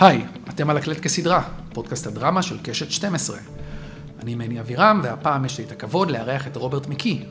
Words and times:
היי, 0.00 0.24
אתם 0.48 0.70
על 0.70 0.76
הקלט 0.76 1.00
כסדרה, 1.00 1.42
פודקאסט 1.72 2.06
הדרמה 2.06 2.42
של 2.42 2.58
קשת 2.62 2.90
12. 2.90 3.38
אני 4.22 4.34
מני 4.34 4.60
אבירם, 4.60 5.00
והפעם 5.04 5.44
יש 5.44 5.58
לי 5.58 5.64
את 5.64 5.72
הכבוד 5.72 6.10
לארח 6.10 6.46
את 6.46 6.56
רוברט 6.56 6.86
מקי. 6.86 7.22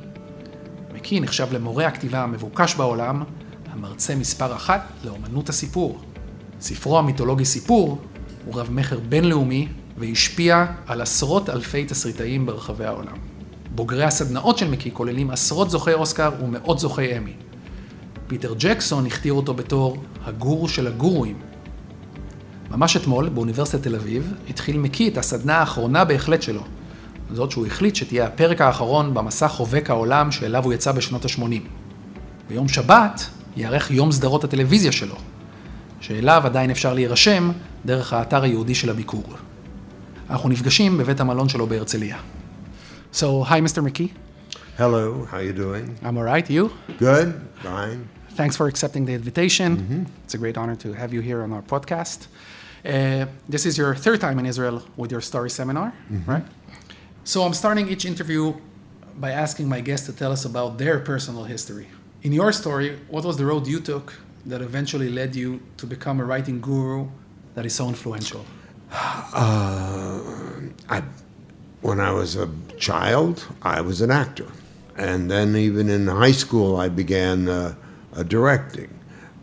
מקי 0.94 1.20
נחשב 1.20 1.48
למורה 1.52 1.88
הכתיבה 1.88 2.24
המבוקש 2.24 2.76
בעולם, 2.76 3.24
המרצה 3.72 4.16
מספר 4.16 4.56
אחת 4.56 4.82
לאומנות 5.04 5.50
הסיפור. 5.50 6.02
ספרו 6.62 7.00
המיתולוגי 7.00 7.46
סיפור 7.46 8.02
הוא 8.46 8.60
רב 8.60 8.72
מכר 8.72 9.00
בינלאומי 9.00 9.68
והשפיע 9.98 10.66
על 10.88 11.02
עשרות 11.02 11.50
אלפי 11.50 11.86
תסריטאים 11.86 12.46
ברחבי 12.46 12.86
העולם. 12.86 13.18
בוגרי 13.76 14.04
הסדנאות 14.04 14.58
של 14.58 14.70
מקי 14.70 14.92
כוללים 14.94 15.32
עשרות 15.32 15.70
זוכי 15.70 15.94
אוסקר 15.94 16.32
ומאות 16.44 16.80
זוכי 16.80 17.18
אמי. 17.18 17.34
פיטר 18.28 18.54
ג'קסון 18.58 19.06
הכתיר 19.06 19.34
אותו 19.34 19.54
בתור 19.54 20.04
הגורו 20.26 20.70
של 20.70 20.88
הגורואים. 20.88 21.49
ממש 22.72 22.98
אתמול, 22.98 23.30
באוניברסיטת 23.30 23.84
תל 23.84 23.96
אביב, 23.96 24.34
התחיל 24.50 24.78
מקי 24.78 25.08
את 25.08 25.18
הסדנה 25.18 25.58
האחרונה 25.58 26.06
בהחלט 26.06 26.42
שלו. 26.42 26.64
זאת 27.34 27.52
שהוא 27.52 27.66
החליט 27.66 27.96
שתהיה 27.96 28.26
הפרק 28.26 28.62
האחרון 28.62 29.14
במסע 29.14 29.48
חובק 29.48 29.90
העולם 29.90 30.32
שאליו 30.32 30.64
הוא 30.64 30.74
יצא 30.74 30.92
בשנות 30.92 31.26
ה-80. 31.26 31.42
ביום 32.50 32.68
שבת 32.68 33.26
ייערך 33.58 33.92
יום 33.92 34.12
סדרות 34.12 34.44
הטלוויזיה 34.44 34.92
שלו, 34.92 35.16
שאליו 36.00 36.42
עדיין 36.46 36.70
אפשר 36.70 36.94
להירשם 36.94 37.52
דרך 37.86 38.14
האתר 38.14 38.44
היהודי 38.44 38.76
של 38.76 38.90
הביקור. 38.90 39.24
אנחנו 40.30 40.50
נפגשים 40.50 40.98
בבית 40.98 41.20
המלון 41.20 41.50
שלו 41.50 41.68
בהרצליה. 41.68 42.18
So, 43.14 43.44
hi, 43.50 43.60
Mr. 43.68 43.82
McKee. 43.82 44.12
Hello, 44.78 45.28
how 45.32 45.40
you 45.40 45.54
doing? 45.54 45.86
I'm 46.04 46.18
all 46.18 46.24
right. 46.24 46.48
You? 46.50 46.70
Good, 47.00 47.28
fine. 47.64 48.08
Thanks 48.40 48.56
for 48.56 48.68
accepting 48.68 49.04
the 49.06 49.16
invitation. 49.22 50.06
It's 50.26 50.36
a 50.36 50.38
great 50.38 50.58
honor 50.58 50.78
to 50.84 50.94
have 50.94 51.12
you 51.16 51.22
here 51.30 51.42
on 51.46 51.52
our 51.52 51.64
podcast. 51.74 52.20
Uh, 52.86 53.26
this 53.48 53.66
is 53.66 53.78
your 53.78 53.94
third 53.96 54.22
time 54.22 54.40
in 54.40 54.46
Israel 54.46 54.84
with 54.96 55.12
your 55.12 55.22
story 55.22 55.50
seminar, 55.50 55.94
right? 56.26 56.44
So 57.24 57.44
I'm 57.44 57.54
starting 57.54 57.90
each 57.90 58.06
interview 58.06 58.54
by 59.18 59.32
asking 59.32 59.68
my 59.68 59.82
guests 59.82 60.06
to 60.08 60.14
tell 60.14 60.32
us 60.32 60.46
about 60.46 60.78
their 60.78 61.00
personal 61.00 61.44
history. 61.44 61.88
In 62.24 62.32
your 62.32 62.52
story, 62.52 63.00
what 63.10 63.24
was 63.26 63.38
the 63.38 63.46
road 63.46 63.68
you 63.68 63.80
took 63.80 64.14
that 64.46 64.62
eventually 64.62 65.10
led 65.10 65.36
you 65.36 65.62
to 65.78 65.86
become 65.86 66.20
a 66.20 66.26
writing 66.26 66.62
guru 66.62 67.08
that 67.56 67.66
is 67.66 67.76
so 67.76 67.88
influential? 67.88 68.46
Uh, 68.92 70.20
I, 70.90 71.04
when 71.82 72.00
I 72.00 72.12
was 72.12 72.36
a 72.36 72.50
child, 72.78 73.46
I 73.62 73.82
was 73.82 74.02
an 74.02 74.12
actor. 74.12 74.48
And 74.98 75.30
then 75.30 75.56
even 75.56 75.90
in 75.90 76.08
high 76.08 76.32
school, 76.32 76.78
I 76.78 76.90
began 76.90 77.48
uh, 77.48 77.76
uh, 78.14 78.24
directing 78.24 78.90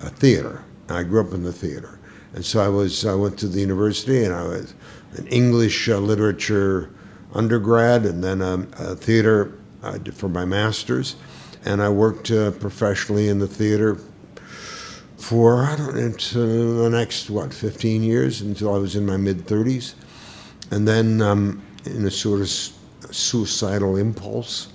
a 0.00 0.10
theater. 0.10 0.64
I 0.88 1.02
grew 1.02 1.20
up 1.20 1.32
in 1.32 1.42
the 1.44 1.52
theater. 1.52 1.98
And 2.36 2.44
so 2.44 2.60
I 2.60 2.68
was, 2.68 3.04
I 3.04 3.14
went 3.14 3.38
to 3.40 3.48
the 3.48 3.60
university 3.60 4.24
and 4.24 4.32
I 4.32 4.44
was 4.44 4.74
an 5.16 5.26
English 5.26 5.88
uh, 5.88 5.98
literature 5.98 6.90
undergrad 7.34 8.06
and 8.06 8.22
then 8.22 8.40
um, 8.40 8.70
a 8.78 8.94
theater 8.94 9.58
did 10.02 10.14
for 10.14 10.28
my 10.28 10.44
master's. 10.44 11.16
And 11.64 11.82
I 11.82 11.88
worked 11.88 12.30
uh, 12.30 12.52
professionally 12.52 13.28
in 13.28 13.40
the 13.40 13.48
theater 13.48 13.98
for 15.16 15.64
I 15.64 15.76
don't 15.76 15.94
know 15.96 16.82
the 16.82 16.90
next 16.90 17.30
what 17.30 17.52
15 17.52 18.02
years 18.02 18.42
until 18.42 18.74
I 18.74 18.78
was 18.78 18.96
in 18.96 19.06
my 19.06 19.16
mid 19.16 19.38
30s, 19.38 19.94
and 20.70 20.86
then 20.86 21.22
um, 21.22 21.62
in 21.84 22.06
a 22.06 22.10
sort 22.10 22.42
of 22.42 22.48
suicidal 22.48 23.96
impulse, 23.96 24.68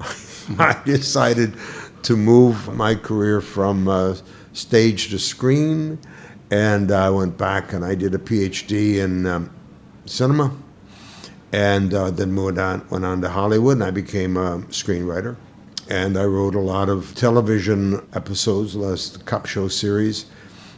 I 0.58 0.80
decided 0.84 1.54
to 2.02 2.16
move 2.16 2.74
my 2.74 2.94
career 2.94 3.40
from 3.40 3.86
uh, 3.86 4.16
stage 4.54 5.10
to 5.10 5.18
screen, 5.18 5.98
and 6.52 6.92
I 6.92 7.08
went 7.10 7.38
back 7.38 7.72
and 7.72 7.84
I 7.84 7.94
did 7.94 8.14
a 8.14 8.18
PhD 8.18 8.98
in 8.98 9.26
um, 9.26 9.50
cinema, 10.06 10.54
and 11.52 11.92
uh, 11.94 12.10
then 12.10 12.32
moved 12.32 12.58
on 12.58 12.86
went 12.90 13.04
on 13.04 13.20
to 13.22 13.28
Hollywood, 13.28 13.78
and 13.78 13.84
I 13.84 13.90
became 13.90 14.36
a 14.36 14.58
screenwriter 14.68 15.36
and 15.88 16.16
I 16.16 16.24
wrote 16.24 16.54
a 16.54 16.60
lot 16.60 16.88
of 16.88 17.14
television 17.14 18.06
episodes, 18.14 18.76
last 18.76 19.24
cop 19.26 19.46
Show 19.46 19.68
series, 19.68 20.26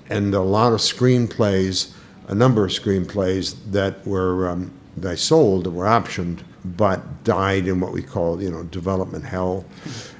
and 0.08 0.34
a 0.34 0.40
lot 0.40 0.72
of 0.72 0.80
screenplays, 0.80 1.92
a 2.28 2.34
number 2.34 2.64
of 2.64 2.70
screenplays 2.70 3.56
that 3.70 4.06
were 4.06 4.48
um, 4.48 4.72
that 4.96 5.12
I 5.12 5.14
sold 5.14 5.64
that 5.64 5.70
were 5.70 5.86
optioned, 5.86 6.40
but 6.64 7.24
died 7.24 7.66
in 7.66 7.80
what 7.80 7.92
we 7.92 8.02
call 8.02 8.42
you 8.42 8.50
know 8.50 8.62
development 8.64 9.24
hell. 9.24 9.64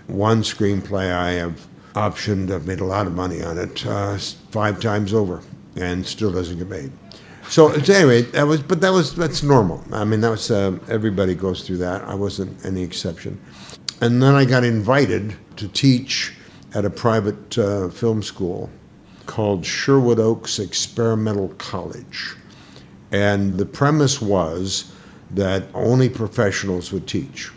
One 0.07 0.43
screenplay 0.43 1.13
I 1.13 1.33
have 1.33 1.67
optioned, 1.95 2.51
I've 2.51 2.67
made 2.67 2.81
a 2.81 2.85
lot 2.85 3.07
of 3.07 3.15
money 3.15 3.43
on 3.43 3.59
it, 3.59 3.87
uh, 3.87 4.19
five 4.51 4.81
times 4.81 5.15
over, 5.15 5.41
and 5.77 6.07
still 6.07 6.33
doesn't 6.33 6.59
get 6.59 6.69
made. 6.69 6.93
So 7.49 7.71
anyway, 7.71 8.23
that 8.23 8.47
was, 8.47 8.63
but 8.63 8.81
that 8.81 8.91
was 8.91 9.15
that's 9.15 9.43
normal. 9.43 9.85
I 9.93 10.05
mean, 10.05 10.21
that 10.23 10.31
was 10.31 10.51
uh, 10.51 10.79
everybody 10.89 11.35
goes 11.35 11.67
through 11.67 11.79
that. 11.79 12.03
I 12.03 12.15
wasn't 12.15 12.65
any 12.65 12.83
exception. 12.83 13.41
And 14.01 14.23
then 14.23 14.35
I 14.35 14.45
got 14.45 14.65
invited 14.65 15.37
to 15.57 15.69
teach 15.69 16.35
at 16.75 16.85
a 16.85 16.91
private 16.91 17.57
uh, 17.59 17.89
film 17.91 18.23
school 18.23 18.71
called 19.27 19.65
Sherwood 19.65 20.19
Oaks 20.19 20.59
Experimental 20.59 21.49
College. 21.59 22.35
And 23.13 23.55
the 23.55 23.67
premise 23.67 24.21
was 24.21 24.93
that 25.31 25.65
only 25.75 26.09
professionals 26.09 26.93
would 26.93 27.07
teach. 27.07 27.51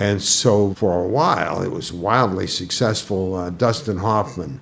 And 0.00 0.20
so 0.20 0.72
for 0.74 1.04
a 1.04 1.06
while, 1.06 1.62
it 1.62 1.70
was 1.70 1.92
wildly 1.92 2.46
successful. 2.46 3.34
Uh, 3.34 3.50
Dustin 3.50 3.98
Hoffman 3.98 4.58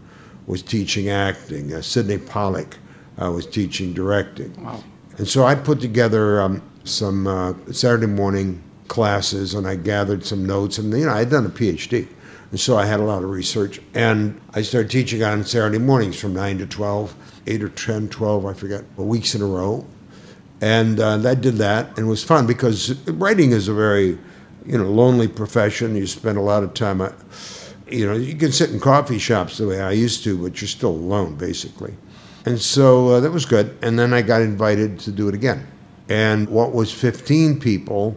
was 0.46 0.62
teaching 0.62 1.08
acting, 1.08 1.72
uh, 1.72 1.80
Sydney 1.80 2.18
Pollack 2.18 2.76
uh, 3.22 3.30
was 3.30 3.46
teaching 3.46 3.92
directing. 3.92 4.52
Wow. 4.62 4.82
And 5.16 5.28
so 5.28 5.44
I 5.44 5.54
put 5.54 5.80
together 5.80 6.40
um, 6.40 6.62
some 6.84 7.26
uh, 7.26 7.54
Saturday 7.70 8.06
morning 8.06 8.62
classes 8.88 9.54
and 9.54 9.66
I 9.66 9.76
gathered 9.76 10.24
some 10.24 10.44
notes. 10.44 10.78
And, 10.78 10.92
you 10.92 11.06
know, 11.06 11.12
I 11.12 11.20
had 11.20 11.30
done 11.30 11.46
a 11.46 11.50
PhD. 11.50 12.08
And 12.50 12.58
so 12.58 12.76
I 12.76 12.86
had 12.86 12.98
a 12.98 13.04
lot 13.04 13.22
of 13.22 13.30
research. 13.30 13.80
And 13.94 14.40
I 14.54 14.62
started 14.62 14.90
teaching 14.90 15.22
on 15.22 15.44
Saturday 15.44 15.78
mornings 15.78 16.18
from 16.18 16.34
9 16.34 16.58
to 16.58 16.66
12, 16.66 17.14
8 17.46 17.62
or 17.62 17.68
10, 17.68 18.08
12, 18.08 18.46
I 18.46 18.52
forget, 18.54 18.84
weeks 18.96 19.34
in 19.34 19.42
a 19.42 19.46
row. 19.46 19.86
And 20.60 20.98
uh, 20.98 21.20
I 21.28 21.34
did 21.34 21.54
that. 21.56 21.88
And 21.96 22.06
it 22.06 22.10
was 22.10 22.24
fun 22.24 22.46
because 22.46 22.94
writing 23.06 23.52
is 23.52 23.68
a 23.68 23.74
very, 23.74 24.18
you 24.68 24.76
know, 24.76 24.84
lonely 24.84 25.26
profession. 25.26 25.96
You 25.96 26.06
spend 26.06 26.36
a 26.36 26.42
lot 26.42 26.62
of 26.62 26.74
time, 26.74 27.00
uh, 27.00 27.10
you 27.90 28.06
know, 28.06 28.14
you 28.14 28.34
can 28.34 28.52
sit 28.52 28.70
in 28.70 28.78
coffee 28.78 29.18
shops 29.18 29.56
the 29.56 29.66
way 29.66 29.80
I 29.80 29.92
used 29.92 30.22
to, 30.24 30.36
but 30.36 30.60
you're 30.60 30.68
still 30.68 30.90
alone, 30.90 31.36
basically. 31.36 31.94
And 32.44 32.60
so 32.60 33.08
uh, 33.08 33.20
that 33.20 33.30
was 33.30 33.46
good. 33.46 33.76
And 33.82 33.98
then 33.98 34.12
I 34.12 34.20
got 34.20 34.42
invited 34.42 34.98
to 35.00 35.10
do 35.10 35.26
it 35.28 35.34
again. 35.34 35.66
And 36.10 36.48
what 36.50 36.72
was 36.72 36.92
15 36.92 37.58
people, 37.60 38.14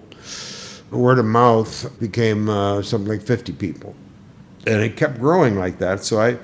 word 0.91 1.19
of 1.19 1.25
mouth 1.25 1.89
became 1.99 2.49
uh, 2.49 2.81
something 2.81 3.09
like 3.09 3.21
50 3.21 3.53
people. 3.53 3.95
And 4.67 4.81
it 4.81 4.97
kept 4.97 5.19
growing 5.19 5.57
like 5.57 5.79
that. 5.79 6.03
So 6.03 6.19
I, 6.19 6.37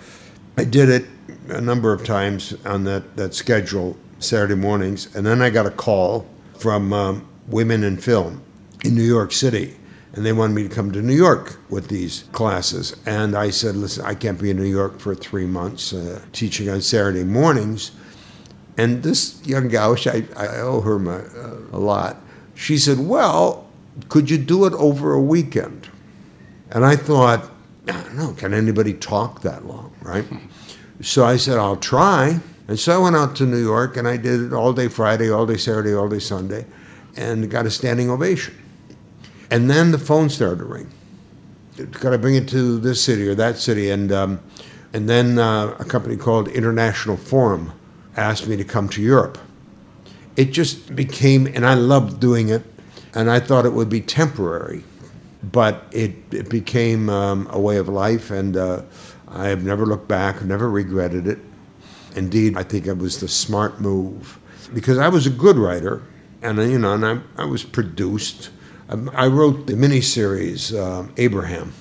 I 0.58 0.64
did 0.64 0.90
it 0.90 1.06
a 1.50 1.60
number 1.60 1.92
of 1.92 2.06
times 2.06 2.54
on 2.66 2.86
that, 2.86 3.18
that 3.18 3.34
schedule, 3.34 3.98
Saturday 4.20 4.56
mornings. 4.56 5.14
And 5.16 5.26
then 5.26 5.42
I 5.42 5.50
got 5.50 5.66
a 5.66 5.72
call 5.72 6.26
from 6.58 6.94
um, 6.94 7.28
Women 7.48 7.84
in 7.84 7.98
Film 7.98 8.42
in 8.86 8.96
New 8.96 9.04
York 9.04 9.34
City. 9.34 9.76
And 10.18 10.26
they 10.26 10.34
wanted 10.34 10.56
me 10.56 10.64
to 10.64 10.70
come 10.70 10.92
to 10.94 11.02
New 11.04 11.14
York 11.14 11.60
with 11.70 11.90
these 11.90 12.24
classes. 12.32 12.96
And 13.06 13.38
I 13.38 13.52
said, 13.52 13.76
listen, 13.76 14.04
I 14.04 14.16
can't 14.16 14.42
be 14.42 14.50
in 14.50 14.58
New 14.58 14.64
York 14.64 15.00
for 15.00 15.14
three 15.14 15.46
months 15.46 15.94
uh, 15.94 16.20
teaching 16.32 16.70
on 16.72 16.82
Saturday 16.82 17.24
mornings. 17.24 17.92
And 18.78 19.04
this 19.04 19.40
young 19.46 19.68
gal, 19.68 19.92
which 19.92 20.08
I, 20.08 20.24
I 20.36 20.58
owe 20.58 20.82
her 20.82 20.98
my, 20.98 21.18
uh, 21.18 21.58
a 21.72 21.78
lot, 21.78 22.18
she 22.56 22.80
said, 22.80 22.98
Well, 22.98 23.68
could 24.10 24.28
you 24.28 24.40
do 24.40 24.66
it 24.66 24.74
over 24.74 25.14
a 25.14 25.22
weekend? 25.22 25.88
And 26.72 26.84
I 26.84 26.96
thought, 26.96 27.52
no, 27.86 28.34
can 28.36 28.56
anybody 28.56 28.94
talk 28.94 29.42
that 29.42 29.66
long, 29.66 29.94
right? 30.02 30.26
So 31.00 31.24
I 31.24 31.38
said, 31.38 31.60
I'll 31.60 31.76
try. 31.76 32.40
And 32.68 32.80
so 32.80 32.92
I 32.92 32.98
went 32.98 33.16
out 33.16 33.36
to 33.36 33.46
New 33.46 33.62
York 33.62 33.98
and 33.98 34.08
I 34.08 34.18
did 34.18 34.42
it 34.42 34.52
all 34.52 34.74
day 34.74 34.88
Friday, 34.88 35.30
all 35.30 35.46
day 35.46 35.58
Saturday, 35.58 35.94
all 35.94 36.10
day 36.10 36.18
Sunday, 36.18 36.66
and 37.16 37.52
got 37.52 37.68
a 37.68 37.70
standing 37.70 38.10
ovation. 38.10 38.56
And 39.52 39.70
then 39.70 39.92
the 39.92 40.00
phone 40.00 40.30
started 40.30 40.60
to 40.60 40.66
ring. 40.66 40.90
Got 41.92 42.10
to 42.10 42.18
bring 42.18 42.36
it 42.36 42.48
to 42.50 42.80
this 42.80 43.02
city 43.02 43.28
or 43.28 43.36
that 43.36 43.58
city. 43.58 43.92
And, 43.92 44.12
um, 44.12 44.40
and 44.94 45.08
then 45.08 45.38
uh, 45.38 45.76
a 45.80 45.86
company 45.86 46.18
called 46.18 46.48
International 46.50 47.18
Forum 47.18 47.72
asked 48.16 48.48
me 48.48 48.58
to 48.58 48.64
come 48.64 48.90
to 48.90 49.02
Europe. 49.02 49.38
It 50.36 50.52
just 50.52 50.96
became, 50.96 51.48
and 51.48 51.66
I 51.66 51.76
loved 51.76 52.20
doing 52.20 52.50
it, 52.50 52.64
and 53.14 53.30
I 53.30 53.40
thought 53.40 53.66
it 53.66 53.74
would 53.74 53.90
be 53.90 54.02
temporary, 54.02 54.84
but 55.52 55.86
it, 55.92 56.12
it 56.32 56.50
became 56.50 57.10
um, 57.10 57.48
a 57.52 57.60
way 57.60 57.78
of 57.78 57.88
life, 57.88 58.32
and 58.32 58.58
uh, 58.58 58.82
I 59.28 59.48
have 59.48 59.64
never 59.64 59.86
looked 59.86 60.08
back, 60.08 60.44
never 60.44 60.70
regretted 60.70 61.28
it. 61.28 61.40
Indeed, 62.16 62.58
I 62.58 62.64
think 62.64 62.88
it 62.88 62.98
was 62.98 63.20
the 63.20 63.28
smart 63.28 63.80
move 63.80 64.40
because 64.74 64.98
I 64.98 65.08
was 65.08 65.28
a 65.28 65.30
good 65.30 65.58
writer, 65.58 66.02
and 66.42 66.58
you 66.58 66.80
know, 66.80 66.94
and 66.94 67.06
I, 67.06 67.20
I 67.38 67.46
was 67.46 67.64
produced. 67.64 68.50
Um, 68.90 69.12
I 69.14 69.28
wrote 69.28 69.68
the 69.68 69.74
miniseries 69.74 70.74
uh, 70.74 71.08
Abraham. 71.18 71.74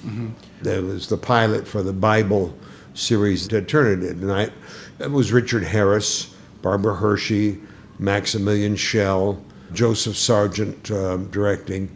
That 0.62 0.82
was 0.82 1.08
the 1.08 1.16
pilot 1.16 1.66
for 1.66 1.82
the 1.82 1.92
Bible 1.92 2.56
series 2.94 3.46
that 3.48 3.68
Turner 3.68 3.96
did, 3.96 4.22
and 4.22 4.32
I, 4.32 4.50
that 4.98 5.10
was 5.10 5.32
Richard 5.32 5.62
Harris, 5.62 6.34
Barbara 6.62 6.96
Hershey, 6.96 7.60
Maximilian 7.98 8.74
Schell, 8.76 9.40
Joseph 9.72 10.16
Sargent 10.16 10.90
uh, 10.90 11.18
directing. 11.30 11.88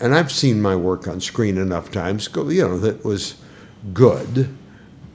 And 0.00 0.14
I've 0.14 0.32
seen 0.32 0.60
my 0.60 0.76
work 0.76 1.08
on 1.08 1.20
screen 1.20 1.58
enough 1.58 1.90
times, 1.90 2.28
go, 2.28 2.48
you 2.48 2.62
know, 2.62 2.78
that 2.78 3.04
was 3.04 3.36
good, 3.92 4.48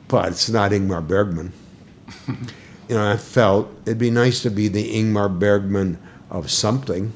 but 0.08 0.30
it's 0.30 0.50
not 0.50 0.72
Ingmar 0.72 1.08
Bergman. 1.08 1.52
you 2.28 2.96
know, 2.96 3.10
I 3.10 3.18
felt 3.18 3.72
it'd 3.86 3.98
be 3.98 4.12
nice 4.12 4.42
to 4.44 4.50
be 4.50 4.68
the 4.68 4.96
Ingmar 4.96 5.40
Bergman 5.40 5.98
of 6.30 6.52
something. 6.52 7.14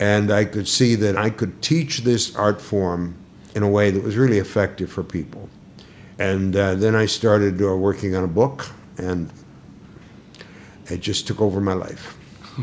And 0.00 0.32
I 0.32 0.46
could 0.46 0.66
see 0.66 0.96
that 0.96 1.16
I 1.16 1.30
could 1.30 1.62
teach 1.62 1.98
this 1.98 2.34
art 2.34 2.60
form 2.60 3.14
in 3.54 3.62
a 3.62 3.68
way 3.68 3.90
that 3.90 4.02
was 4.02 4.16
really 4.16 4.38
effective 4.38 4.90
for 4.90 5.04
people. 5.04 5.48
And 6.18 6.56
uh, 6.56 6.74
then 6.74 6.96
I 6.96 7.06
started 7.06 7.62
uh, 7.62 7.76
working 7.76 8.16
on 8.16 8.24
a 8.24 8.28
book, 8.28 8.66
and 8.98 9.30
it 10.86 11.00
just 11.00 11.26
took 11.26 11.40
over 11.40 11.60
my 11.60 11.74
life. 11.74 12.16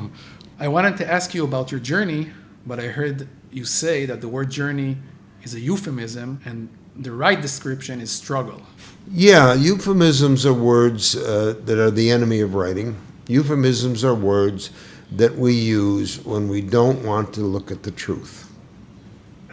I 0.60 0.68
wanted 0.68 0.98
to 0.98 1.10
ask 1.10 1.34
you 1.36 1.44
about 1.44 1.72
your 1.72 1.80
journey, 1.80 2.32
but 2.66 2.80
I 2.80 2.88
heard 2.88 3.28
you 3.52 3.66
say 3.66 4.06
that 4.08 4.22
the 4.22 4.28
word 4.28 4.50
journey 4.50 4.98
is 5.44 5.54
a 5.54 5.60
euphemism 5.60 6.42
and 6.46 6.70
the 6.96 7.12
right 7.12 7.40
description 7.40 8.02
is 8.02 8.12
struggle. 8.12 8.64
Yeah, 9.10 9.54
euphemisms 9.54 10.46
are 10.46 10.54
words 10.54 11.16
uh, 11.16 11.56
that 11.66 11.78
are 11.78 11.92
the 11.92 12.10
enemy 12.10 12.42
of 12.42 12.56
writing. 12.56 12.98
Euphemisms 13.28 14.04
are 14.04 14.16
words 14.16 14.72
that 15.12 15.36
we 15.38 15.54
use 15.54 16.24
when 16.26 16.48
we 16.48 16.62
don't 16.62 17.04
want 17.04 17.34
to 17.34 17.42
look 17.42 17.72
at 17.72 17.84
the 17.84 17.92
truth. 17.92 18.52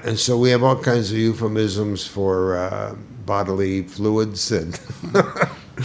And 0.05 0.19
so 0.19 0.37
we 0.37 0.51
have 0.51 0.63
all 0.63 0.77
kinds 0.77 1.11
of 1.11 1.19
euphemisms 1.19 2.07
for 2.07 2.57
uh, 2.57 2.95
bodily 3.25 3.85
fluids 3.85 4.53
and 4.53 4.77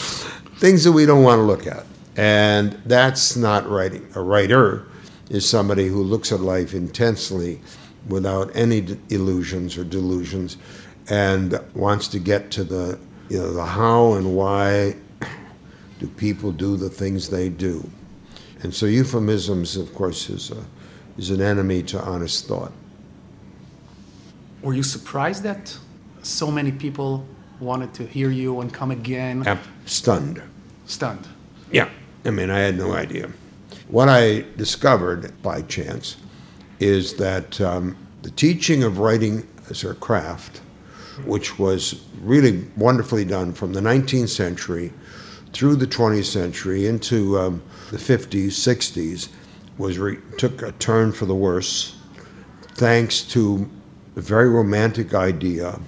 things 0.57 0.83
that 0.83 0.91
we 0.91 1.05
don't 1.05 1.23
want 1.23 1.39
to 1.39 1.43
look 1.43 1.67
at. 1.67 1.85
And 2.17 2.73
that's 2.85 3.35
not 3.35 3.69
writing. 3.69 4.05
A 4.15 4.21
writer 4.21 4.87
is 5.29 5.47
somebody 5.47 5.87
who 5.87 6.03
looks 6.03 6.31
at 6.31 6.41
life 6.41 6.73
intensely 6.73 7.61
without 8.07 8.51
any 8.55 8.97
illusions 9.09 9.77
or 9.77 9.83
delusions 9.83 10.57
and 11.09 11.59
wants 11.73 12.07
to 12.09 12.19
get 12.19 12.51
to 12.51 12.63
the 12.63 12.99
you 13.29 13.37
know 13.37 13.53
the 13.53 13.65
how 13.65 14.13
and 14.13 14.35
why 14.35 14.95
do 15.99 16.07
people 16.17 16.51
do 16.51 16.77
the 16.77 16.89
things 16.89 17.29
they 17.29 17.49
do. 17.49 17.87
And 18.61 18.73
so 18.73 18.85
euphemisms 18.85 19.77
of 19.77 19.93
course 19.95 20.29
is 20.29 20.51
a, 20.51 20.63
is 21.17 21.29
an 21.29 21.41
enemy 21.41 21.83
to 21.83 22.01
honest 22.01 22.47
thought. 22.47 22.71
Were 24.61 24.73
you 24.73 24.83
surprised 24.83 25.43
that 25.43 25.77
so 26.21 26.51
many 26.51 26.71
people 26.71 27.25
wanted 27.59 27.93
to 27.93 28.05
hear 28.05 28.29
you 28.29 28.59
and 28.59 28.73
come 28.73 28.91
again? 28.91 29.47
I'm 29.47 29.59
stunned. 29.85 30.41
Stunned. 30.85 31.27
Yeah. 31.71 31.89
I 32.25 32.31
mean, 32.31 32.49
I 32.49 32.59
had 32.59 32.77
no 32.77 32.93
idea. 32.93 33.29
What 33.87 34.09
I 34.09 34.45
discovered 34.57 35.41
by 35.41 35.61
chance 35.63 36.17
is 36.79 37.15
that 37.15 37.59
um, 37.61 37.95
the 38.21 38.31
teaching 38.31 38.83
of 38.83 38.99
writing 38.99 39.47
as 39.69 39.83
a 39.83 39.93
craft, 39.95 40.61
which 41.25 41.57
was 41.57 42.03
really 42.21 42.65
wonderfully 42.75 43.25
done 43.25 43.53
from 43.53 43.73
the 43.73 43.79
19th 43.79 44.29
century 44.29 44.91
through 45.53 45.75
the 45.75 45.87
20th 45.87 46.25
century 46.25 46.87
into 46.87 47.37
um, 47.39 47.61
the 47.91 47.97
50s, 47.97 48.47
60s, 48.47 49.29
was 49.77 49.97
re- 49.97 50.19
took 50.37 50.61
a 50.61 50.71
turn 50.73 51.11
for 51.11 51.25
the 51.25 51.35
worse, 51.35 51.95
thanks 52.75 53.21
to 53.21 53.69
a 54.15 54.21
very 54.21 54.49
romantic 54.49 55.13
idea 55.13 55.79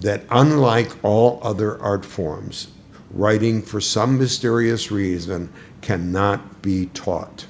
that 0.00 0.22
unlike 0.30 0.92
all 1.02 1.40
other 1.42 1.80
art 1.82 2.04
forms, 2.04 2.68
writing 3.10 3.62
for 3.62 3.80
some 3.80 4.18
mysterious 4.18 4.90
reason 4.90 5.50
cannot 5.80 6.62
be 6.62 6.86
taught. 6.86 7.46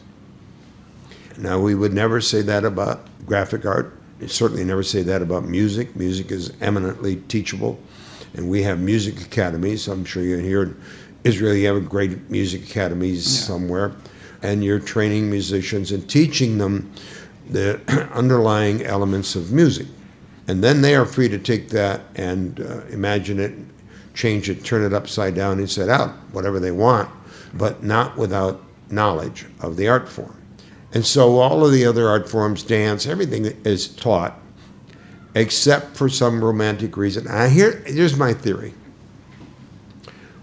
Now, 1.38 1.58
we 1.58 1.74
would 1.74 1.92
never 1.92 2.20
say 2.20 2.42
that 2.42 2.64
about 2.64 3.06
graphic 3.26 3.66
art. 3.66 3.92
We 4.20 4.28
certainly 4.28 4.64
never 4.64 4.82
say 4.82 5.02
that 5.02 5.20
about 5.20 5.44
music. 5.44 5.94
Music 5.96 6.30
is 6.30 6.52
eminently 6.60 7.16
teachable, 7.28 7.78
and 8.34 8.48
we 8.48 8.62
have 8.62 8.80
music 8.80 9.20
academies. 9.20 9.88
I'm 9.88 10.04
sure 10.04 10.22
you're 10.22 10.40
here 10.40 10.76
Israel, 11.26 11.54
you 11.54 11.66
have 11.66 11.76
a 11.76 11.80
great 11.80 12.30
music 12.30 12.62
academies 12.70 13.24
Yeah. 13.26 13.46
somewhere, 13.46 13.92
and 14.42 14.62
you're 14.64 14.78
training 14.78 15.28
musicians 15.28 15.90
and 15.92 16.08
teaching 16.08 16.58
them 16.58 16.90
the 17.50 17.80
underlying 18.14 18.84
elements 18.84 19.34
of 19.34 19.50
music. 19.52 19.86
And 20.48 20.62
then 20.62 20.80
they 20.80 20.94
are 20.94 21.04
free 21.04 21.28
to 21.28 21.38
take 21.38 21.68
that 21.70 22.02
and 22.14 22.60
uh, 22.60 22.82
imagine 22.90 23.40
it, 23.40 23.52
change 24.14 24.48
it, 24.48 24.64
turn 24.64 24.84
it 24.84 24.92
upside 24.94 25.34
down, 25.34 25.58
inside 25.58 25.88
out, 25.88 26.10
whatever 26.30 26.60
they 26.60 26.70
want, 26.70 27.08
but 27.54 27.82
not 27.82 28.16
without 28.16 28.62
knowledge 28.90 29.46
of 29.60 29.76
the 29.76 29.88
art 29.88 30.08
form. 30.08 30.36
And 30.94 31.04
so 31.04 31.38
all 31.40 31.66
of 31.66 31.72
the 31.72 31.84
other 31.84 32.08
art 32.08 32.28
forms, 32.28 32.62
dance, 32.62 33.06
everything 33.06 33.46
is 33.64 33.88
taught, 33.88 34.38
except 35.34 35.96
for 35.96 36.08
some 36.08 36.42
romantic 36.42 36.96
reason. 36.96 37.26
I 37.26 37.48
hear 37.48 37.82
here's 37.84 38.16
my 38.16 38.32
theory. 38.32 38.72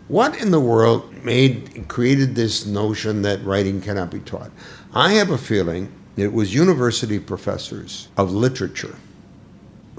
What 0.10 0.42
in 0.42 0.52
the 0.52 0.60
world 0.60 1.24
made 1.24 1.88
created 1.88 2.36
this 2.36 2.66
notion 2.66 3.22
that 3.22 3.44
writing 3.46 3.80
cannot 3.80 4.12
be 4.12 4.20
taught? 4.20 4.52
I 4.94 5.14
have 5.14 5.30
a 5.30 5.38
feeling 5.38 5.92
it 6.18 6.34
was 6.34 6.54
university 6.54 7.20
professors 7.20 8.10
of 8.18 8.32
literature 8.32 8.98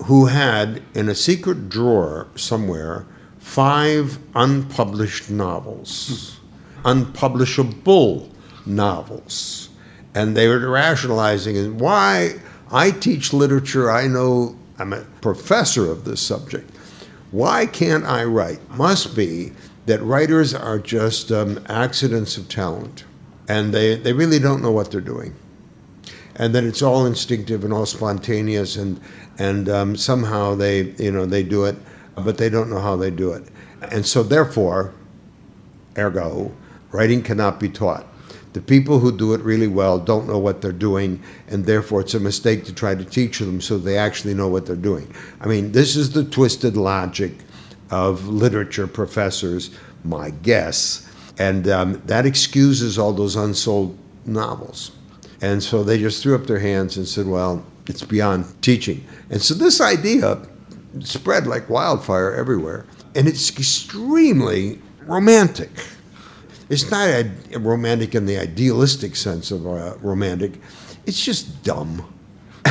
who 0.05 0.27
had 0.27 0.83
in 0.95 1.09
a 1.09 1.15
secret 1.15 1.69
drawer 1.71 2.29
somewhere 2.37 3.07
five 3.39 4.19
unpublished 4.35 5.31
novels, 5.31 6.39
hmm. 6.83 6.87
unpublishable 6.87 8.29
novels. 8.67 9.71
And 10.15 10.37
they 10.37 10.49
were 10.49 10.69
rationalizing 10.69 11.57
and 11.57 11.81
why 11.81 12.35
I 12.71 12.91
teach 12.91 13.33
literature, 13.33 13.91
I 13.91 14.07
know 14.07 14.57
I'm 14.79 14.93
a 14.93 15.01
professor 15.21 15.91
of 15.91 16.05
this 16.05 16.21
subject. 16.21 16.71
Why 17.31 17.67
can't 17.67 18.05
I 18.05 18.25
write? 18.25 18.61
Must 18.71 19.17
be 19.17 19.53
that 19.87 20.03
writers 20.03 20.55
are 20.55 20.79
just 20.79 21.31
um, 21.31 21.65
accidents 21.69 22.37
of 22.37 22.49
talent 22.49 23.05
and 23.49 23.73
they, 23.75 23.97
they 23.97 24.13
really 24.13 24.39
don't 24.39 24.63
know 24.63 24.73
what 24.73 24.91
they're 24.91 25.01
doing. 25.01 25.35
And 26.37 26.55
then 26.55 26.67
it's 26.67 26.83
all 26.83 27.07
instinctive 27.07 27.65
and 27.65 27.73
all 27.73 27.87
spontaneous 27.87 28.77
and 28.77 29.01
and 29.39 29.69
um, 29.69 29.97
somehow 29.97 30.55
they 30.55 30.83
you 30.99 31.11
know 31.11 31.27
they 31.27 31.43
do 31.43 31.65
it 31.65 31.77
but 32.17 32.39
they 32.39 32.49
don't 32.49 32.71
know 32.71 32.81
how 32.81 32.97
they 32.97 33.11
do 33.11 33.33
it. 33.33 33.45
And 33.91 34.05
so 34.07 34.23
therefore 34.23 34.95
ergo 35.97 36.53
writing 36.91 37.23
cannot 37.23 37.61
be 37.61 37.69
taught. 37.69 38.07
The 38.53 38.61
people 38.61 39.01
who 39.01 39.17
do 39.17 39.35
it 39.35 39.41
really 39.41 39.67
well 39.67 39.99
don't 39.99 40.29
know 40.29 40.39
what 40.39 40.61
they're 40.61 40.73
doing 40.73 41.21
and 41.49 41.67
therefore 41.67 42.01
it's 42.01 42.15
a 42.15 42.21
mistake 42.21 42.65
to 42.65 42.73
try 42.73 42.95
to 42.95 43.05
teach 43.05 43.41
them 43.41 43.61
so 43.61 43.79
they 43.79 43.99
actually 43.99 44.35
know 44.35 44.49
what 44.49 44.67
they're 44.67 44.77
doing. 44.77 45.13
I 45.41 45.47
mean 45.47 45.73
this 45.73 45.95
is 45.95 46.13
the 46.13 46.25
twisted 46.25 46.77
logic 46.77 47.33
of 47.91 48.27
literature 48.29 48.87
professors 48.87 49.71
my 50.05 50.31
guess 50.31 51.11
and 51.39 51.69
um, 51.69 52.01
that 52.07 52.27
excuses 52.27 52.99
all 52.99 53.13
those 53.13 53.37
unsold 53.37 53.97
novels 54.25 54.93
and 55.45 55.63
so 55.63 55.83
they 55.83 55.99
just 55.99 56.23
threw 56.23 56.35
up 56.35 56.47
their 56.47 56.59
hands 56.59 56.97
and 56.97 57.07
said, 57.07 57.27
well, 57.27 57.63
it's 57.87 58.03
beyond 58.03 58.47
teaching. 58.63 59.05
And 59.29 59.43
so 59.43 59.53
this 59.53 59.79
idea 59.79 60.41
spread 61.01 61.47
like 61.47 61.69
wildfire 61.69 62.33
everywhere. 62.33 62.87
And 63.15 63.29
it's 63.29 63.51
extremely 63.51 64.81
romantic. 65.03 65.69
It's 66.71 66.91
not 66.91 67.09
a, 67.09 67.31
romantic 67.59 68.15
in 68.15 68.25
the 68.25 68.39
idealistic 68.39 69.17
sense 69.17 69.51
of 69.51 69.67
uh, 69.67 69.97
romantic, 70.01 70.61
it's 71.05 71.23
just 71.23 71.63
dumb. 71.63 72.11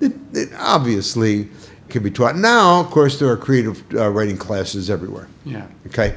it, 0.00 0.12
it 0.32 0.50
obviously 0.58 1.48
can 1.88 2.02
be 2.02 2.10
taught. 2.10 2.36
Now, 2.36 2.80
of 2.80 2.90
course, 2.90 3.18
there 3.18 3.28
are 3.28 3.36
creative 3.36 3.84
uh, 3.94 4.10
writing 4.10 4.36
classes 4.36 4.90
everywhere. 4.90 5.28
Yeah. 5.44 5.66
Okay, 5.86 6.16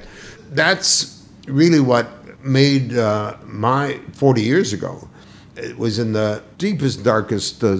that's 0.52 1.28
really 1.48 1.80
what 1.80 2.10
made 2.44 2.98
uh, 2.98 3.36
my 3.46 4.00
40 4.14 4.42
years 4.42 4.74
ago. 4.74 5.08
It 5.56 5.78
was 5.78 6.00
in 6.00 6.14
the 6.14 6.42
deepest, 6.58 7.04
darkest 7.04 7.64
uh, 7.64 7.78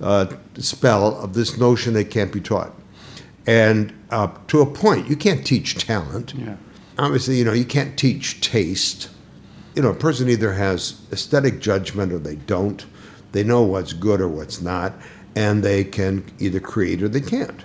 uh, 0.00 0.32
spell 0.58 1.16
of 1.20 1.34
this 1.34 1.58
notion 1.58 1.94
that 1.94 2.10
can't 2.10 2.32
be 2.32 2.40
taught, 2.40 2.72
and 3.46 3.92
uh, 4.10 4.28
to 4.48 4.60
a 4.60 4.66
point, 4.66 5.08
you 5.08 5.16
can't 5.16 5.46
teach 5.46 5.76
talent. 5.76 6.34
Yeah. 6.36 6.56
Obviously, 6.98 7.36
you 7.36 7.44
know 7.44 7.52
you 7.52 7.64
can't 7.64 7.98
teach 7.98 8.40
taste. 8.40 9.10
You 9.74 9.82
know, 9.82 9.90
a 9.90 9.94
person 9.94 10.28
either 10.28 10.52
has 10.52 11.00
aesthetic 11.10 11.60
judgment 11.60 12.12
or 12.12 12.18
they 12.18 12.36
don't. 12.36 12.84
They 13.32 13.42
know 13.42 13.62
what's 13.62 13.92
good 13.92 14.20
or 14.20 14.28
what's 14.28 14.60
not, 14.60 14.92
and 15.36 15.62
they 15.62 15.84
can 15.84 16.24
either 16.38 16.60
create 16.60 17.02
or 17.02 17.08
they 17.08 17.20
can't. 17.20 17.64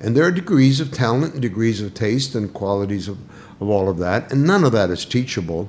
And 0.00 0.16
there 0.16 0.24
are 0.24 0.30
degrees 0.30 0.80
of 0.80 0.92
talent 0.92 1.34
and 1.34 1.42
degrees 1.42 1.80
of 1.80 1.94
taste 1.94 2.34
and 2.34 2.52
qualities 2.54 3.08
of, 3.08 3.18
of 3.60 3.68
all 3.68 3.88
of 3.88 3.98
that, 3.98 4.32
and 4.32 4.44
none 4.44 4.64
of 4.64 4.72
that 4.72 4.90
is 4.90 5.04
teachable, 5.04 5.68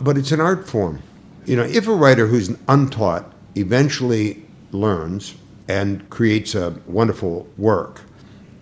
but 0.00 0.18
it's 0.18 0.32
an 0.32 0.40
art 0.40 0.68
form. 0.68 1.02
You 1.46 1.56
know, 1.56 1.64
if 1.64 1.88
a 1.88 1.94
writer 1.94 2.26
who's 2.26 2.56
untaught 2.68 3.32
eventually 3.56 4.44
learns 4.72 5.34
and 5.68 6.08
creates 6.10 6.54
a 6.54 6.78
wonderful 6.86 7.48
work, 7.56 8.02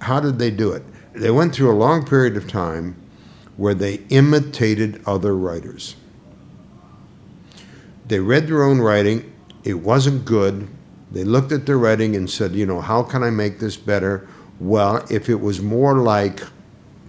how 0.01 0.21
did 0.21 0.39
they 0.39 0.51
do 0.51 0.73
it? 0.73 0.83
They 1.15 1.31
went 1.31 1.55
through 1.55 1.73
a 1.73 1.77
long 1.79 2.05
period 2.07 2.37
of 2.37 2.49
time 2.49 2.97
where 3.57 3.75
they 3.75 3.95
imitated 4.11 5.03
other 5.07 5.37
writers. 5.37 5.97
they 8.09 8.21
read 8.21 8.47
their 8.49 8.63
own 8.65 8.81
writing. 8.81 9.33
It 9.65 9.75
wasn't 9.75 10.25
good. 10.25 10.69
They 11.17 11.25
looked 11.25 11.51
at 11.53 11.65
their 11.65 11.79
writing 11.79 12.15
and 12.15 12.29
said, 12.29 12.53
you 12.53 12.67
know, 12.67 12.81
how 12.81 13.03
can 13.03 13.23
I 13.23 13.31
make 13.31 13.59
this 13.59 13.77
better? 13.77 14.29
Well, 14.61 15.05
if 15.11 15.31
it 15.31 15.41
was 15.41 15.63
more 15.63 15.99
like 15.99 16.41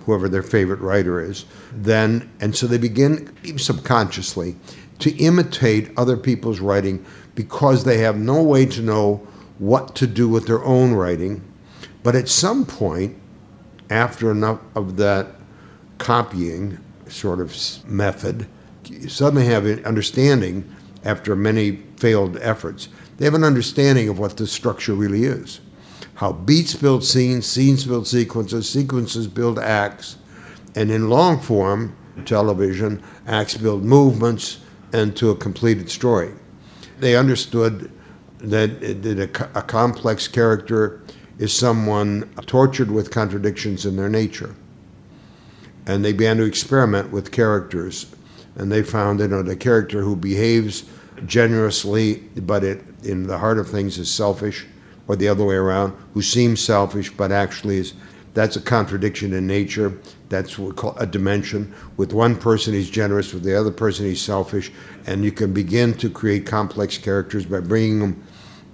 whoever 0.06 0.30
their 0.30 0.44
favorite 0.44 0.80
writer 0.80 1.20
is, 1.20 1.46
then, 1.74 2.30
and 2.40 2.56
so 2.56 2.68
they 2.68 2.78
begin, 2.78 3.34
subconsciously, 3.58 4.56
to 5.00 5.16
imitate 5.18 5.92
other 5.98 6.16
people's 6.16 6.62
writing 6.62 7.06
because 7.36 7.84
they 7.84 7.98
have 7.98 8.18
no 8.18 8.42
way 8.42 8.66
to 8.66 8.82
know 8.82 9.28
what 9.60 9.96
to 9.96 10.08
do 10.08 10.30
with 10.30 10.48
their 10.48 10.64
own 10.64 10.94
writing. 10.94 11.44
But 12.04 12.16
at 12.16 12.30
some 12.30 12.66
point, 12.66 13.18
after 13.90 14.32
enough 14.32 14.60
of 14.76 14.96
that 14.98 15.28
copying 15.98 16.78
sort 17.08 17.42
of 17.42 17.54
method, 17.86 18.48
you 18.86 19.10
suddenly 19.10 19.46
have 19.46 19.66
an 19.66 19.84
understanding 19.86 20.74
after 21.04 21.36
many 21.36 21.84
failed 21.98 22.38
efforts. 22.38 22.88
They 23.18 23.26
have 23.26 23.34
an 23.34 23.44
understanding 23.44 24.10
of 24.10 24.20
what 24.20 24.38
the 24.38 24.48
structure 24.48 24.94
really 24.94 25.26
is. 25.26 25.60
How 26.16 26.34
beats 26.34 26.76
build 26.76 27.04
scenes, 27.04 27.46
scenes 27.46 27.86
build 27.86 28.08
sequences, 28.08 28.70
sequences 28.70 29.28
build 29.28 29.60
acts, 29.60 30.18
and 30.76 30.92
in 30.92 31.10
long 31.10 31.40
form 31.40 31.96
television, 32.26 33.04
acts 33.28 33.58
build 33.58 33.84
movements 33.84 34.60
into 34.94 35.30
a 35.30 35.36
completed 35.36 35.90
story. 35.90 36.32
They 37.00 37.16
understood 37.16 37.92
that, 38.40 39.04
that 39.04 39.20
a, 39.20 39.60
a 39.60 39.62
complex 39.62 40.28
character 40.28 41.02
is 41.40 41.54
someone 41.54 42.30
tortured 42.46 42.90
with 42.90 43.12
contradictions 43.12 43.86
in 43.86 43.96
their 43.96 44.10
nature. 44.10 44.56
And 45.86 46.04
they 46.04 46.14
began 46.14 46.38
to 46.38 46.44
experiment 46.44 47.12
with 47.12 47.32
characters. 47.32 48.08
And 48.56 48.72
they 48.72 48.82
found, 48.82 49.20
you 49.20 49.28
know, 49.28 49.44
the 49.44 49.56
character 49.56 50.02
who 50.02 50.16
behaves 50.16 50.84
generously, 51.26 52.16
but 52.38 52.64
it, 52.64 52.84
in 53.04 53.28
the 53.28 53.38
heart 53.38 53.58
of 53.58 53.68
things 53.70 53.98
is 53.98 54.12
selfish, 54.12 54.66
or 55.08 55.16
the 55.16 55.28
other 55.28 55.46
way 55.46 55.56
around, 55.56 55.96
who 56.14 56.22
seems 56.22 56.60
selfish, 56.60 57.12
but 57.12 57.32
actually 57.32 57.78
is, 57.78 57.94
that's 58.34 58.56
a 58.56 58.62
contradiction 58.62 59.34
in 59.34 59.48
nature. 59.48 60.00
That's 60.30 60.60
what 60.60 60.70
we 60.70 60.76
call 60.76 60.96
a 60.98 61.08
dimension. 61.08 61.74
With 61.96 62.14
one 62.14 62.36
person, 62.36 62.74
he's 62.74 62.90
generous, 62.90 63.34
with 63.34 63.44
the 63.44 63.60
other 63.60 63.72
person, 63.72 64.06
he's 64.06 64.22
selfish. 64.22 64.72
And 65.08 65.26
you 65.26 65.32
can 65.32 65.54
begin 65.54 65.96
to 65.96 66.10
create 66.10 66.46
complex 66.46 67.00
characters 67.00 67.48
by 67.48 67.62
bringing 67.62 68.00
them 68.00 68.24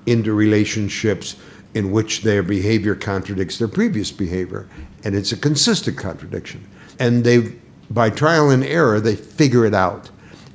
into 0.05 0.33
relationships 0.33 1.37
in 1.75 1.91
which 1.91 2.23
their 2.23 2.43
behavior 2.43 2.93
contradicts 2.93 3.57
their 3.57 3.69
previous 3.69 4.11
behavior. 4.11 4.67
And 5.05 5.15
it's 5.15 5.31
a 5.31 5.37
consistent 5.37 5.97
contradiction. 5.97 6.67
And 6.99 7.23
they, 7.23 7.53
by 7.89 8.09
trial 8.09 8.49
and 8.49 8.65
error, 8.65 8.99
they 8.99 9.15
figure 9.15 9.65
it 9.65 9.73
out. 9.73 10.09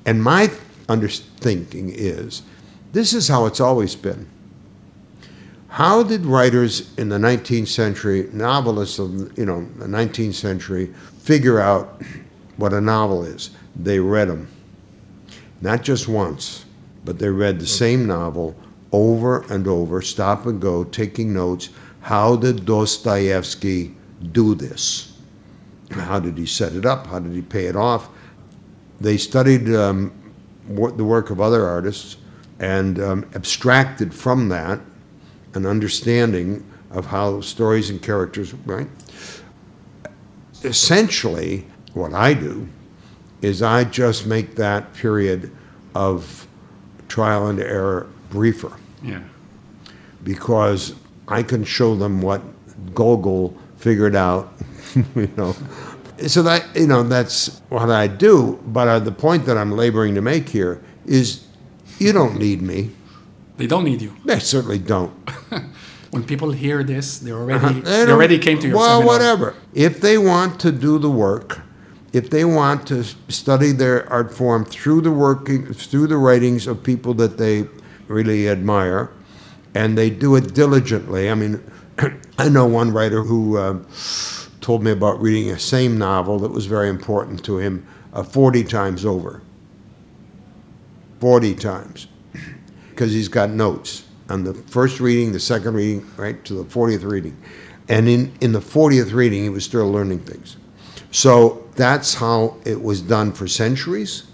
And 0.04 0.23
my 0.23 0.50
underthinking 0.88 1.92
is 1.95 2.42
this 2.92 3.12
is 3.12 3.28
how 3.28 3.47
it's 3.47 3.61
always 3.61 3.95
been. 3.95 4.26
How 5.68 6.02
did 6.02 6.25
writers 6.25 6.95
in 6.97 7.11
the 7.11 7.18
19th 7.18 7.68
century, 7.68 8.28
novelists 8.33 8.99
of 8.99 9.37
you 9.38 9.45
know 9.45 9.66
the 9.78 9.87
19th 9.87 10.35
century, 10.35 10.87
figure 11.18 11.61
out 11.61 12.02
what 12.57 12.73
a 12.73 12.80
novel 12.80 13.23
is? 13.25 13.50
They 13.76 14.00
read 14.00 14.28
them, 14.28 14.49
not 15.61 15.83
just 15.83 16.09
once, 16.09 16.64
but 17.04 17.18
they 17.18 17.28
read 17.28 17.61
the 17.61 17.66
same 17.66 18.07
novel 18.07 18.57
over 18.90 19.42
and 19.52 19.68
over, 19.68 20.00
stop 20.00 20.47
and 20.47 20.61
go, 20.61 20.85
taking 20.85 21.33
notes. 21.33 21.68
How 22.00 22.37
did 22.37 22.64
Dostoevsky 22.64 23.95
do 24.33 24.54
this? 24.54 25.12
How 25.90 26.18
did 26.18 26.38
he 26.38 26.47
set 26.47 26.73
it 26.73 26.87
up? 26.87 27.07
How 27.07 27.18
did 27.18 27.33
he 27.33 27.42
pay 27.42 27.66
it 27.66 27.76
off? 27.76 28.09
They 29.00 29.16
studied 29.16 29.73
um, 29.75 30.12
the 30.68 31.04
work 31.04 31.30
of 31.30 31.40
other 31.40 31.66
artists 31.66 32.16
and 32.60 33.00
um, 33.00 33.30
abstracted 33.34 34.12
from 34.12 34.48
that 34.48 34.80
an 35.54 35.66
understanding 35.66 36.64
of 36.90 37.06
how 37.06 37.40
stories 37.40 37.90
and 37.90 38.02
characters, 38.02 38.54
right? 38.66 38.88
Essentially, 40.64 41.66
what 41.94 42.14
I 42.14 42.34
do 42.34 42.68
is 43.42 43.62
I 43.62 43.84
just 43.84 44.26
make 44.26 44.56
that 44.56 44.92
period 44.94 45.50
of 45.94 46.46
trial 47.08 47.48
and 47.48 47.60
error 47.60 48.08
briefer. 48.30 48.72
Yeah. 49.02 49.22
Because 50.25 50.94
I 51.28 51.42
can 51.42 51.64
show 51.64 51.94
them 51.94 52.20
what 52.20 52.42
Gogol 52.94 53.56
figured 53.76 54.16
out, 54.16 54.52
you 55.14 55.30
know. 55.37 55.54
So 56.26 56.42
that 56.42 56.66
you 56.75 56.87
know 56.87 57.02
that's 57.02 57.60
what 57.68 57.90
I 57.90 58.08
do. 58.08 58.58
But 58.66 58.88
uh, 58.88 58.98
the 58.98 59.12
point 59.12 59.46
that 59.46 59.56
I'm 59.56 59.72
laboring 59.72 60.14
to 60.16 60.20
make 60.20 60.48
here 60.48 60.82
is, 61.06 61.46
you 61.98 62.12
don't 62.12 62.38
need 62.38 62.60
me. 62.60 62.90
They 63.56 63.66
don't 63.66 63.84
need 63.84 64.02
you. 64.02 64.14
They 64.25 64.38
certainly 64.38 64.78
don't. 64.78 65.12
when 66.10 66.25
people 66.25 66.50
hear 66.52 66.82
this, 66.82 67.18
they 67.18 67.32
already 67.32 67.64
uh-huh. 67.64 67.80
they, 67.80 68.04
they 68.04 68.12
already 68.12 68.38
came 68.38 68.58
to 68.60 68.68
your 68.68 68.76
well, 68.76 69.00
seminar. 69.00 69.06
whatever. 69.06 69.54
If 69.75 70.00
they 70.00 70.18
want 70.18 70.60
to 70.60 70.72
do 70.72 70.98
the 70.98 71.10
work, 71.10 71.60
if 72.12 72.30
they 72.30 72.44
want 72.44 72.87
to 72.88 73.04
study 73.28 73.72
their 73.72 74.10
art 74.10 74.34
form 74.34 74.64
through 74.64 75.02
the 75.02 75.12
working 75.12 75.72
through 75.72 76.08
the 76.08 76.16
writings 76.16 76.66
of 76.66 76.82
people 76.82 77.14
that 77.14 77.38
they 77.38 77.66
really 78.08 78.48
admire, 78.48 79.10
and 79.75 79.96
they 79.96 80.10
do 80.10 80.34
it 80.34 80.54
diligently. 80.54 81.30
I 81.30 81.34
mean, 81.34 81.62
I 82.38 82.48
know 82.48 82.66
one 82.66 82.92
writer 82.92 83.22
who. 83.22 83.56
Uh, 83.56 83.78
told 84.68 84.82
me 84.82 84.90
about 84.90 85.18
reading 85.22 85.50
a 85.50 85.58
same 85.58 85.96
novel 85.96 86.38
that 86.38 86.50
was 86.50 86.66
very 86.66 86.90
important 86.90 87.42
to 87.42 87.56
him 87.56 87.87
uh, 88.12 88.22
40 88.22 88.64
times 88.64 89.06
over. 89.06 89.40
40 91.20 91.54
times. 91.54 92.06
Because 92.90 93.12
he's 93.12 93.28
got 93.28 93.48
notes 93.48 94.04
on 94.28 94.44
the 94.44 94.52
first 94.52 95.00
reading, 95.00 95.32
the 95.32 95.40
second 95.40 95.72
reading, 95.72 96.06
right, 96.18 96.44
to 96.44 96.52
the 96.52 96.64
40th 96.64 97.10
reading. 97.10 97.34
And 97.88 98.08
in, 98.08 98.30
in 98.42 98.52
the 98.52 98.58
40th 98.58 99.14
reading, 99.14 99.44
he 99.44 99.48
was 99.48 99.64
still 99.64 99.90
learning 99.90 100.18
things. 100.18 100.58
So 101.12 101.66
that's 101.75 102.12
how 102.12 102.56
it 102.66 102.82
was 102.82 103.00
done 103.00 103.32
for 103.32 103.46
centuries. 103.48 104.25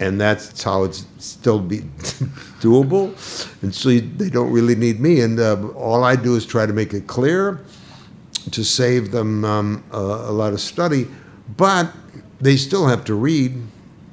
And 0.00 0.20
that's 0.20 0.60
how 0.64 0.82
it's 0.82 1.06
still 1.18 1.60
be 1.60 1.78
doable. 2.60 3.12
And 3.62 3.72
so 3.72 3.90
you, 3.90 4.00
they 4.00 4.30
don't 4.30 4.50
really 4.50 4.74
need 4.74 4.98
me. 4.98 5.20
And 5.20 5.38
uh, 5.38 5.68
all 5.76 6.02
I 6.02 6.16
do 6.16 6.34
is 6.34 6.44
try 6.44 6.66
to 6.66 6.72
make 6.72 6.92
it 6.92 7.06
clear 7.06 7.62
to 8.50 8.64
save 8.64 9.10
them 9.10 9.44
um, 9.44 9.84
a, 9.92 9.96
a, 9.96 10.32
lot 10.32 10.52
of 10.52 10.60
study, 10.60 11.06
but 11.56 11.92
they 12.40 12.56
still 12.56 12.86
have 12.86 13.04
to 13.04 13.14
read, 13.14 13.54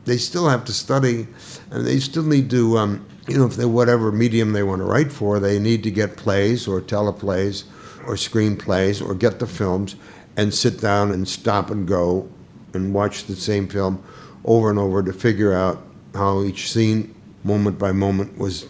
they 0.05 0.17
still 0.17 0.47
have 0.47 0.65
to 0.65 0.73
study, 0.73 1.27
and 1.71 1.85
they 1.85 1.99
still 1.99 2.23
need 2.23 2.49
to, 2.49 2.77
um, 2.77 3.05
you 3.27 3.37
know, 3.37 3.45
if 3.45 3.55
they 3.55 3.65
whatever 3.65 4.11
medium 4.11 4.53
they 4.53 4.63
want 4.63 4.79
to 4.79 4.85
write 4.85 5.11
for, 5.11 5.39
they 5.39 5.59
need 5.59 5.83
to 5.83 5.91
get 5.91 6.15
plays 6.15 6.67
or 6.67 6.81
teleplays 6.81 7.65
or 8.07 8.13
screenplays 8.13 9.05
or 9.05 9.15
get 9.15 9.39
the 9.39 9.47
films 9.47 9.95
and 10.37 10.53
sit 10.53 10.79
down 10.79 11.11
and 11.11 11.27
stop 11.27 11.69
and 11.69 11.87
go 11.87 12.27
and 12.73 12.93
watch 12.93 13.25
the 13.25 13.35
same 13.35 13.67
film 13.67 14.03
over 14.43 14.69
and 14.69 14.77
over 14.77 15.01
to 15.01 15.13
figure 15.13 15.53
out 15.53 15.81
how 16.13 16.43
each 16.43 16.71
scene, 16.71 17.13
moment 17.43 17.79
by 17.79 17.91
moment, 17.91 18.37
was 18.37 18.63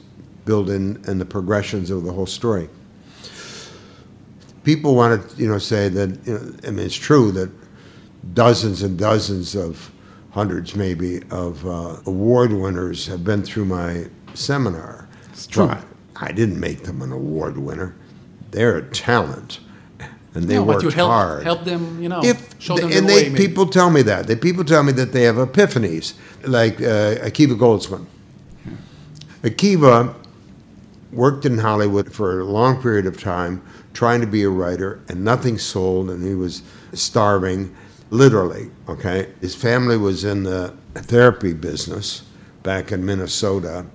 built 0.46 0.70
in 0.70 1.02
and 1.08 1.20
the 1.20 1.26
progressions 1.26 1.90
of 1.90 2.04
the 2.04 2.12
whole 2.12 2.26
story 2.26 2.70
people 4.66 4.96
want 4.96 5.30
to, 5.30 5.38
you 5.38 5.48
know, 5.48 5.60
say 5.60 5.88
that. 5.88 6.20
You 6.26 6.34
know, 6.34 6.54
I 6.68 6.72
mean, 6.72 6.86
it's 6.86 6.96
true 6.96 7.32
that 7.32 7.50
dozens 8.34 8.82
and 8.82 8.98
dozens 8.98 9.56
of 9.56 9.92
hundreds, 10.32 10.76
maybe, 10.76 11.22
of 11.32 11.66
uh, 11.66 11.98
award 12.06 12.52
winners 12.52 13.08
have 13.08 13.24
been 13.24 13.44
through 13.44 13.66
my 13.66 14.08
seminar. 14.34 15.08
It's 15.32 15.48
true. 15.48 15.68
But 15.68 15.86
I 16.18 16.32
didn't 16.32 16.60
make 16.60 16.84
them 16.84 17.02
an 17.02 17.12
award 17.12 17.58
winner. 17.58 17.96
They're 18.52 18.78
a 18.78 18.90
talent, 18.90 19.60
and 20.34 20.46
they 20.46 20.56
no, 20.56 20.64
worked 20.64 20.84
but 20.84 20.84
you 20.84 20.90
help, 20.90 21.12
hard. 21.12 21.44
Help 21.44 21.64
them, 21.64 22.02
you 22.02 22.10
know. 22.10 22.22
If 22.24 22.62
show 22.62 22.76
them 22.76 22.92
and 22.92 23.08
the 23.08 23.14
they 23.14 23.30
way, 23.30 23.36
people 23.36 23.68
tell 23.68 23.90
me 23.90 24.02
that. 24.04 24.28
They 24.28 24.36
people 24.36 24.64
tell 24.64 24.84
me 24.84 24.92
that 24.94 25.14
they 25.14 25.24
have 25.24 25.36
epiphanies, 25.36 26.14
like 26.44 26.82
uh, 26.82 27.16
Akiva 27.24 27.58
Goldsman. 27.58 28.06
Akiva 29.44 30.16
worked 31.12 31.46
in 31.46 31.58
Hollywood 31.58 32.12
for 32.12 32.42
a 32.42 32.46
long 32.46 32.82
period 32.82 33.06
of 33.06 33.20
time 33.20 33.62
trying 33.96 34.22
to 34.22 34.28
be 34.28 34.44
a 34.44 34.50
writer, 34.50 35.02
and 35.10 35.24
nothing 35.24 35.58
sold, 35.58 36.10
and 36.12 36.24
he 36.24 36.36
was 36.36 36.62
starving, 36.94 37.74
literally. 38.12 38.70
Okay, 38.88 39.32
his 39.42 39.56
family 39.56 39.98
was 39.98 40.24
in 40.24 40.44
the 40.44 40.76
therapy 40.94 41.54
business 41.54 42.24
back 42.62 42.92
in 42.92 43.04
Minnesota, 43.04 43.86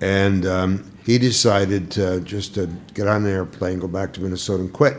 and 0.00 0.46
um, 0.46 0.90
he 1.04 1.18
decided 1.18 1.90
to, 1.92 2.20
just 2.22 2.54
to 2.54 2.66
get 2.94 3.06
on 3.06 3.26
an 3.26 3.30
airplane, 3.30 3.78
go 3.78 3.86
back 3.86 4.12
to 4.14 4.20
Minnesota, 4.20 4.62
and 4.62 4.72
quit. 4.72 4.96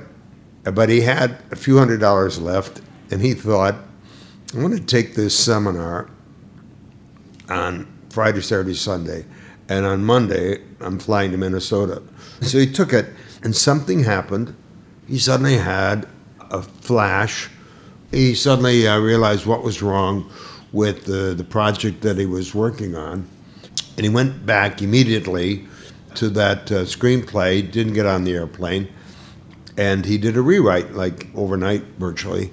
But 0.63 0.89
he 0.89 1.01
had 1.01 1.37
a 1.51 1.55
few 1.55 1.77
hundred 1.77 1.99
dollars 1.99 2.39
left, 2.39 2.81
and 3.11 3.21
he 3.21 3.33
thought, 3.33 3.75
"I'm 4.53 4.61
going 4.61 4.77
to 4.77 4.79
take 4.79 5.15
this 5.15 5.37
seminar 5.37 6.09
on 7.49 7.87
Friday, 8.09 8.41
Saturday, 8.41 8.75
Sunday." 8.75 9.25
And 9.67 9.83
on 9.83 10.03
Monday, 10.03 10.61
I'm 10.79 10.99
flying 10.99 11.31
to 11.31 11.37
Minnesota. 11.37 12.03
So 12.41 12.59
he 12.59 12.71
took 12.71 12.93
it 12.93 13.07
and 13.45 13.55
something 13.55 14.03
happened. 14.03 14.55
He 15.07 15.19
suddenly 15.19 15.57
had 15.57 16.07
a 16.39 16.63
flash. 16.63 17.47
He 18.09 18.33
suddenly 18.33 18.87
uh, 18.87 18.99
realized 18.99 19.45
what 19.45 19.63
was 19.63 19.83
wrong 19.83 20.29
with 20.73 21.05
the, 21.05 21.35
the 21.35 21.43
project 21.43 22.01
that 22.01 22.17
he 22.17 22.25
was 22.25 22.55
working 22.55 22.95
on. 22.95 23.27
And 23.97 24.03
he 24.03 24.09
went 24.09 24.47
back 24.47 24.81
immediately 24.81 25.67
to 26.15 26.29
that 26.29 26.71
uh, 26.71 26.85
screenplay, 26.85 27.71
didn't 27.71 27.93
get 27.93 28.07
on 28.07 28.23
the 28.23 28.33
airplane, 28.33 28.91
and 29.77 30.05
he 30.05 30.17
did 30.17 30.37
a 30.37 30.41
rewrite, 30.41 30.93
like 30.93 31.27
overnight 31.35 31.83
virtually, 31.99 32.51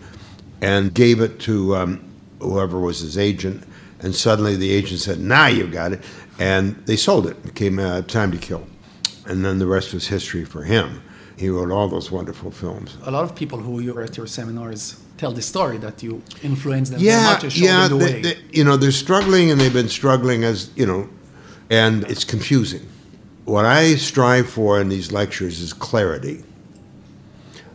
and 0.61 0.93
gave 0.93 1.21
it 1.21 1.41
to 1.41 1.75
um, 1.75 2.05
whoever 2.39 2.79
was 2.79 3.01
his 3.01 3.17
agent. 3.17 3.65
And 4.01 4.15
suddenly 4.15 4.57
the 4.57 4.71
agent 4.71 5.01
said, 5.01 5.21
Now 5.21 5.47
you've 5.47 5.73
got 5.73 5.93
it. 5.93 6.03
And 6.39 6.77
they 6.87 6.97
sold 6.97 7.27
it. 7.29 7.37
It 7.39 7.43
became 7.45 7.79
uh, 7.79 8.03
Time 8.03 8.31
to 8.33 8.39
Kill. 8.39 8.67
And 9.27 9.45
then 9.45 9.59
the 9.59 9.67
rest 9.67 9.93
was 9.95 10.07
history 10.09 10.45
for 10.45 10.65
him. 10.65 11.03
He 11.37 11.49
wrote 11.49 11.71
all 11.71 11.89
those 11.89 12.11
wonderful 12.11 12.51
films. 12.51 12.97
A 13.05 13.11
lot 13.11 13.25
of 13.25 13.35
people 13.35 13.59
who 13.59 13.81
you 13.81 13.95
were 13.95 14.03
at 14.03 14.17
your 14.17 14.27
seminars 14.27 15.01
tell 15.17 15.33
the 15.33 15.43
story 15.43 15.79
that 15.79 16.03
you 16.03 16.23
influenced 16.43 16.93
them 16.93 17.01
yeah, 17.01 17.39
very 17.39 17.45
much 17.45 17.57
yeah, 17.57 17.89
them 17.89 17.99
the 17.99 18.05
they- 18.05 18.13
way. 18.13 18.23
they- 18.23 18.39
you 18.53 18.65
know, 18.65 18.77
they're 18.77 18.91
struggling 18.93 19.51
and 19.51 19.61
they've 19.61 19.73
been 19.73 19.89
struggling 19.89 20.45
as, 20.45 20.71
you 20.77 20.87
know, 20.87 21.09
and 21.71 22.05
it's 22.05 22.25
confusing. 22.25 22.87
What 23.45 23.65
I 23.65 23.97
strive 23.97 24.49
for 24.49 24.81
in 24.81 24.89
these 24.89 25.11
lectures 25.11 25.61
is 25.61 25.73
clarity. 25.73 26.45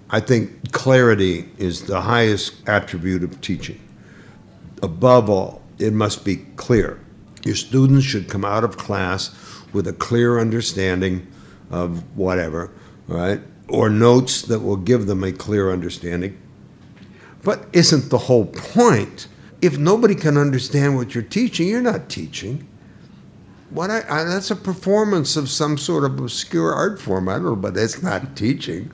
I 0.10 0.20
think 0.22 0.72
clarity 0.72 1.50
is 1.58 1.84
the 1.84 2.00
highest 2.02 2.54
attribute 2.68 3.24
of 3.24 3.42
teaching. 3.42 3.80
Above 4.82 5.30
all, 5.30 5.62
it 5.80 5.92
must 5.94 6.24
be 6.24 6.38
clear. 6.56 7.00
Your 7.44 7.56
students 7.56 8.06
should 8.06 8.30
come 8.30 8.46
out 8.46 8.64
of 8.64 8.78
class 8.78 9.32
with 9.74 9.88
a 9.88 9.94
clear 9.94 10.40
understanding 10.40 11.28
of 11.70 12.04
whatever, 12.18 12.72
right? 13.08 13.42
Or 13.70 13.90
notes 13.90 14.44
that 14.44 14.60
will 14.60 14.78
give 14.78 15.08
them 15.08 15.24
a 15.24 15.32
clear 15.32 15.72
understanding. 15.72 16.38
But 17.44 17.66
isn't 17.74 18.10
the 18.10 18.18
whole 18.18 18.46
point? 18.46 19.28
If 19.62 19.78
nobody 19.78 20.16
can 20.16 20.38
understand 20.38 20.96
what 20.96 21.16
you're 21.16 21.24
teaching, 21.24 21.68
you're 21.68 21.82
not 21.82 22.10
teaching. 22.10 22.68
What 23.70 23.90
I, 23.90 24.04
I, 24.10 24.24
that's 24.24 24.52
a 24.52 24.56
performance 24.56 25.36
of 25.36 25.50
some 25.50 25.78
sort 25.78 26.06
of 26.06 26.20
obscure 26.20 26.74
art 26.74 27.02
form. 27.02 27.28
I 27.28 27.34
don't 27.34 27.44
know, 27.44 27.56
but 27.56 27.74
that's 27.74 28.02
not 28.02 28.36
teaching. 28.36 28.92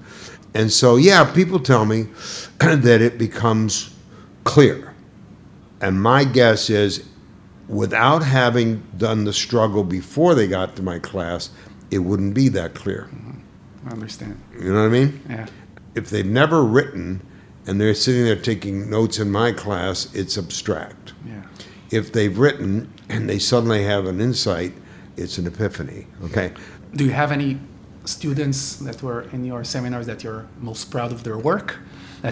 And 0.54 0.72
so, 0.72 0.96
yeah, 0.96 1.24
people 1.32 1.60
tell 1.60 1.86
me 1.86 2.04
that 2.60 3.02
it 3.02 3.18
becomes 3.18 3.96
clear. 4.44 4.94
And 5.82 6.02
my 6.02 6.24
guess 6.24 6.70
is, 6.70 7.06
without 7.68 8.24
having 8.24 8.84
done 8.98 9.24
the 9.24 9.34
struggle 9.34 9.84
before 9.84 10.36
they 10.36 10.48
got 10.48 10.76
to 10.76 10.84
my 10.84 11.00
class, 11.00 11.50
it 11.94 12.00
wouldn't 12.00 12.34
be 12.34 12.50
that 12.50 12.74
clear. 12.74 13.10
I 13.86 13.92
understand. 13.92 14.42
You 14.60 14.74
know 14.74 14.82
what 14.82 14.88
I 14.88 14.90
mean? 14.90 15.22
Yeah. 15.30 15.48
If 15.96 16.10
they've 16.10 16.26
never 16.26 16.64
written 16.64 17.22
and 17.68 17.80
they're 17.80 17.94
sitting 17.94 18.26
there 18.26 18.36
taking 18.36 18.90
notes 18.90 19.20
in 19.20 19.32
my 19.32 19.52
class, 19.52 20.14
it's 20.14 20.38
abstract. 20.38 21.14
Yeah. 21.26 21.44
If 21.92 22.12
they've 22.12 22.38
written 22.38 22.92
and 23.10 23.30
they 23.30 23.40
suddenly 23.40 23.84
have 23.84 24.06
an 24.06 24.20
insight, 24.20 24.74
it's 25.18 25.38
an 25.38 25.48
epiphany. 25.48 26.08
Okay. 26.24 26.54
Do 26.96 27.06
you 27.06 27.12
have 27.12 27.32
any 27.32 27.60
students 28.06 28.78
that 28.78 29.02
were 29.02 29.22
in 29.32 29.46
your 29.46 29.64
seminars 29.64 30.08
that 30.08 30.24
you're 30.24 30.46
most 30.60 30.92
proud 30.92 31.12
of 31.12 31.24
their 31.24 31.38
work? 31.38 31.80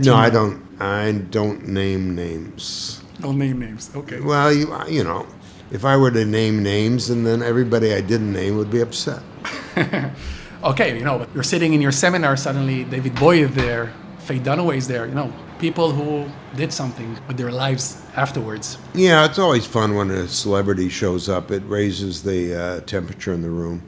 No, 0.04 0.16
I 0.16 0.30
don't. 0.30 0.64
I 0.80 1.12
don't 1.30 1.68
name 1.68 2.16
names. 2.16 3.02
Don't 3.20 3.38
name 3.38 3.60
names. 3.60 3.92
Okay. 3.94 4.22
Well, 4.22 4.54
you 4.54 4.74
you 4.88 5.04
know, 5.04 5.28
if 5.72 5.86
I 5.86 5.98
were 5.98 6.12
to 6.12 6.26
name 6.26 6.62
names, 6.62 7.10
and 7.10 7.26
then 7.26 7.42
everybody 7.42 7.94
I 7.94 8.02
didn't 8.02 8.34
name 8.34 8.58
would 8.58 8.70
be 8.70 8.82
upset. 8.82 9.22
Okay, 10.64 10.96
you 10.96 11.04
know, 11.04 11.18
but 11.18 11.34
you're 11.34 11.42
sitting 11.42 11.74
in 11.74 11.82
your 11.82 11.92
seminar, 11.92 12.38
suddenly 12.38 12.84
David 12.84 13.16
Bowie 13.16 13.42
is 13.42 13.56
there, 13.56 13.92
Faye 14.20 14.38
Dunaway 14.38 14.78
is 14.78 14.88
there, 14.88 15.08
you 15.08 15.16
know, 15.16 15.34
people 15.58 15.92
who 15.92 16.30
did 16.56 16.72
something 16.72 17.18
with 17.28 17.36
their 17.36 17.52
lives 17.52 18.00
afterwards. 18.16 18.78
Yeah, 18.94 19.26
it's 19.26 19.40
always 19.40 19.66
fun 19.66 19.96
when 19.96 20.12
a 20.12 20.28
celebrity 20.28 20.88
shows 20.88 21.28
up. 21.28 21.50
It 21.50 21.64
raises 21.66 22.22
the 22.22 22.54
uh, 22.54 22.80
temperature 22.82 23.34
in 23.34 23.42
the 23.42 23.50
room. 23.50 23.82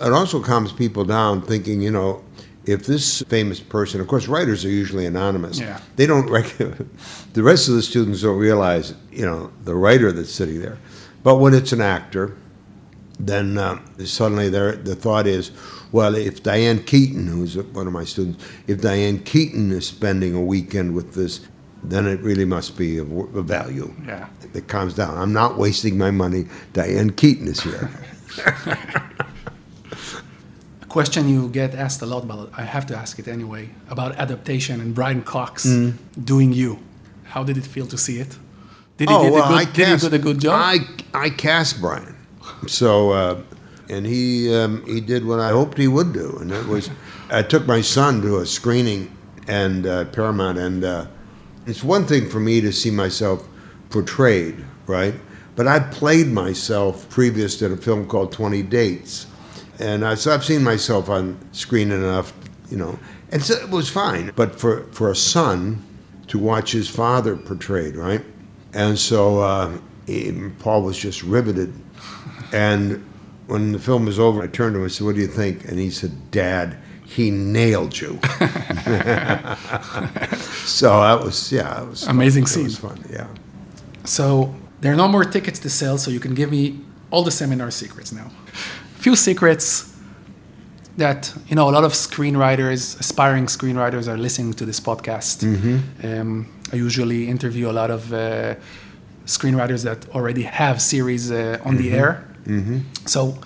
It 0.00 0.12
also 0.12 0.42
calms 0.42 0.72
people 0.72 1.04
down, 1.04 1.42
thinking, 1.42 1.80
you 1.80 1.92
know, 1.92 2.24
if 2.66 2.86
this 2.86 3.22
famous 3.22 3.60
person, 3.60 4.00
of 4.00 4.08
course, 4.08 4.28
writers 4.28 4.64
are 4.64 4.70
usually 4.70 5.06
anonymous. 5.06 5.58
Yeah. 5.58 5.80
They 5.96 6.06
don't 6.06 6.26
the 7.32 7.42
rest 7.42 7.68
of 7.68 7.74
the 7.74 7.82
students 7.82 8.22
don't 8.22 8.38
realize, 8.38 8.94
you 9.10 9.24
know, 9.24 9.50
the 9.64 9.74
writer 9.74 10.12
that's 10.12 10.32
sitting 10.32 10.60
there. 10.60 10.78
But 11.22 11.36
when 11.36 11.54
it's 11.54 11.72
an 11.72 11.80
actor, 11.80 12.36
then 13.18 13.58
uh, 13.58 13.80
suddenly 14.04 14.48
there, 14.48 14.76
the 14.76 14.94
thought 14.94 15.26
is, 15.26 15.50
well, 15.92 16.14
if 16.14 16.42
Diane 16.42 16.82
Keaton, 16.82 17.26
who's 17.26 17.56
one 17.56 17.86
of 17.86 17.92
my 17.92 18.04
students, 18.04 18.44
if 18.66 18.80
Diane 18.80 19.18
Keaton 19.20 19.72
is 19.72 19.86
spending 19.86 20.34
a 20.34 20.40
weekend 20.40 20.94
with 20.94 21.14
this, 21.14 21.40
then 21.82 22.06
it 22.06 22.20
really 22.20 22.44
must 22.44 22.76
be 22.76 22.98
of, 22.98 23.10
of 23.34 23.44
value. 23.46 23.92
Yeah. 24.06 24.28
It 24.54 24.68
calms 24.68 24.94
down. 24.94 25.16
I'm 25.16 25.32
not 25.32 25.58
wasting 25.58 25.98
my 25.98 26.10
money. 26.10 26.46
Diane 26.72 27.10
Keaton 27.10 27.48
is 27.48 27.60
here. 27.60 27.90
A 30.90 30.92
question 30.92 31.28
you 31.28 31.48
get 31.48 31.72
asked 31.72 32.02
a 32.02 32.06
lot, 32.06 32.26
but 32.26 32.50
I 32.58 32.62
have 32.62 32.84
to 32.86 32.96
ask 32.96 33.20
it 33.20 33.28
anyway, 33.28 33.70
about 33.88 34.16
adaptation 34.16 34.80
and 34.80 34.92
Brian 34.92 35.22
Cox 35.22 35.64
Mm. 35.64 35.92
doing 36.24 36.52
you. 36.52 36.78
How 37.32 37.44
did 37.44 37.56
it 37.56 37.64
feel 37.64 37.86
to 37.86 37.96
see 37.96 38.18
it? 38.18 38.36
Did 38.96 39.08
he, 39.08 39.16
did, 39.16 39.32
a 39.32 39.48
good, 39.48 39.72
did 39.72 39.88
he 40.00 40.08
do 40.08 40.14
a 40.16 40.18
good 40.18 40.40
job? 40.40 40.58
Oh, 40.58 40.64
I, 41.14 41.26
I 41.26 41.30
cast 41.30 41.80
Brian. 41.80 42.16
So, 42.66 43.12
uh, 43.12 43.36
and 43.88 44.04
he 44.04 44.52
um, 44.52 44.82
he 44.84 45.00
did 45.00 45.24
what 45.24 45.38
I 45.38 45.50
hoped 45.50 45.78
he 45.78 45.86
would 45.86 46.12
do, 46.12 46.36
and 46.40 46.50
it 46.50 46.66
was 46.66 46.90
I 47.30 47.42
took 47.42 47.66
my 47.68 47.82
son 47.82 48.20
to 48.22 48.38
a 48.38 48.46
screening 48.46 49.16
and 49.46 49.86
uh, 49.86 50.06
Paramount, 50.06 50.58
and 50.58 50.82
uh, 50.84 51.06
it's 51.66 51.84
one 51.84 52.04
thing 52.04 52.28
for 52.28 52.40
me 52.40 52.60
to 52.60 52.72
see 52.72 52.90
myself 52.90 53.46
portrayed, 53.90 54.56
right? 54.88 55.14
But 55.54 55.68
I 55.68 55.78
played 55.78 56.26
myself 56.26 57.08
previous 57.08 57.56
to 57.60 57.68
the 57.68 57.76
film 57.76 58.06
called 58.08 58.32
Twenty 58.32 58.62
Dates, 58.64 59.26
and 59.80 60.04
I, 60.04 60.14
so 60.14 60.32
I've 60.32 60.44
seen 60.44 60.62
myself 60.62 61.08
on 61.08 61.38
screen 61.52 61.90
enough, 61.90 62.32
you 62.70 62.76
know, 62.76 62.98
and 63.32 63.42
so 63.42 63.54
it 63.54 63.70
was 63.70 63.88
fine. 63.88 64.32
But 64.36 64.60
for 64.60 64.84
for 64.92 65.10
a 65.10 65.16
son 65.16 65.84
to 66.28 66.38
watch 66.38 66.72
his 66.72 66.88
father 66.88 67.36
portrayed, 67.36 67.96
right? 67.96 68.24
And 68.72 68.98
so 68.98 69.40
uh, 69.40 69.78
he, 70.06 70.32
Paul 70.60 70.82
was 70.82 70.98
just 70.98 71.22
riveted. 71.22 71.72
And 72.52 73.04
when 73.46 73.72
the 73.72 73.78
film 73.78 74.06
was 74.06 74.18
over, 74.18 74.42
I 74.42 74.46
turned 74.46 74.74
to 74.74 74.78
him 74.78 74.84
and 74.84 74.92
said, 74.92 75.06
What 75.06 75.16
do 75.16 75.20
you 75.20 75.26
think? 75.26 75.64
And 75.64 75.78
he 75.78 75.90
said, 75.90 76.30
Dad, 76.30 76.76
he 77.04 77.30
nailed 77.30 77.98
you. 78.00 78.18
so 80.64 81.00
that 81.00 81.20
was, 81.24 81.50
yeah, 81.50 81.82
it 81.82 81.88
was 81.88 82.04
fun. 82.04 82.14
Amazing 82.14 82.44
It 82.44 82.56
was 82.56 82.78
fun, 82.78 83.04
yeah. 83.10 83.26
So 84.04 84.54
there 84.80 84.92
are 84.92 84.96
no 84.96 85.08
more 85.08 85.24
tickets 85.24 85.58
to 85.60 85.70
sell, 85.70 85.98
so 85.98 86.10
you 86.10 86.20
can 86.20 86.34
give 86.34 86.50
me 86.50 86.80
all 87.10 87.24
the 87.24 87.32
seminar 87.32 87.70
secrets 87.72 88.12
now. 88.12 88.30
Few 89.00 89.16
secrets 89.16 89.90
that 90.98 91.32
you 91.48 91.56
know 91.56 91.70
a 91.70 91.72
lot 91.72 91.84
of 91.84 91.92
screenwriters, 91.92 93.00
aspiring 93.00 93.46
screenwriters, 93.46 94.06
are 94.08 94.18
listening 94.18 94.52
to 94.54 94.66
this 94.66 94.78
podcast. 94.78 95.42
Um, 96.04 96.46
I 96.70 96.76
usually 96.76 97.26
interview 97.26 97.70
a 97.70 97.72
lot 97.72 97.90
of 97.90 98.12
uh, 98.12 98.56
screenwriters 99.24 99.84
that 99.84 100.06
already 100.14 100.42
have 100.42 100.82
series 100.82 101.30
uh, 101.30 101.58
on 101.64 101.76
the 101.78 101.92
air. 101.92 102.26
So, 103.06 103.38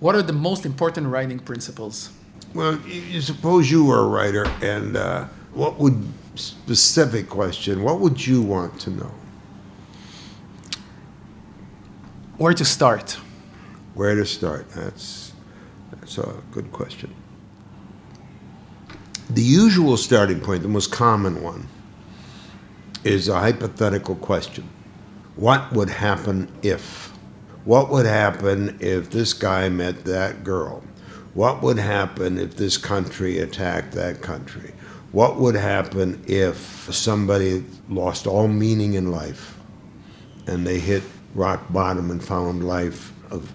what 0.00 0.16
are 0.16 0.22
the 0.22 0.32
most 0.32 0.66
important 0.66 1.06
writing 1.06 1.38
principles? 1.38 2.10
Well, 2.52 2.80
you 2.86 3.20
suppose 3.20 3.70
you 3.70 3.84
were 3.84 4.00
a 4.00 4.08
writer, 4.08 4.46
and 4.62 4.96
uh, 4.96 5.26
what 5.54 5.78
would, 5.78 5.96
specific 6.34 7.28
question, 7.28 7.84
what 7.84 8.00
would 8.00 8.26
you 8.26 8.42
want 8.42 8.80
to 8.80 8.90
know? 8.90 9.12
Where 12.38 12.54
to 12.54 12.64
start? 12.64 13.16
Where 13.98 14.14
to 14.14 14.24
start? 14.24 14.70
That's 14.70 15.32
that's 15.90 16.18
a 16.18 16.36
good 16.52 16.70
question. 16.70 17.12
The 19.28 19.42
usual 19.42 19.96
starting 19.96 20.38
point, 20.38 20.62
the 20.62 20.68
most 20.68 20.92
common 20.92 21.42
one, 21.42 21.66
is 23.02 23.26
a 23.26 23.40
hypothetical 23.40 24.14
question. 24.14 24.68
What 25.34 25.72
would 25.72 25.90
happen 25.90 26.48
if? 26.62 27.12
What 27.64 27.90
would 27.90 28.06
happen 28.06 28.78
if 28.80 29.10
this 29.10 29.32
guy 29.32 29.68
met 29.68 30.04
that 30.04 30.44
girl? 30.44 30.84
What 31.34 31.60
would 31.64 31.78
happen 31.78 32.38
if 32.38 32.54
this 32.54 32.76
country 32.76 33.40
attacked 33.40 33.94
that 33.94 34.22
country? 34.22 34.74
What 35.10 35.40
would 35.40 35.56
happen 35.56 36.22
if 36.28 36.56
somebody 36.94 37.64
lost 37.88 38.28
all 38.28 38.46
meaning 38.46 38.94
in 38.94 39.10
life 39.10 39.58
and 40.46 40.64
they 40.64 40.78
hit 40.78 41.02
rock 41.34 41.64
bottom 41.72 42.12
and 42.12 42.22
found 42.22 42.64
life 42.64 43.12
of 43.32 43.52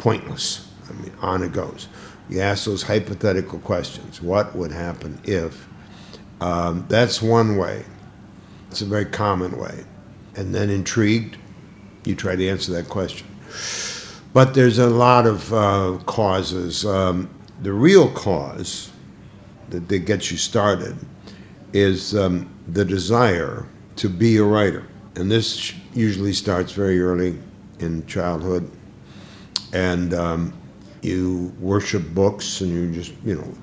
pointless. 0.00 0.66
I 0.88 0.94
mean, 0.94 1.12
on 1.20 1.42
it 1.42 1.52
goes. 1.52 1.88
You 2.30 2.40
ask 2.40 2.64
those 2.64 2.82
hypothetical 2.82 3.58
questions. 3.58 4.22
What 4.22 4.56
would 4.56 4.72
happen 4.72 5.20
if? 5.24 5.68
Um, 6.40 6.86
that's 6.88 7.20
one 7.20 7.58
way. 7.58 7.84
It's 8.70 8.80
a 8.80 8.86
very 8.86 9.04
common 9.04 9.58
way. 9.58 9.84
And 10.36 10.54
then 10.54 10.70
intrigued, 10.70 11.36
you 12.04 12.14
try 12.14 12.34
to 12.34 12.48
answer 12.48 12.72
that 12.72 12.88
question. 12.88 13.26
But 14.32 14.54
there's 14.54 14.78
a 14.78 14.88
lot 14.88 15.26
of 15.26 15.52
uh, 15.52 15.98
causes. 16.06 16.86
Um, 16.86 17.28
the 17.60 17.72
real 17.72 18.10
cause 18.12 18.90
that, 19.68 19.86
that 19.88 19.98
gets 20.06 20.30
you 20.30 20.38
started 20.38 20.96
is 21.74 22.16
um, 22.16 22.48
the 22.68 22.86
desire 22.86 23.66
to 23.96 24.08
be 24.08 24.38
a 24.38 24.44
writer. 24.44 24.86
And 25.16 25.30
this 25.30 25.74
usually 25.92 26.32
starts 26.32 26.72
very 26.72 27.02
early 27.02 27.38
in 27.80 28.06
childhood. 28.06 28.70
And 29.72 30.14
um, 30.14 30.52
you 31.02 31.54
worship 31.60 32.02
books 32.14 32.60
and 32.60 32.70
you 32.70 32.92
just, 32.92 33.12
you 33.24 33.34
know, 33.36 33.54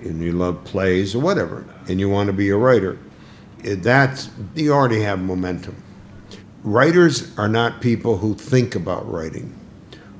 and 0.00 0.22
you 0.22 0.32
love 0.32 0.62
plays 0.64 1.14
or 1.14 1.20
whatever, 1.20 1.66
and 1.88 1.98
you 2.00 2.08
want 2.08 2.28
to 2.28 2.32
be 2.32 2.50
a 2.50 2.56
writer, 2.56 2.98
eh, 3.64 3.76
that's, 3.78 4.30
you 4.54 4.72
already 4.72 5.00
have 5.00 5.20
momentum. 5.20 5.82
Writers 6.62 7.36
are 7.38 7.48
not 7.48 7.80
people 7.80 8.16
who 8.16 8.34
think 8.34 8.74
about 8.74 9.10
writing, 9.10 9.54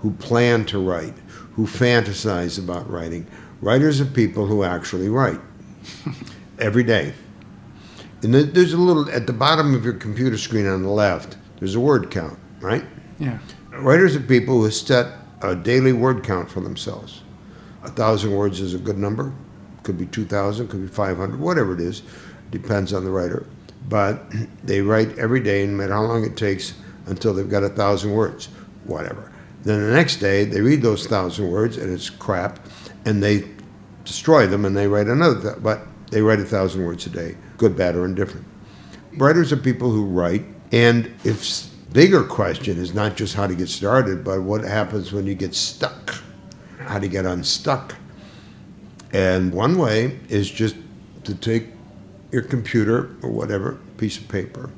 who 0.00 0.12
plan 0.12 0.64
to 0.66 0.78
write, 0.78 1.14
who 1.52 1.66
fantasize 1.66 2.58
about 2.62 2.88
writing. 2.90 3.26
Writers 3.60 4.00
are 4.00 4.06
people 4.06 4.46
who 4.46 4.62
actually 4.62 5.08
write 5.08 5.40
every 6.58 6.84
day. 6.84 7.14
And 8.22 8.34
there's 8.34 8.72
a 8.72 8.78
little, 8.78 9.10
at 9.10 9.26
the 9.26 9.32
bottom 9.32 9.74
of 9.74 9.84
your 9.84 9.94
computer 9.94 10.38
screen 10.38 10.66
on 10.66 10.82
the 10.82 10.90
left, 10.90 11.36
there's 11.58 11.74
a 11.74 11.80
word 11.80 12.10
count, 12.10 12.38
right? 12.60 12.84
Yeah. 13.18 13.38
Writers 13.72 14.16
are 14.16 14.20
people 14.20 14.60
who 14.60 14.70
set 14.70 15.12
a 15.42 15.54
daily 15.54 15.92
word 15.92 16.24
count 16.24 16.50
for 16.50 16.60
themselves. 16.60 17.22
A 17.84 17.90
thousand 17.90 18.32
words 18.32 18.60
is 18.60 18.74
a 18.74 18.78
good 18.78 18.98
number. 18.98 19.32
Could 19.82 19.98
be 19.98 20.06
2,000, 20.06 20.68
could 20.68 20.82
be 20.82 20.88
500, 20.88 21.38
whatever 21.38 21.74
it 21.74 21.80
is. 21.80 22.02
Depends 22.50 22.92
on 22.92 23.04
the 23.04 23.10
writer. 23.10 23.46
But 23.88 24.24
they 24.64 24.80
write 24.80 25.16
every 25.18 25.40
day, 25.40 25.66
no 25.66 25.72
matter 25.76 25.92
how 25.94 26.02
long 26.02 26.24
it 26.24 26.36
takes, 26.36 26.74
until 27.06 27.32
they've 27.32 27.48
got 27.48 27.62
a 27.62 27.68
thousand 27.68 28.12
words, 28.12 28.48
whatever. 28.84 29.32
Then 29.62 29.80
the 29.80 29.92
next 29.92 30.16
day, 30.16 30.44
they 30.44 30.60
read 30.60 30.82
those 30.82 31.06
thousand 31.06 31.50
words, 31.50 31.76
and 31.76 31.92
it's 31.92 32.10
crap, 32.10 32.58
and 33.04 33.22
they 33.22 33.48
destroy 34.04 34.46
them, 34.46 34.64
and 34.64 34.76
they 34.76 34.86
write 34.86 35.08
another. 35.08 35.40
Th- 35.40 35.62
but 35.62 35.82
they 36.10 36.22
write 36.22 36.40
a 36.40 36.44
thousand 36.44 36.84
words 36.84 37.06
a 37.06 37.10
day, 37.10 37.36
good, 37.56 37.76
bad, 37.76 37.96
or 37.96 38.04
indifferent. 38.04 38.46
Writers 39.16 39.52
are 39.52 39.56
people 39.56 39.90
who 39.90 40.04
write, 40.04 40.44
and 40.72 41.12
if 41.24 41.44
bigger 41.96 42.22
question 42.22 42.76
is 42.76 42.92
not 42.92 43.16
just 43.16 43.34
how 43.34 43.46
to 43.46 43.54
get 43.54 43.70
started, 43.70 44.22
but 44.22 44.42
what 44.42 44.62
happens 44.62 45.14
when 45.14 45.26
you 45.26 45.34
get 45.34 45.54
stuck, 45.54 46.14
how 46.78 46.98
to 46.98 47.08
get 47.08 47.24
unstuck. 47.24 47.94
And 49.14 49.50
one 49.50 49.78
way 49.78 50.20
is 50.28 50.50
just 50.50 50.76
to 51.24 51.34
take 51.34 51.68
your 52.30 52.42
computer 52.42 53.16
or 53.22 53.30
whatever 53.30 53.78
piece 53.96 54.18
of 54.18 54.28
paper 54.28 54.68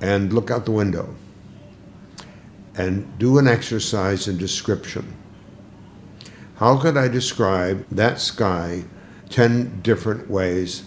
and 0.00 0.32
look 0.32 0.50
out 0.50 0.64
the 0.64 0.72
window 0.72 1.14
and 2.74 3.06
do 3.20 3.38
an 3.38 3.46
exercise 3.46 4.26
in 4.26 4.36
description. 4.36 5.14
How 6.56 6.76
could 6.76 6.96
I 6.96 7.06
describe 7.06 7.86
that 7.92 8.18
sky 8.18 8.82
10 9.30 9.82
different 9.82 10.28
ways, 10.28 10.82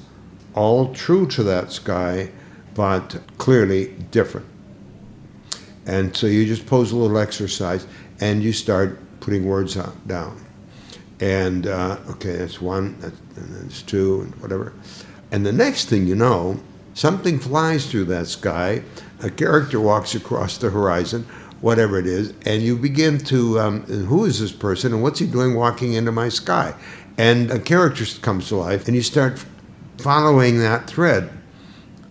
all 0.54 0.94
true 0.94 1.26
to 1.28 1.44
that 1.44 1.72
sky, 1.72 2.30
but 2.74 3.22
clearly 3.38 3.94
different? 4.12 4.48
And 5.86 6.16
so 6.16 6.28
you 6.28 6.46
just 6.46 6.66
pose 6.66 6.92
a 6.92 6.96
little 6.96 7.18
exercise 7.18 7.88
and 8.20 8.44
you 8.44 8.54
start 8.54 9.00
putting 9.20 9.46
words 9.46 9.78
on, 9.78 10.00
down. 10.08 10.40
And 11.20 11.68
uh, 11.68 11.98
okay, 12.10 12.38
that's 12.38 12.62
one, 12.62 13.00
that's, 13.00 13.18
and 13.38 13.56
that's 13.56 13.82
two, 13.82 14.22
and 14.22 14.36
whatever. 14.42 14.74
And 15.32 15.46
the 15.46 15.52
next 15.52 15.86
thing 15.86 16.08
you 16.08 16.16
know, 16.16 16.60
something 16.94 17.40
flies 17.40 17.90
through 17.90 18.06
that 18.06 18.28
sky, 18.28 18.84
a 19.22 19.30
character 19.30 19.80
walks 19.80 20.16
across 20.16 20.58
the 20.58 20.70
horizon, 20.70 21.26
whatever 21.62 22.00
it 22.00 22.08
is, 22.08 22.34
and 22.46 22.64
you 22.64 22.76
begin 22.76 23.20
to, 23.20 23.60
um, 23.60 23.84
who 23.84 24.26
is 24.26 24.40
this 24.40 24.52
person 24.52 24.94
and 24.94 25.04
what's 25.04 25.20
he 25.20 25.28
doing 25.28 25.56
walking 25.56 25.94
into 25.94 26.12
my 26.12 26.28
sky? 26.28 26.74
And 27.18 27.52
a 27.52 27.60
character 27.60 28.04
comes 28.22 28.48
to 28.48 28.56
life, 28.56 28.88
and 28.88 28.96
you 28.96 29.04
start 29.04 29.44
following 30.00 30.58
that 30.60 30.88
thread. 30.88 31.30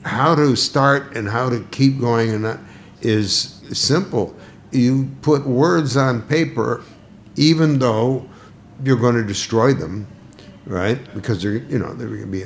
How 0.04 0.34
to 0.36 0.54
start 0.56 1.16
and 1.16 1.28
how 1.28 1.50
to 1.50 1.60
keep 1.72 2.00
going 2.00 2.30
and 2.30 2.44
that 2.44 2.60
is 3.02 3.59
simple. 3.74 4.34
You 4.70 5.10
put 5.22 5.46
words 5.46 5.96
on 5.96 6.22
paper, 6.22 6.82
even 7.36 7.78
though 7.78 8.28
you're 8.84 8.96
going 8.96 9.16
to 9.16 9.24
destroy 9.24 9.74
them, 9.74 10.06
right? 10.66 10.98
Because 11.14 11.42
they're, 11.42 11.54
you 11.54 11.78
know, 11.78 11.92
they're 11.94 12.08
going 12.08 12.20
to 12.20 12.26
be. 12.26 12.44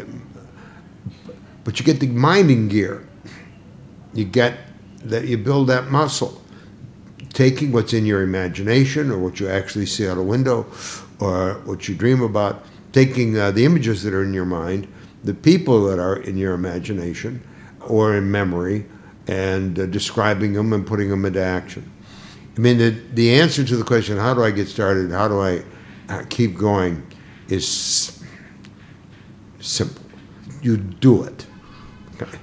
But 1.64 1.78
you 1.78 1.84
get 1.84 2.00
the 2.00 2.08
minding 2.08 2.68
gear. 2.68 3.06
You 4.12 4.24
get 4.24 4.58
that 5.04 5.26
you 5.26 5.36
build 5.36 5.68
that 5.68 5.90
muscle, 5.90 6.40
taking 7.32 7.72
what's 7.72 7.92
in 7.92 8.06
your 8.06 8.22
imagination 8.22 9.10
or 9.10 9.18
what 9.18 9.38
you 9.38 9.48
actually 9.48 9.86
see 9.86 10.08
out 10.08 10.16
a 10.16 10.22
window, 10.22 10.66
or 11.20 11.54
what 11.64 11.88
you 11.88 11.94
dream 11.94 12.22
about, 12.22 12.64
taking 12.92 13.38
uh, 13.38 13.50
the 13.50 13.64
images 13.64 14.02
that 14.02 14.14
are 14.14 14.22
in 14.22 14.32
your 14.32 14.44
mind, 14.44 14.88
the 15.24 15.34
people 15.34 15.84
that 15.84 15.98
are 15.98 16.16
in 16.16 16.36
your 16.36 16.54
imagination 16.54 17.42
or 17.80 18.16
in 18.16 18.30
memory, 18.30 18.86
and 19.26 19.78
uh, 19.78 19.86
describing 19.86 20.52
them 20.52 20.72
and 20.72 20.86
putting 20.86 21.08
them 21.08 21.24
into 21.24 21.42
action. 21.42 21.90
I 22.56 22.60
mean, 22.60 22.78
the, 22.78 22.90
the 22.90 23.40
answer 23.40 23.64
to 23.64 23.76
the 23.76 23.84
question, 23.84 24.16
how 24.16 24.34
do 24.34 24.42
I 24.44 24.50
get 24.50 24.68
started? 24.68 25.10
How 25.10 25.28
do 25.28 25.40
I 25.40 25.64
uh, 26.08 26.24
keep 26.28 26.56
going? 26.56 27.02
is 27.48 28.22
simple. 29.60 30.02
You 30.62 30.76
do 30.76 31.24
it. 31.24 31.46
Okay. 32.20 32.38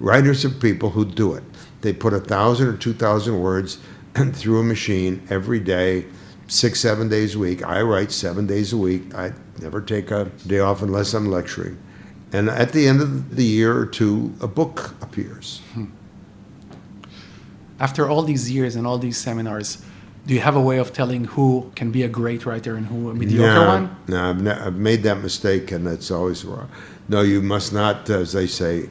Writers 0.00 0.44
are 0.44 0.50
people 0.50 0.90
who 0.90 1.04
do 1.04 1.34
it. 1.34 1.44
They 1.80 1.92
put 1.92 2.12
a 2.12 2.20
thousand 2.20 2.68
or 2.68 2.76
two 2.76 2.94
thousand 2.94 3.40
words 3.40 3.78
through 4.32 4.60
a 4.60 4.62
machine 4.62 5.26
every 5.30 5.60
day, 5.60 6.06
six, 6.48 6.80
seven 6.80 7.08
days 7.08 7.34
a 7.34 7.38
week. 7.38 7.64
I 7.64 7.82
write 7.82 8.12
seven 8.12 8.46
days 8.46 8.72
a 8.72 8.76
week. 8.76 9.14
I 9.14 9.32
never 9.60 9.80
take 9.80 10.10
a 10.10 10.26
day 10.46 10.60
off 10.60 10.82
unless 10.82 11.14
I'm 11.14 11.30
lecturing. 11.30 11.78
And 12.32 12.48
at 12.48 12.72
the 12.72 12.88
end 12.88 13.00
of 13.00 13.36
the 13.36 13.44
year 13.44 13.76
or 13.76 13.86
two, 13.86 14.34
a 14.40 14.48
book 14.48 14.94
appears. 15.00 15.60
Hmm. 15.74 15.84
After 17.78 18.08
all 18.08 18.22
these 18.22 18.50
years 18.50 18.76
and 18.76 18.86
all 18.86 18.98
these 18.98 19.18
seminars, 19.18 19.82
do 20.26 20.34
you 20.34 20.40
have 20.40 20.56
a 20.56 20.60
way 20.60 20.78
of 20.78 20.92
telling 20.92 21.24
who 21.24 21.70
can 21.76 21.92
be 21.92 22.02
a 22.02 22.08
great 22.08 22.46
writer 22.46 22.74
and 22.74 22.86
who 22.86 23.10
a 23.10 23.14
mediocre 23.14 23.54
no, 23.54 23.68
one? 23.68 23.96
No, 24.08 24.30
I've, 24.30 24.66
I've 24.66 24.76
made 24.76 25.02
that 25.04 25.18
mistake, 25.18 25.70
and 25.70 25.86
that's 25.86 26.10
always 26.10 26.44
wrong. 26.44 26.68
No, 27.08 27.22
you 27.22 27.40
must 27.40 27.72
not, 27.72 28.10
as 28.10 28.32
they 28.32 28.46
say, 28.46 28.88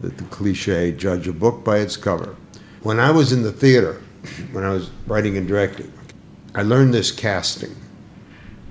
the, 0.00 0.08
the 0.08 0.24
cliche, 0.24 0.92
judge 0.92 1.28
a 1.28 1.32
book 1.32 1.62
by 1.64 1.78
its 1.78 1.96
cover. 1.96 2.36
When 2.82 3.00
I 3.00 3.10
was 3.10 3.32
in 3.32 3.42
the 3.42 3.52
theater, 3.52 4.00
when 4.52 4.64
I 4.64 4.70
was 4.70 4.90
writing 5.06 5.36
and 5.36 5.46
directing, 5.46 5.92
I 6.54 6.62
learned 6.62 6.94
this 6.94 7.12
casting. 7.12 7.74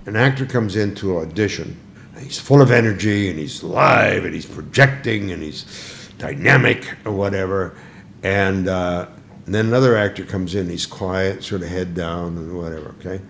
An 0.07 0.15
actor 0.15 0.45
comes 0.45 0.75
in 0.75 0.95
to 0.95 1.19
audition, 1.19 1.77
and 2.15 2.23
he's 2.23 2.39
full 2.39 2.61
of 2.61 2.71
energy, 2.71 3.29
and 3.29 3.37
he's 3.37 3.61
live, 3.61 4.25
and 4.25 4.33
he's 4.33 4.45
projecting, 4.45 5.31
and 5.31 5.43
he's 5.43 6.09
dynamic, 6.17 6.95
or 7.05 7.11
whatever. 7.11 7.77
And 8.23 8.67
uh, 8.67 9.07
and 9.47 9.55
then 9.55 9.67
another 9.67 9.95
actor 9.95 10.25
comes 10.25 10.55
in, 10.55 10.69
he's 10.69 10.85
quiet, 10.85 11.41
sort 11.41 11.61
of 11.61 11.69
head 11.69 11.95
down 11.95 12.37
and 12.37 12.57
whatever, 12.57 12.93
okay? 12.99 13.21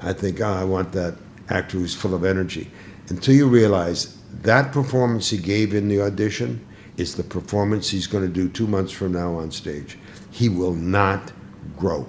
I 0.00 0.12
think, 0.12 0.40
oh, 0.40 0.52
I 0.52 0.64
want 0.64 0.90
that 0.92 1.16
actor 1.48 1.78
who's 1.78 1.94
full 1.94 2.12
of 2.12 2.24
energy. 2.24 2.68
Until 3.08 3.36
you 3.36 3.46
realize 3.46 4.18
that 4.42 4.72
performance 4.72 5.30
he 5.30 5.38
gave 5.38 5.72
in 5.72 5.86
the 5.86 6.00
audition 6.02 6.66
is 6.96 7.14
the 7.14 7.22
performance 7.22 7.88
he's 7.88 8.08
going 8.08 8.26
to 8.26 8.32
do 8.32 8.48
two 8.48 8.66
months 8.66 8.90
from 8.90 9.12
now 9.12 9.36
on 9.36 9.52
stage. 9.52 9.96
He 10.32 10.48
will 10.48 10.74
not 10.74 11.30
grow. 11.76 12.04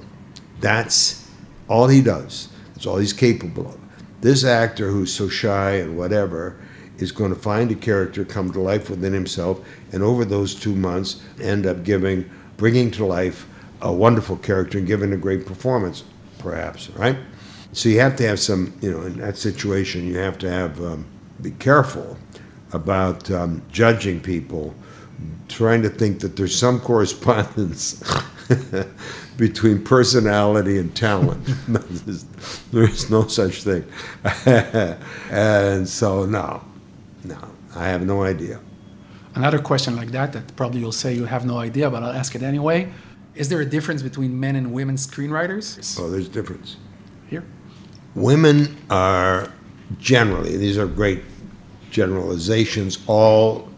That's 0.60 1.30
all 1.68 1.88
he 1.88 2.02
does. 2.02 2.50
That's 2.74 2.88
all 2.88 2.98
he's 2.98 3.14
capable 3.14 3.68
of. 3.68 3.80
This 4.22 4.44
actor 4.44 4.90
who's 4.90 5.14
so 5.14 5.30
shy 5.30 5.74
and 5.74 5.96
whatever 5.96 6.60
is 6.98 7.12
going 7.12 7.32
to 7.32 7.40
find 7.40 7.72
a 7.72 7.76
character 7.76 8.26
come 8.26 8.52
to 8.54 8.60
life 8.60 8.90
within 8.90 9.14
himself 9.14 9.64
and 9.92 10.02
over 10.02 10.26
those 10.26 10.56
two 10.56 10.76
months 10.76 11.22
end 11.40 11.68
up 11.68 11.84
giving, 11.84 12.28
bringing 12.58 12.90
to 12.90 13.06
life 13.06 13.46
a 13.82 13.92
wonderful 13.92 14.38
character 14.38 14.78
and 14.78 14.88
giving 14.88 15.14
a 15.14 15.18
great 15.18 15.46
performance, 15.46 16.04
perhaps, 16.40 16.90
right? 16.92 17.18
So 17.74 17.90
you 17.90 18.00
have 18.00 18.16
to 18.18 18.28
have 18.28 18.40
some, 18.40 18.74
you 18.82 18.92
know, 18.92 19.02
in 19.04 19.18
that 19.20 19.38
situation, 19.38 20.06
you 20.06 20.18
have 20.18 20.38
to 20.40 20.50
have, 20.50 20.82
um, 20.82 21.06
be 21.42 21.52
careful 21.52 22.18
about 22.74 23.30
um, 23.32 23.62
judging 23.72 24.20
people, 24.20 24.74
trying 25.48 25.82
to 25.82 25.90
think 25.90 26.20
that 26.20 26.36
there's 26.36 26.58
some 26.58 26.80
correspondence 26.80 28.04
between 29.38 29.84
personality 29.84 30.78
and 30.78 30.96
talent. 30.96 31.44
there 32.72 32.84
is 32.84 33.10
no 33.10 33.28
such 33.28 33.64
thing. 33.64 33.86
and 35.32 35.88
so, 35.88 36.26
no, 36.26 36.64
no, 37.24 37.40
I 37.76 37.88
have 37.88 38.06
no 38.06 38.24
idea. 38.24 38.60
Another 39.34 39.60
question 39.60 39.96
like 39.96 40.12
that, 40.12 40.34
that 40.34 40.56
probably 40.58 40.82
you'll 40.82 40.92
say 40.92 41.14
you 41.14 41.26
have 41.26 41.46
no 41.46 41.58
idea, 41.58 41.90
but 41.90 42.04
I'll 42.04 42.12
ask 42.12 42.36
it 42.36 42.44
anyway. 42.44 42.92
Is 43.36 43.50
there 43.50 43.62
a 43.62 43.66
difference 43.66 44.02
between 44.02 44.40
men 44.40 44.56
and 44.56 44.74
women 44.74 44.96
screenwriters? 44.96 46.00
Oh, 46.00 46.10
there's 46.10 46.28
a 46.28 46.32
difference. 46.32 46.78
Here. 47.30 47.46
Women 48.14 48.78
are 48.90 49.52
generally, 50.00 50.58
these 50.58 50.78
are 50.78 50.86
great 50.86 51.24
generalizations, 51.92 53.00
all 53.08 53.70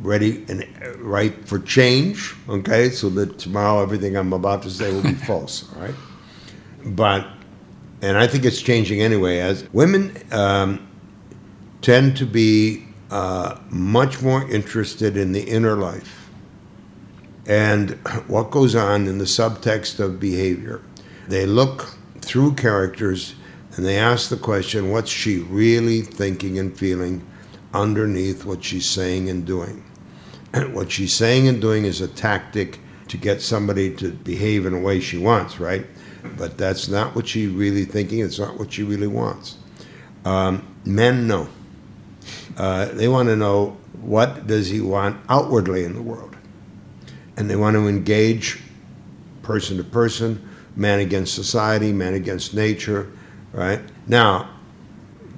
ready 0.00 0.44
and 0.48 0.64
right 0.98 1.46
for 1.46 1.58
change, 1.58 2.34
okay? 2.48 2.88
So 2.88 3.10
that 3.10 3.38
tomorrow 3.38 3.82
everything 3.82 4.16
I'm 4.16 4.32
about 4.32 4.62
to 4.62 4.70
say 4.70 4.92
will 4.92 5.02
be 5.02 5.12
false, 5.26 5.70
all 5.74 5.82
right? 5.82 5.94
But, 6.86 7.26
and 8.00 8.16
I 8.16 8.26
think 8.26 8.44
it's 8.44 8.62
changing 8.62 9.02
anyway, 9.02 9.38
as 9.38 9.68
women 9.72 10.16
um, 10.32 10.88
tend 11.82 12.16
to 12.18 12.26
be 12.26 12.86
uh, 13.10 13.58
much 13.68 14.22
more 14.22 14.48
interested 14.50 15.16
in 15.16 15.32
the 15.32 15.42
inner 15.42 15.76
life 15.76 16.17
and 17.48 17.92
what 18.28 18.50
goes 18.50 18.76
on 18.76 19.06
in 19.06 19.18
the 19.18 19.24
subtext 19.24 19.98
of 19.98 20.20
behavior. 20.20 20.82
They 21.28 21.46
look 21.46 21.94
through 22.20 22.54
characters 22.54 23.34
and 23.74 23.84
they 23.86 23.96
ask 23.96 24.28
the 24.28 24.36
question 24.36 24.92
what's 24.92 25.10
she 25.10 25.38
really 25.38 26.02
thinking 26.02 26.58
and 26.58 26.76
feeling 26.76 27.26
underneath 27.72 28.44
what 28.44 28.62
she's 28.62 28.86
saying 28.86 29.30
and 29.30 29.46
doing? 29.46 29.82
And 30.52 30.74
what 30.74 30.92
she's 30.92 31.14
saying 31.14 31.48
and 31.48 31.60
doing 31.60 31.84
is 31.84 32.02
a 32.02 32.08
tactic 32.08 32.78
to 33.08 33.16
get 33.16 33.40
somebody 33.40 33.94
to 33.96 34.12
behave 34.12 34.66
in 34.66 34.74
a 34.74 34.78
way 34.78 35.00
she 35.00 35.16
wants, 35.16 35.58
right? 35.58 35.86
But 36.36 36.58
that's 36.58 36.88
not 36.88 37.14
what 37.14 37.26
she's 37.26 37.48
really 37.48 37.86
thinking, 37.86 38.20
it's 38.20 38.38
not 38.38 38.58
what 38.58 38.72
she 38.72 38.82
really 38.82 39.06
wants. 39.06 39.56
Um, 40.26 40.66
men 40.84 41.26
know. 41.26 41.48
Uh, 42.58 42.86
they 42.86 43.08
want 43.08 43.28
to 43.28 43.36
know 43.36 43.76
what 44.02 44.46
does 44.46 44.68
he 44.68 44.80
want 44.80 45.16
outwardly 45.30 45.84
in 45.84 45.94
the 45.94 46.02
world. 46.02 46.36
And 47.38 47.48
they 47.48 47.56
want 47.56 47.74
to 47.74 47.86
engage 47.86 48.60
person 49.42 49.76
to 49.78 49.84
person, 49.84 50.46
man 50.76 50.98
against 50.98 51.34
society, 51.34 51.92
man 51.92 52.14
against 52.14 52.52
nature, 52.52 53.10
right? 53.52 53.80
Now, 54.08 54.50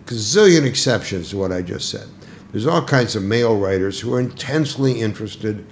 gazillion 0.06 0.66
exceptions 0.66 1.30
to 1.30 1.36
what 1.36 1.52
I 1.52 1.62
just 1.62 1.90
said. 1.90 2.08
There's 2.52 2.66
all 2.66 2.82
kinds 2.82 3.14
of 3.16 3.22
male 3.22 3.56
writers 3.56 4.00
who 4.00 4.14
are 4.14 4.20
intensely 4.20 5.00
interested 5.00 5.64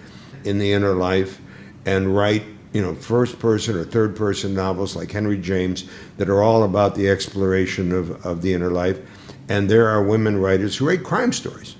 in 0.45 0.59
the 0.59 0.73
inner 0.73 0.93
life 0.93 1.41
and 1.87 2.15
write, 2.15 2.45
you 2.73 2.83
know, 2.83 2.95
first 2.95 3.39
person 3.39 3.75
or 3.75 3.85
third 3.85 4.15
person 4.15 4.55
novels 4.55 4.95
like 4.95 5.11
Henry 5.11 5.39
James 5.39 5.89
that 6.19 6.29
are 6.29 6.43
all 6.43 6.63
about 6.63 6.95
the 6.95 7.09
exploration 7.09 7.91
of, 7.91 8.25
of 8.25 8.43
the 8.43 8.53
inner 8.53 8.71
life. 8.71 9.01
And 9.49 9.69
there 9.69 9.89
are 9.89 10.03
women 10.03 10.39
writers 10.39 10.77
who 10.77 10.87
write 10.87 11.03
crime 11.03 11.33
stories. 11.33 11.75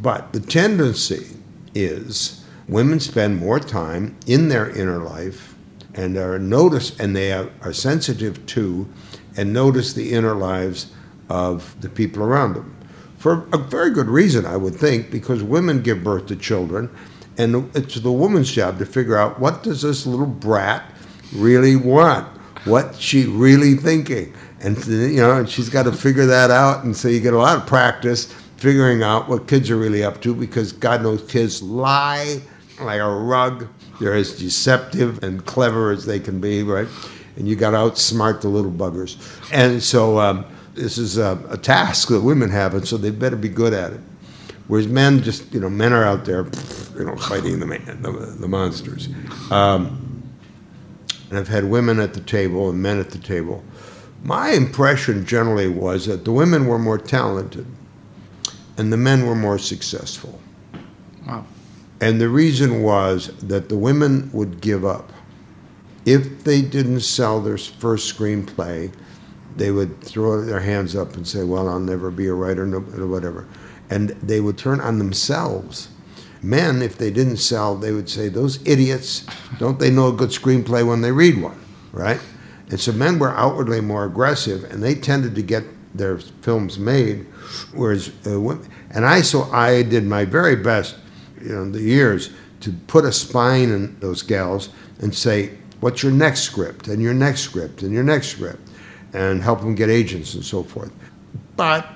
But 0.00 0.32
the 0.32 0.40
tendency 0.40 1.26
is 1.74 2.39
women 2.70 3.00
spend 3.00 3.36
more 3.36 3.58
time 3.58 4.16
in 4.26 4.48
their 4.48 4.70
inner 4.70 4.98
life 4.98 5.56
and 5.94 6.16
are 6.16 6.38
notice 6.38 6.98
and 7.00 7.16
they 7.16 7.32
are, 7.32 7.50
are 7.62 7.72
sensitive 7.72 8.46
to 8.46 8.88
and 9.36 9.52
notice 9.52 9.92
the 9.92 10.12
inner 10.12 10.34
lives 10.34 10.92
of 11.28 11.78
the 11.80 11.88
people 11.88 12.22
around 12.22 12.54
them. 12.54 12.76
For 13.18 13.48
a 13.52 13.58
very 13.58 13.90
good 13.90 14.06
reason, 14.06 14.46
I 14.46 14.56
would 14.56 14.74
think, 14.74 15.10
because 15.10 15.42
women 15.42 15.82
give 15.82 16.02
birth 16.02 16.26
to 16.26 16.36
children, 16.36 16.88
and 17.36 17.70
it's 17.76 17.96
the 17.96 18.10
woman's 18.10 18.50
job 18.50 18.78
to 18.78 18.86
figure 18.86 19.16
out 19.16 19.38
what 19.38 19.62
does 19.62 19.82
this 19.82 20.06
little 20.06 20.26
brat 20.26 20.82
really 21.34 21.76
want, 21.76 22.26
what 22.64 22.94
she 22.94 23.26
really 23.26 23.74
thinking, 23.74 24.32
and 24.60 24.76
you 24.86 25.20
know, 25.20 25.38
and 25.38 25.48
she's 25.48 25.68
got 25.68 25.82
to 25.82 25.92
figure 25.92 26.26
that 26.26 26.50
out, 26.50 26.84
and 26.84 26.96
so 26.96 27.08
you 27.08 27.20
get 27.20 27.34
a 27.34 27.38
lot 27.38 27.58
of 27.58 27.66
practice 27.66 28.32
figuring 28.56 29.02
out 29.02 29.28
what 29.28 29.46
kids 29.46 29.70
are 29.70 29.76
really 29.76 30.02
up 30.02 30.20
to, 30.22 30.34
because 30.34 30.72
God 30.72 31.02
knows 31.02 31.22
kids 31.30 31.62
lie 31.62 32.40
like 32.84 33.00
a 33.00 33.08
rug. 33.08 33.68
They're 34.00 34.14
as 34.14 34.38
deceptive 34.38 35.22
and 35.22 35.44
clever 35.44 35.90
as 35.90 36.06
they 36.06 36.20
can 36.20 36.40
be, 36.40 36.62
right? 36.62 36.88
And 37.36 37.48
you 37.48 37.56
got 37.56 37.70
to 37.70 37.76
outsmart 37.76 38.40
the 38.40 38.48
little 38.48 38.72
buggers, 38.72 39.16
and 39.52 39.82
so. 39.82 40.18
Um, 40.18 40.44
this 40.74 40.98
is 40.98 41.18
a, 41.18 41.38
a, 41.50 41.58
task 41.58 42.08
that 42.08 42.20
women 42.20 42.48
have, 42.48 42.74
and 42.74 42.86
so 42.86 42.96
they 42.96 43.10
better 43.10 43.36
be 43.36 43.48
good 43.48 43.72
at 43.72 43.92
it. 43.92 44.00
Whereas 44.68 44.86
men 44.86 45.22
just, 45.22 45.52
you 45.52 45.60
know, 45.60 45.68
men 45.68 45.92
are 45.92 46.04
out 46.04 46.24
there, 46.24 46.46
you 46.96 47.04
know, 47.04 47.16
fighting 47.16 47.58
the 47.58 47.66
the, 47.66 48.36
the 48.38 48.48
monsters. 48.48 49.08
Um, 49.50 50.22
and 51.28 51.38
I've 51.38 51.48
had 51.48 51.64
women 51.64 52.00
at 52.00 52.14
the 52.14 52.20
table 52.20 52.70
and 52.70 52.80
men 52.80 52.98
at 52.98 53.10
the 53.10 53.18
table. 53.18 53.64
My 54.22 54.50
impression 54.50 55.24
generally 55.26 55.68
was 55.68 56.06
that 56.06 56.24
the 56.24 56.32
women 56.32 56.66
were 56.66 56.78
more 56.78 56.98
talented, 56.98 57.66
and 58.76 58.92
the 58.92 58.96
men 58.96 59.26
were 59.26 59.34
more 59.34 59.58
successful. 59.58 60.40
Wow. 61.26 61.46
And 62.00 62.20
the 62.20 62.28
reason 62.28 62.82
was 62.82 63.28
that 63.38 63.68
the 63.68 63.76
women 63.76 64.30
would 64.32 64.60
give 64.60 64.84
up 64.84 65.12
if 66.06 66.44
they 66.44 66.62
didn't 66.62 67.00
sell 67.00 67.40
their 67.40 67.58
first 67.58 68.16
screenplay 68.16 68.90
they 69.56 69.70
would 69.70 70.00
throw 70.00 70.42
their 70.42 70.60
hands 70.60 70.94
up 70.96 71.14
and 71.16 71.26
say, 71.26 71.44
Well, 71.44 71.68
I'll 71.68 71.80
never 71.80 72.10
be 72.10 72.26
a 72.28 72.34
writer, 72.34 72.64
or 72.74 73.06
whatever. 73.06 73.46
And 73.88 74.10
they 74.22 74.40
would 74.40 74.56
turn 74.56 74.80
on 74.80 74.98
themselves. 74.98 75.88
Men, 76.42 76.80
if 76.80 76.96
they 76.96 77.10
didn't 77.10 77.36
sell, 77.36 77.76
they 77.76 77.92
would 77.92 78.08
say, 78.08 78.28
Those 78.28 78.66
idiots, 78.66 79.26
don't 79.58 79.78
they 79.78 79.90
know 79.90 80.08
a 80.08 80.12
good 80.12 80.30
screenplay 80.30 80.86
when 80.86 81.00
they 81.00 81.12
read 81.12 81.40
one, 81.40 81.60
right? 81.92 82.20
And 82.70 82.80
so 82.80 82.92
men 82.92 83.18
were 83.18 83.36
outwardly 83.36 83.80
more 83.80 84.04
aggressive, 84.04 84.64
and 84.64 84.82
they 84.82 84.94
tended 84.94 85.34
to 85.34 85.42
get 85.42 85.64
their 85.94 86.18
films 86.18 86.78
made, 86.78 87.26
whereas 87.74 88.12
uh, 88.26 88.40
women, 88.40 88.68
and 88.92 89.04
I 89.04 89.22
so 89.22 89.42
I 89.52 89.82
did 89.82 90.04
my 90.04 90.24
very 90.24 90.54
best, 90.54 90.96
you 91.42 91.54
know, 91.54 91.70
the 91.70 91.80
years 91.80 92.30
to 92.60 92.72
put 92.86 93.04
a 93.04 93.12
spine 93.12 93.70
in 93.70 93.98
those 94.00 94.22
gals 94.22 94.68
and 95.00 95.14
say, 95.14 95.50
"What's 95.80 96.02
your 96.02 96.12
next 96.12 96.40
script? 96.40 96.88
And 96.88 97.02
your 97.02 97.14
next 97.14 97.40
script? 97.40 97.82
And 97.82 97.92
your 97.92 98.04
next 98.04 98.28
script?" 98.28 98.60
and 99.12 99.42
help 99.42 99.60
them 99.60 99.74
get 99.74 99.90
agents 99.90 100.34
and 100.34 100.44
so 100.44 100.62
forth. 100.62 100.92
But 101.56 101.86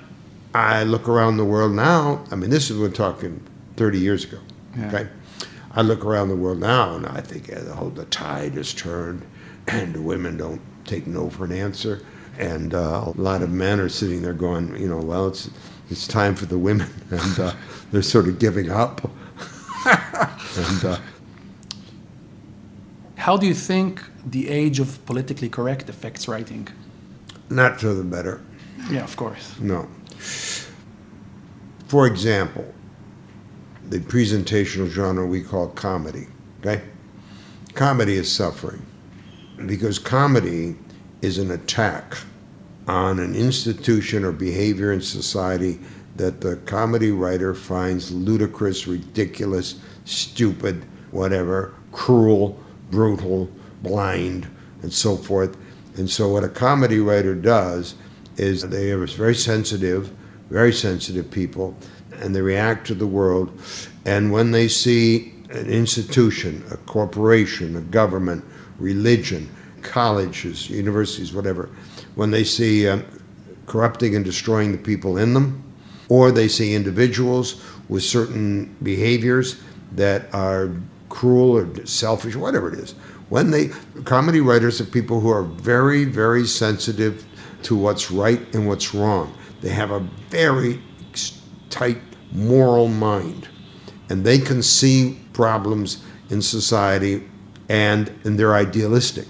I 0.53 0.83
look 0.83 1.07
around 1.07 1.37
the 1.37 1.45
world 1.45 1.73
now. 1.73 2.23
I 2.31 2.35
mean, 2.35 2.49
this 2.49 2.69
is 2.69 2.77
we're 2.77 2.89
talking 2.89 3.41
30 3.77 3.99
years 3.99 4.23
ago. 4.23 4.39
Yeah. 4.77 4.87
Okay, 4.87 5.07
I 5.71 5.81
look 5.81 6.05
around 6.05 6.29
the 6.29 6.35
world 6.35 6.59
now, 6.59 6.95
and 6.95 7.05
I 7.05 7.21
think 7.21 7.47
yeah, 7.47 7.59
the 7.59 7.73
whole 7.73 7.89
the 7.89 8.05
tide 8.05 8.53
has 8.53 8.73
turned, 8.73 9.25
and 9.67 10.05
women 10.05 10.37
don't 10.37 10.61
take 10.85 11.07
no 11.07 11.29
for 11.29 11.45
an 11.45 11.51
answer, 11.51 12.01
and 12.37 12.73
uh, 12.73 13.03
a 13.05 13.21
lot 13.21 13.41
of 13.41 13.49
men 13.49 13.79
are 13.79 13.89
sitting 13.89 14.21
there 14.21 14.33
going, 14.33 14.75
you 14.79 14.87
know, 14.87 14.99
well, 14.99 15.27
it's 15.27 15.49
it's 15.89 16.07
time 16.07 16.35
for 16.35 16.45
the 16.45 16.57
women, 16.57 16.89
and 17.11 17.39
uh, 17.39 17.53
they're 17.91 18.01
sort 18.01 18.27
of 18.27 18.39
giving 18.39 18.69
up. 18.69 19.09
And 19.85 20.85
uh, 20.85 20.97
how 23.17 23.37
do 23.37 23.47
you 23.47 23.53
think 23.53 24.03
the 24.25 24.49
age 24.49 24.79
of 24.79 25.03
politically 25.05 25.49
correct 25.49 25.89
affects 25.89 26.27
writing? 26.27 26.67
Not 27.49 27.79
for 27.79 27.93
the 27.93 28.03
better. 28.03 28.41
Yeah, 28.89 29.03
of 29.03 29.15
course. 29.15 29.59
No. 29.59 29.87
For 31.87 32.07
example, 32.07 32.73
the 33.89 33.99
presentational 33.99 34.87
genre 34.87 35.25
we 35.25 35.41
call 35.41 35.67
comedy, 35.69 36.27
okay? 36.59 36.81
Comedy 37.73 38.15
is 38.15 38.31
suffering 38.31 38.83
because 39.65 39.99
comedy 39.99 40.75
is 41.21 41.37
an 41.37 41.51
attack 41.51 42.17
on 42.87 43.19
an 43.19 43.35
institution 43.35 44.23
or 44.23 44.31
behavior 44.31 44.91
in 44.91 45.01
society 45.01 45.79
that 46.15 46.41
the 46.41 46.55
comedy 46.65 47.11
writer 47.11 47.53
finds 47.53 48.11
ludicrous, 48.11 48.87
ridiculous, 48.87 49.75
stupid, 50.05 50.85
whatever, 51.11 51.73
cruel, 51.91 52.59
brutal, 52.91 53.49
blind, 53.83 54.47
and 54.81 54.91
so 54.91 55.17
forth. 55.17 55.57
And 55.97 56.09
so, 56.09 56.29
what 56.29 56.43
a 56.43 56.49
comedy 56.49 56.99
writer 56.99 57.35
does 57.35 57.95
is 58.37 58.61
they 58.63 58.91
are 58.91 59.05
very 59.05 59.35
sensitive, 59.35 60.11
very 60.49 60.73
sensitive 60.73 61.29
people, 61.31 61.75
and 62.19 62.35
they 62.35 62.41
react 62.41 62.87
to 62.87 62.95
the 62.95 63.07
world. 63.07 63.59
And 64.05 64.31
when 64.31 64.51
they 64.51 64.67
see 64.67 65.33
an 65.49 65.67
institution, 65.67 66.63
a 66.71 66.77
corporation, 66.77 67.75
a 67.77 67.81
government, 67.81 68.43
religion, 68.77 69.49
colleges, 69.81 70.69
universities, 70.69 71.33
whatever, 71.33 71.69
when 72.15 72.31
they 72.31 72.43
see 72.43 72.89
um, 72.89 73.05
corrupting 73.65 74.15
and 74.15 74.25
destroying 74.25 74.71
the 74.71 74.77
people 74.77 75.17
in 75.17 75.33
them, 75.33 75.64
or 76.09 76.31
they 76.31 76.47
see 76.47 76.75
individuals 76.75 77.63
with 77.89 78.03
certain 78.03 78.75
behaviors 78.83 79.61
that 79.93 80.33
are 80.33 80.71
cruel 81.09 81.57
or 81.57 81.85
selfish, 81.85 82.35
whatever 82.35 82.71
it 82.71 82.79
is, 82.79 82.93
when 83.29 83.51
they 83.51 83.69
comedy 84.03 84.41
writers 84.41 84.79
are 84.81 84.85
people 84.85 85.19
who 85.19 85.29
are 85.29 85.43
very 85.43 86.05
very 86.05 86.45
sensitive 86.45 87.25
to 87.63 87.75
what's 87.75 88.11
right 88.11 88.41
and 88.53 88.67
what's 88.67 88.93
wrong. 88.93 89.35
They 89.61 89.69
have 89.69 89.91
a 89.91 89.99
very 90.29 90.81
tight 91.69 92.01
moral 92.31 92.87
mind 92.87 93.47
and 94.09 94.23
they 94.23 94.37
can 94.37 94.61
see 94.61 95.19
problems 95.33 96.03
in 96.29 96.41
society 96.41 97.27
and 97.69 98.11
and 98.23 98.37
they're 98.37 98.55
idealistic. 98.55 99.27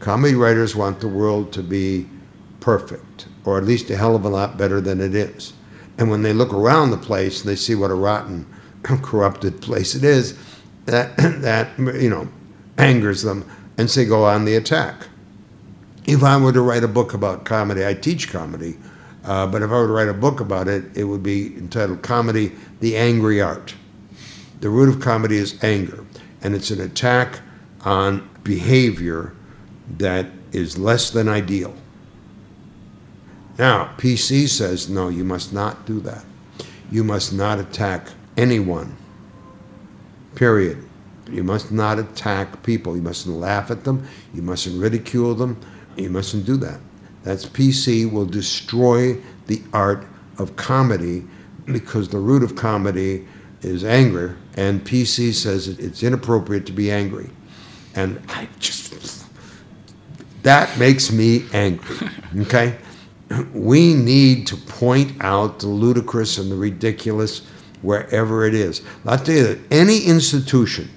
Comedy 0.00 0.34
writers 0.34 0.76
want 0.76 1.00
the 1.00 1.08
world 1.08 1.52
to 1.52 1.62
be 1.62 2.06
perfect 2.60 3.28
or 3.44 3.56
at 3.56 3.64
least 3.64 3.88
a 3.90 3.96
hell 3.96 4.14
of 4.14 4.24
a 4.24 4.28
lot 4.28 4.58
better 4.58 4.80
than 4.80 5.00
it 5.00 5.14
is 5.14 5.54
and 5.98 6.10
when 6.10 6.22
they 6.22 6.32
look 6.32 6.52
around 6.52 6.90
the 6.90 6.96
place 6.96 7.40
and 7.40 7.50
they 7.50 7.56
see 7.56 7.74
what 7.74 7.90
a 7.90 7.94
rotten 7.94 8.46
corrupted 8.82 9.60
place 9.60 9.94
it 9.94 10.04
is 10.04 10.38
that 10.86 11.16
that 11.42 11.70
you 11.78 12.10
know 12.10 12.28
angers 12.78 13.22
them, 13.22 13.48
and 13.78 13.90
say 13.90 14.04
go 14.04 14.24
on 14.24 14.44
the 14.44 14.56
attack. 14.56 15.08
If 16.06 16.22
I 16.22 16.36
were 16.36 16.52
to 16.52 16.60
write 16.60 16.84
a 16.84 16.88
book 16.88 17.14
about 17.14 17.44
comedy, 17.44 17.84
I 17.84 17.94
teach 17.94 18.30
comedy, 18.30 18.76
uh, 19.24 19.46
but 19.46 19.62
if 19.62 19.70
I 19.70 19.74
were 19.74 19.86
to 19.86 19.92
write 19.92 20.08
a 20.08 20.14
book 20.14 20.40
about 20.40 20.68
it, 20.68 20.84
it 20.96 21.04
would 21.04 21.22
be 21.22 21.56
entitled 21.56 22.02
Comedy 22.02 22.52
The 22.80 22.96
Angry 22.96 23.40
Art. 23.40 23.74
The 24.60 24.70
root 24.70 24.88
of 24.88 25.00
comedy 25.00 25.36
is 25.36 25.62
anger, 25.64 26.04
and 26.42 26.54
it's 26.54 26.70
an 26.70 26.80
attack 26.80 27.40
on 27.84 28.28
behavior 28.44 29.34
that 29.98 30.26
is 30.52 30.78
less 30.78 31.10
than 31.10 31.28
ideal. 31.28 31.74
Now, 33.58 33.90
PC 33.96 34.48
says, 34.48 34.88
no, 34.88 35.08
you 35.08 35.24
must 35.24 35.52
not 35.52 35.86
do 35.86 36.00
that. 36.00 36.24
You 36.90 37.02
must 37.02 37.32
not 37.32 37.58
attack 37.58 38.08
anyone, 38.36 38.96
period. 40.34 40.86
You 41.30 41.42
must 41.42 41.72
not 41.72 41.98
attack 41.98 42.62
people. 42.62 42.96
You 42.96 43.02
mustn't 43.02 43.34
laugh 43.34 43.70
at 43.70 43.84
them. 43.84 44.06
You 44.34 44.42
mustn't 44.42 44.80
ridicule 44.80 45.34
them. 45.34 45.60
You 45.96 46.10
mustn't 46.10 46.44
do 46.44 46.56
that. 46.58 46.78
That's 47.24 47.46
PC 47.46 48.10
will 48.10 48.26
destroy 48.26 49.20
the 49.46 49.60
art 49.72 50.06
of 50.38 50.54
comedy 50.56 51.24
because 51.64 52.08
the 52.08 52.18
root 52.18 52.44
of 52.44 52.54
comedy 52.54 53.26
is 53.62 53.84
anger, 53.84 54.36
and 54.54 54.84
PC 54.84 55.32
says 55.32 55.66
it's 55.66 56.02
inappropriate 56.02 56.66
to 56.66 56.72
be 56.72 56.90
angry. 56.90 57.28
And 57.96 58.22
I 58.28 58.46
just, 58.60 59.26
that 60.42 60.78
makes 60.78 61.10
me 61.10 61.46
angry, 61.52 62.08
okay? 62.42 62.76
We 63.52 63.94
need 63.94 64.46
to 64.48 64.56
point 64.56 65.12
out 65.20 65.58
the 65.58 65.66
ludicrous 65.66 66.38
and 66.38 66.50
the 66.50 66.56
ridiculous 66.56 67.46
wherever 67.82 68.46
it 68.46 68.54
is. 68.54 68.82
I'll 69.04 69.18
tell 69.18 69.34
you 69.34 69.42
that 69.44 69.58
any 69.70 70.04
institution 70.04 70.90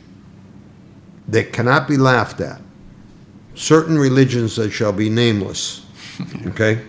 that 1.28 1.54
cannot 1.54 1.88
be 1.88 1.98
laughed 1.98 2.42
at, 2.42 2.62
certain 3.56 3.98
religions 3.98 4.56
that 4.56 4.72
shall 4.72 4.94
be 4.94 5.10
nameless, 5.10 5.86
okay, 6.48 6.82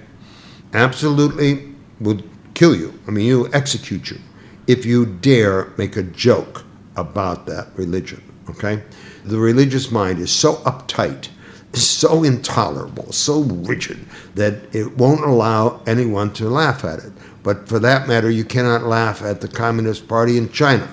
absolutely 0.72 1.74
would 2.00 2.28
kill 2.54 2.74
you. 2.76 2.98
I 3.06 3.10
mean, 3.10 3.26
you 3.26 3.50
execute 3.52 4.10
you 4.10 4.18
if 4.66 4.86
you 4.86 5.04
dare 5.04 5.72
make 5.76 5.96
a 5.96 6.02
joke 6.02 6.64
about 6.96 7.46
that 7.46 7.68
religion, 7.74 8.22
okay? 8.48 8.82
The 9.24 9.38
religious 9.38 9.90
mind 9.90 10.18
is 10.20 10.30
so 10.30 10.56
uptight, 10.56 11.28
so 11.72 12.24
intolerable, 12.24 13.12
so 13.12 13.42
rigid 13.42 13.98
that 14.34 14.74
it 14.74 14.96
won't 14.96 15.22
allow 15.22 15.80
anyone 15.86 16.32
to 16.34 16.48
laugh 16.48 16.84
at 16.84 16.98
it. 16.98 17.12
But 17.42 17.68
for 17.68 17.78
that 17.78 18.08
matter, 18.08 18.30
you 18.30 18.44
cannot 18.44 18.84
laugh 18.84 19.22
at 19.22 19.40
the 19.40 19.48
Communist 19.48 20.08
Party 20.08 20.36
in 20.36 20.50
China. 20.50 20.88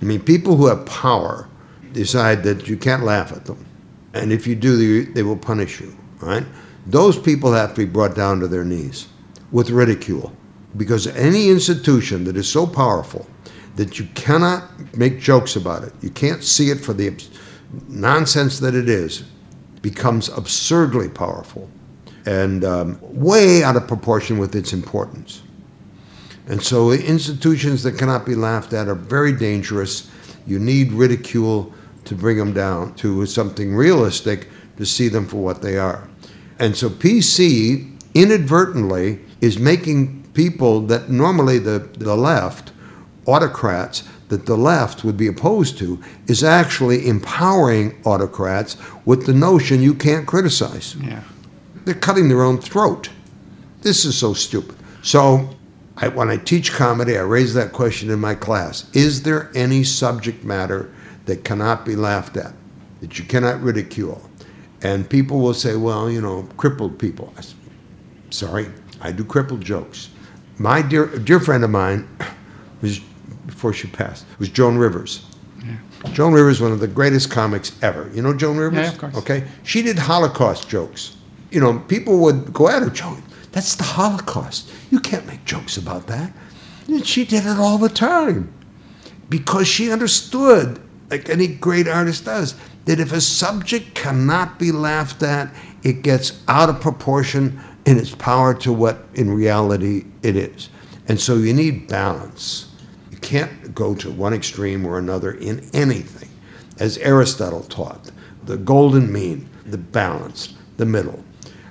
I 0.00 0.04
mean, 0.04 0.20
people 0.20 0.56
who 0.56 0.66
have 0.66 0.86
power 0.86 1.48
decide 1.92 2.42
that 2.44 2.68
you 2.68 2.76
can't 2.76 3.04
laugh 3.04 3.32
at 3.32 3.44
them. 3.44 3.64
And 4.14 4.32
if 4.32 4.46
you 4.46 4.54
do, 4.54 5.04
they 5.12 5.22
will 5.22 5.36
punish 5.36 5.80
you, 5.80 5.96
right? 6.20 6.44
Those 6.86 7.18
people 7.18 7.52
have 7.52 7.70
to 7.70 7.76
be 7.76 7.84
brought 7.84 8.14
down 8.14 8.40
to 8.40 8.48
their 8.48 8.64
knees 8.64 9.08
with 9.50 9.70
ridicule. 9.70 10.32
Because 10.76 11.06
any 11.08 11.48
institution 11.50 12.24
that 12.24 12.36
is 12.36 12.48
so 12.48 12.66
powerful 12.66 13.26
that 13.76 13.98
you 13.98 14.06
cannot 14.14 14.64
make 14.96 15.18
jokes 15.18 15.56
about 15.56 15.82
it, 15.82 15.92
you 16.00 16.10
can't 16.10 16.42
see 16.42 16.70
it 16.70 16.78
for 16.78 16.92
the 16.92 17.14
nonsense 17.88 18.58
that 18.60 18.74
it 18.74 18.88
is, 18.88 19.24
becomes 19.82 20.28
absurdly 20.28 21.08
powerful 21.08 21.68
and 22.26 22.64
um, 22.64 22.98
way 23.02 23.62
out 23.62 23.76
of 23.76 23.86
proportion 23.86 24.38
with 24.38 24.54
its 24.54 24.72
importance. 24.72 25.42
And 26.48 26.62
so 26.62 26.92
institutions 26.92 27.82
that 27.82 27.98
cannot 27.98 28.24
be 28.24 28.34
laughed 28.34 28.72
at 28.72 28.88
are 28.88 28.94
very 28.94 29.32
dangerous. 29.32 30.10
You 30.46 30.58
need 30.58 30.92
ridicule 30.92 31.72
to 32.04 32.14
bring 32.14 32.38
them 32.38 32.54
down 32.54 32.94
to 32.94 33.26
something 33.26 33.74
realistic 33.74 34.48
to 34.78 34.86
see 34.86 35.08
them 35.08 35.26
for 35.26 35.36
what 35.36 35.60
they 35.60 35.76
are. 35.76 36.08
And 36.58 36.74
so 36.74 36.88
PC 36.88 37.94
inadvertently 38.14 39.20
is 39.40 39.58
making 39.58 40.22
people 40.32 40.80
that 40.82 41.10
normally 41.10 41.58
the, 41.58 41.78
the 41.98 42.16
left, 42.16 42.72
autocrats, 43.26 44.04
that 44.28 44.46
the 44.46 44.56
left 44.56 45.04
would 45.04 45.16
be 45.16 45.26
opposed 45.26 45.78
to 45.78 46.00
is 46.26 46.44
actually 46.44 47.08
empowering 47.08 48.00
autocrats 48.04 48.76
with 49.04 49.26
the 49.26 49.32
notion 49.32 49.82
you 49.82 49.94
can't 49.94 50.26
criticize. 50.26 50.96
Yeah. 50.96 51.22
They're 51.84 51.94
cutting 51.94 52.28
their 52.28 52.42
own 52.42 52.58
throat. 52.58 53.08
This 53.80 54.04
is 54.04 54.16
so 54.16 54.34
stupid. 54.34 54.76
So, 55.02 55.48
I, 55.96 56.08
when 56.08 56.30
I 56.30 56.36
teach 56.36 56.72
comedy, 56.72 57.16
I 57.16 57.22
raise 57.22 57.54
that 57.54 57.72
question 57.72 58.10
in 58.10 58.20
my 58.20 58.34
class 58.34 58.88
Is 58.92 59.22
there 59.22 59.50
any 59.54 59.84
subject 59.84 60.44
matter 60.44 60.92
that 61.24 61.44
cannot 61.44 61.84
be 61.84 61.96
laughed 61.96 62.36
at, 62.36 62.52
that 63.00 63.18
you 63.18 63.24
cannot 63.24 63.60
ridicule? 63.62 64.22
And 64.82 65.08
people 65.08 65.40
will 65.40 65.54
say, 65.54 65.74
well, 65.74 66.08
you 66.08 66.20
know, 66.20 66.48
crippled 66.56 66.98
people. 66.98 67.32
I, 67.36 67.42
sorry, 68.30 68.68
I 69.00 69.10
do 69.10 69.24
crippled 69.24 69.60
jokes. 69.60 70.10
My 70.58 70.82
dear, 70.82 71.06
dear 71.06 71.40
friend 71.40 71.64
of 71.64 71.70
mine 71.70 72.08
was 72.80 73.00
before 73.48 73.72
she 73.72 73.88
passed, 73.88 74.24
was 74.38 74.48
Joan 74.48 74.78
Rivers. 74.78 75.24
Yeah. 75.64 76.12
Joan 76.12 76.32
Rivers, 76.32 76.60
one 76.60 76.70
of 76.70 76.78
the 76.78 76.86
greatest 76.86 77.30
comics 77.30 77.72
ever. 77.82 78.08
You 78.14 78.22
know 78.22 78.32
Joan 78.32 78.56
Rivers? 78.56 78.78
Yeah, 78.78 78.92
of 78.92 78.98
course. 78.98 79.16
Okay. 79.16 79.44
She 79.64 79.82
did 79.82 79.98
Holocaust 79.98 80.68
jokes. 80.68 81.16
You 81.50 81.60
know, 81.60 81.80
people 81.80 82.18
would 82.18 82.52
go 82.52 82.68
at 82.68 82.82
her, 82.82 82.90
Joan, 82.90 83.22
that's 83.52 83.74
the 83.74 83.84
Holocaust. 83.84 84.70
You 84.90 85.00
can't 85.00 85.26
make 85.26 85.44
jokes 85.44 85.76
about 85.76 86.06
that. 86.06 86.32
And 86.86 87.06
she 87.06 87.24
did 87.24 87.44
it 87.44 87.58
all 87.58 87.78
the 87.78 87.88
time 87.88 88.52
because 89.28 89.66
she 89.66 89.90
understood, 89.90 90.80
like 91.10 91.28
any 91.28 91.46
great 91.46 91.88
artist 91.88 92.24
does, 92.24 92.54
that 92.84 93.00
if 93.00 93.12
a 93.12 93.20
subject 93.20 93.94
cannot 93.94 94.58
be 94.58 94.72
laughed 94.72 95.22
at, 95.22 95.52
it 95.82 96.02
gets 96.02 96.42
out 96.48 96.68
of 96.68 96.80
proportion 96.80 97.60
in 97.84 97.98
its 97.98 98.14
power 98.14 98.54
to 98.54 98.72
what 98.72 99.06
in 99.14 99.30
reality 99.30 100.04
it 100.22 100.36
is. 100.36 100.68
And 101.08 101.18
so 101.18 101.36
you 101.36 101.54
need 101.54 101.88
balance 101.88 102.67
can't 103.28 103.74
go 103.74 103.94
to 103.94 104.10
one 104.10 104.32
extreme 104.32 104.86
or 104.86 104.98
another 104.98 105.32
in 105.32 105.68
anything. 105.74 106.30
As 106.78 106.96
Aristotle 106.96 107.62
taught, 107.64 108.10
the 108.44 108.56
golden 108.56 109.12
mean, 109.12 109.46
the 109.66 109.76
balance, 109.76 110.54
the 110.78 110.86
middle. 110.86 111.22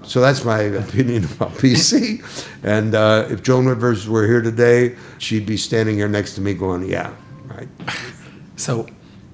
So 0.03 0.21
that's 0.21 0.45
my 0.45 0.59
opinion 0.59 1.23
about 1.23 1.51
PC. 1.63 2.21
And 2.63 2.93
uh, 2.93 3.27
if 3.31 3.41
Joan 3.41 3.65
Rivers 3.65 4.07
were 4.07 4.27
here 4.27 4.43
today, 4.43 4.95
she'd 5.17 5.47
be 5.47 5.57
standing 5.57 5.95
here 5.95 6.07
next 6.07 6.35
to 6.35 6.41
me 6.41 6.53
going, 6.53 6.87
yeah, 6.87 7.11
right. 7.47 7.69
So 8.55 8.87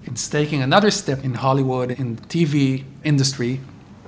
it's 0.03 0.27
taking 0.27 0.62
another 0.62 0.91
step 0.91 1.23
in 1.23 1.36
Hollywood, 1.36 1.91
in 1.91 2.17
the 2.17 2.21
TV 2.23 2.83
industry. 3.05 3.62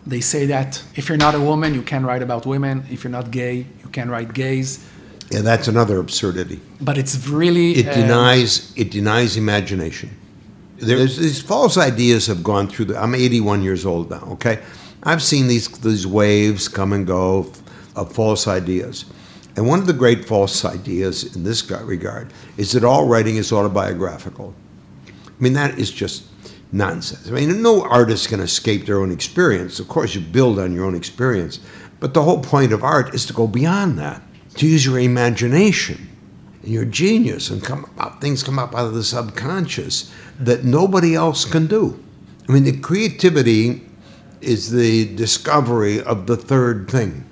They 0.06 0.20
say 0.20 0.46
that 0.48 0.84
if 0.96 1.08
you're 1.08 1.18
not 1.18 1.36
a 1.36 1.40
woman, 1.40 1.74
you 1.74 1.82
can't 1.82 2.06
write 2.06 2.22
about 2.22 2.46
women. 2.46 2.86
If 2.92 3.06
you're 3.06 3.12
not 3.12 3.32
gay, 3.32 3.66
you 3.82 3.90
can't 3.94 4.10
write 4.10 4.34
gays. 4.34 4.86
Yeah, 5.32 5.42
that's 5.42 5.68
another 5.68 6.00
absurdity. 6.00 6.60
But 6.80 6.98
it's 6.98 7.28
really 7.28 7.72
it 7.74 7.88
uh, 7.88 7.94
denies 7.94 8.74
it 8.76 8.92
denies 8.92 9.38
imagination. 9.38 10.12
There's 10.78 11.18
these 11.18 11.42
false 11.42 11.78
ideas 11.78 12.28
have 12.28 12.44
gone 12.44 12.68
through. 12.68 12.86
The, 12.86 13.02
I'm 13.02 13.16
81 13.16 13.64
years 13.64 13.86
old 13.86 14.10
now. 14.10 14.28
Okay, 14.34 14.62
I've 15.04 15.24
seen 15.24 15.48
these 15.48 15.68
these 15.80 16.06
waves 16.06 16.68
come 16.68 16.94
and 16.94 17.08
go 17.08 17.52
of 17.96 18.14
false 18.14 18.48
ideas. 18.48 19.06
And 19.56 19.68
one 19.68 19.80
of 19.80 19.88
the 19.88 19.94
great 19.94 20.26
false 20.26 20.66
ideas 20.66 21.36
in 21.36 21.44
this 21.44 21.70
regard 21.72 22.34
is 22.58 22.74
that 22.74 22.84
all 22.84 23.08
writing 23.08 23.38
is 23.38 23.54
autobiographical. 23.54 24.54
I 25.08 25.12
mean, 25.40 25.54
that 25.54 25.80
is 25.80 25.92
just 25.92 26.26
nonsense. 26.74 27.30
I 27.30 27.32
mean, 27.32 27.62
no 27.62 27.84
artist 27.84 28.28
can 28.28 28.42
escape 28.42 28.86
their 28.86 29.00
own 29.00 29.12
experience. 29.12 29.80
Of 29.80 29.88
course, 29.88 30.14
you 30.14 30.20
build 30.20 30.60
on 30.60 30.74
your 30.74 30.86
own 30.86 30.96
experience. 30.96 31.62
But 32.02 32.14
the 32.14 32.22
whole 32.22 32.42
point 32.42 32.74
of 32.74 32.84
art 32.84 33.16
is 33.16 33.26
to 33.28 33.34
go 33.34 33.48
beyond 33.48 33.98
that 33.98 34.22
to 34.56 34.68
use 34.68 34.86
your 34.86 35.00
imagination 35.00 36.10
and 36.62 36.72
your 36.72 36.86
genius 36.86 37.50
and 37.50 37.64
come 37.64 37.90
up, 37.98 38.22
things 38.22 38.44
come 38.44 38.60
up 38.60 38.76
out 38.76 38.88
of 38.88 38.94
the 38.94 39.04
subconscious 39.04 40.12
that 40.40 40.64
nobody 40.64 41.16
else 41.16 41.46
can 41.46 41.68
do. 41.68 42.02
I 42.48 42.52
mean, 42.52 42.64
the 42.64 42.78
creativity 42.78 43.82
is 44.42 44.72
the 44.72 45.14
discovery 45.16 46.02
of 46.02 46.28
the 46.28 46.38
third 46.38 46.90
thing. 46.90 47.26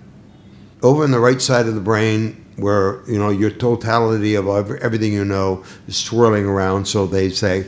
Over 0.81 1.03
on 1.03 1.11
the 1.11 1.19
right 1.19 1.41
side 1.41 1.67
of 1.67 1.75
the 1.75 1.81
brain, 1.81 2.39
where 2.57 3.01
you 3.07 3.17
know 3.17 3.29
your 3.29 3.49
totality 3.49 4.35
of 4.35 4.47
everything 4.47 5.13
you 5.13 5.25
know 5.25 5.63
is 5.87 5.97
swirling 5.97 6.45
around, 6.45 6.85
so 6.85 7.07
they 7.07 7.29
say, 7.29 7.65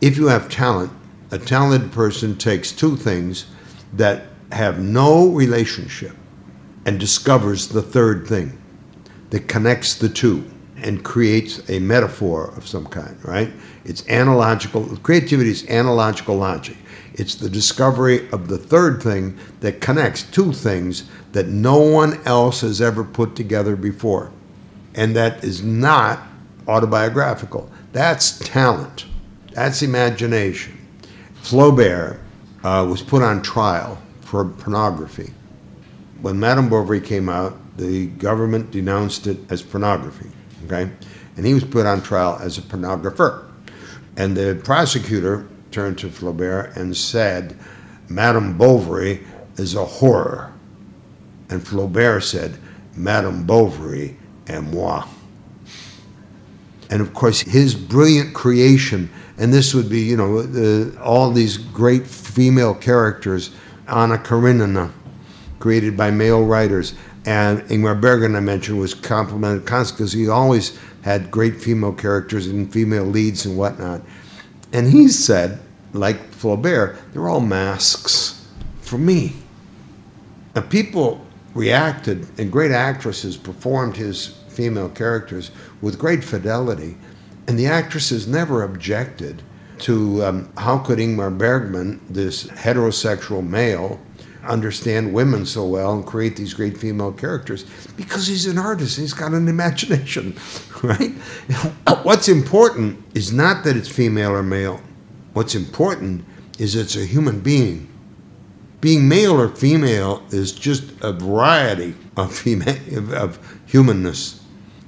if 0.00 0.16
you 0.16 0.26
have 0.26 0.48
talent, 0.48 0.92
a 1.30 1.38
talented 1.38 1.92
person 1.92 2.36
takes 2.36 2.72
two 2.72 2.96
things 2.96 3.46
that 3.92 4.24
have 4.50 4.80
no 4.80 5.28
relationship 5.28 6.16
and 6.86 6.98
discovers 6.98 7.68
the 7.68 7.82
third 7.82 8.26
thing 8.26 8.58
that 9.30 9.48
connects 9.48 9.94
the 9.94 10.08
two 10.08 10.48
and 10.82 11.04
creates 11.04 11.68
a 11.68 11.78
metaphor 11.80 12.52
of 12.56 12.66
some 12.66 12.86
kind, 12.86 13.16
right? 13.24 13.52
It's 13.84 14.08
analogical, 14.08 14.84
creativity 14.98 15.50
is 15.50 15.68
analogical 15.68 16.36
logic. 16.36 16.76
It's 17.14 17.34
the 17.34 17.50
discovery 17.50 18.28
of 18.30 18.46
the 18.48 18.58
third 18.58 19.02
thing 19.02 19.36
that 19.60 19.80
connects 19.80 20.22
two 20.22 20.52
things 20.52 21.08
that 21.32 21.48
no 21.48 21.78
one 21.78 22.20
else 22.26 22.60
has 22.60 22.80
ever 22.80 23.02
put 23.02 23.34
together 23.34 23.74
before. 23.74 24.30
And 24.94 25.16
that 25.16 25.42
is 25.42 25.62
not 25.62 26.20
autobiographical. 26.68 27.70
That's 27.92 28.38
talent, 28.38 29.06
that's 29.52 29.82
imagination. 29.82 30.78
Flaubert 31.42 32.20
uh, 32.62 32.86
was 32.88 33.02
put 33.02 33.22
on 33.22 33.42
trial 33.42 34.00
for 34.20 34.44
pornography. 34.44 35.32
When 36.20 36.38
Madame 36.38 36.68
Bovary 36.68 37.00
came 37.00 37.28
out, 37.28 37.56
the 37.78 38.06
government 38.06 38.70
denounced 38.70 39.26
it 39.26 39.38
as 39.50 39.62
pornography. 39.62 40.30
Okay, 40.66 40.90
and 41.36 41.46
he 41.46 41.54
was 41.54 41.64
put 41.64 41.86
on 41.86 42.02
trial 42.02 42.38
as 42.40 42.58
a 42.58 42.62
pornographer. 42.62 43.48
And 44.16 44.36
the 44.36 44.60
prosecutor 44.64 45.46
turned 45.70 45.98
to 45.98 46.08
Flaubert 46.08 46.76
and 46.76 46.96
said, 46.96 47.56
Madame 48.08 48.58
Bovary 48.58 49.24
is 49.56 49.74
a 49.74 49.84
horror. 49.84 50.52
And 51.50 51.62
Flaubert 51.62 52.22
said, 52.24 52.58
Madame 52.96 53.46
Bovary 53.46 54.16
et 54.48 54.60
moi. 54.60 55.06
And 56.90 57.00
of 57.00 57.14
course, 57.14 57.40
his 57.40 57.74
brilliant 57.74 58.34
creation, 58.34 59.10
and 59.36 59.52
this 59.52 59.74
would 59.74 59.88
be, 59.88 60.00
you 60.00 60.16
know, 60.16 60.42
the, 60.42 60.98
all 61.00 61.30
these 61.30 61.56
great 61.56 62.06
female 62.06 62.74
characters, 62.74 63.50
Anna 63.86 64.18
Karenina, 64.18 64.90
created 65.58 65.96
by 65.96 66.10
male 66.10 66.44
writers, 66.44 66.94
and 67.28 67.60
Ingmar 67.64 68.00
Bergman, 68.00 68.36
I 68.36 68.40
mentioned, 68.40 68.80
was 68.80 68.94
complimented 68.94 69.66
constantly 69.66 70.04
because 70.04 70.12
he 70.14 70.28
always 70.30 70.78
had 71.02 71.30
great 71.30 71.60
female 71.60 71.92
characters 71.92 72.46
and 72.46 72.72
female 72.72 73.04
leads 73.04 73.44
and 73.44 73.58
whatnot. 73.58 74.00
And 74.72 74.88
he 74.88 75.08
said, 75.08 75.60
like 75.92 76.16
Flaubert, 76.30 76.96
they're 77.12 77.28
all 77.28 77.40
masks 77.40 78.48
for 78.80 78.96
me. 78.96 79.34
And 80.54 80.70
people 80.70 81.22
reacted, 81.54 82.26
and 82.38 82.50
great 82.50 82.70
actresses 82.70 83.36
performed 83.36 83.98
his 83.98 84.28
female 84.48 84.88
characters 84.88 85.50
with 85.82 85.98
great 85.98 86.24
fidelity. 86.24 86.96
And 87.46 87.58
the 87.58 87.66
actresses 87.66 88.26
never 88.26 88.62
objected 88.62 89.42
to 89.80 90.24
um, 90.24 90.52
how 90.56 90.78
could 90.78 90.98
Ingmar 90.98 91.36
Bergman, 91.36 92.00
this 92.08 92.46
heterosexual 92.46 93.46
male, 93.46 94.00
understand 94.48 95.12
women 95.12 95.46
so 95.46 95.66
well 95.66 95.92
and 95.92 96.06
create 96.06 96.36
these 96.36 96.54
great 96.54 96.76
female 96.76 97.12
characters 97.12 97.64
because 97.96 98.26
he's 98.26 98.46
an 98.46 98.58
artist 98.58 98.98
he's 98.98 99.12
got 99.12 99.32
an 99.32 99.48
imagination 99.48 100.34
right? 100.82 101.10
What's 102.02 102.28
important 102.28 103.02
is 103.14 103.32
not 103.32 103.64
that 103.64 103.76
it's 103.76 103.88
female 103.88 104.32
or 104.32 104.42
male. 104.42 104.80
What's 105.32 105.54
important 105.54 106.24
is 106.58 106.74
it's 106.74 106.96
a 106.96 107.04
human 107.04 107.40
being. 107.40 107.88
Being 108.80 109.08
male 109.08 109.40
or 109.40 109.48
female 109.48 110.22
is 110.30 110.52
just 110.52 110.84
a 111.02 111.12
variety 111.12 111.94
of 112.16 112.34
female 112.34 113.14
of 113.14 113.38
humanness. 113.66 114.44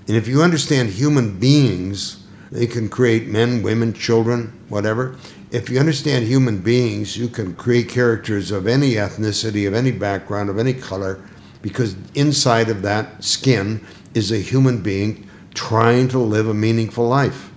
And 0.06 0.16
if 0.16 0.28
you 0.28 0.42
understand 0.42 0.90
human 0.90 1.38
beings 1.38 2.24
they 2.52 2.66
can 2.66 2.88
create 2.88 3.28
men 3.28 3.62
women 3.62 3.92
children 3.92 4.52
whatever 4.68 5.16
if 5.50 5.68
you 5.68 5.80
understand 5.80 6.24
human 6.26 6.58
beings, 6.58 7.16
you 7.16 7.28
can 7.28 7.54
create 7.54 7.88
characters 7.88 8.50
of 8.50 8.66
any 8.66 8.92
ethnicity, 8.92 9.66
of 9.66 9.74
any 9.74 9.90
background, 9.90 10.48
of 10.48 10.58
any 10.58 10.72
color, 10.72 11.20
because 11.60 11.96
inside 12.14 12.68
of 12.68 12.82
that 12.82 13.22
skin 13.22 13.84
is 14.14 14.30
a 14.30 14.38
human 14.38 14.80
being 14.82 15.28
trying 15.54 16.08
to 16.08 16.18
live 16.18 16.48
a 16.48 16.54
meaningful 16.54 17.06
life. 17.08 17.50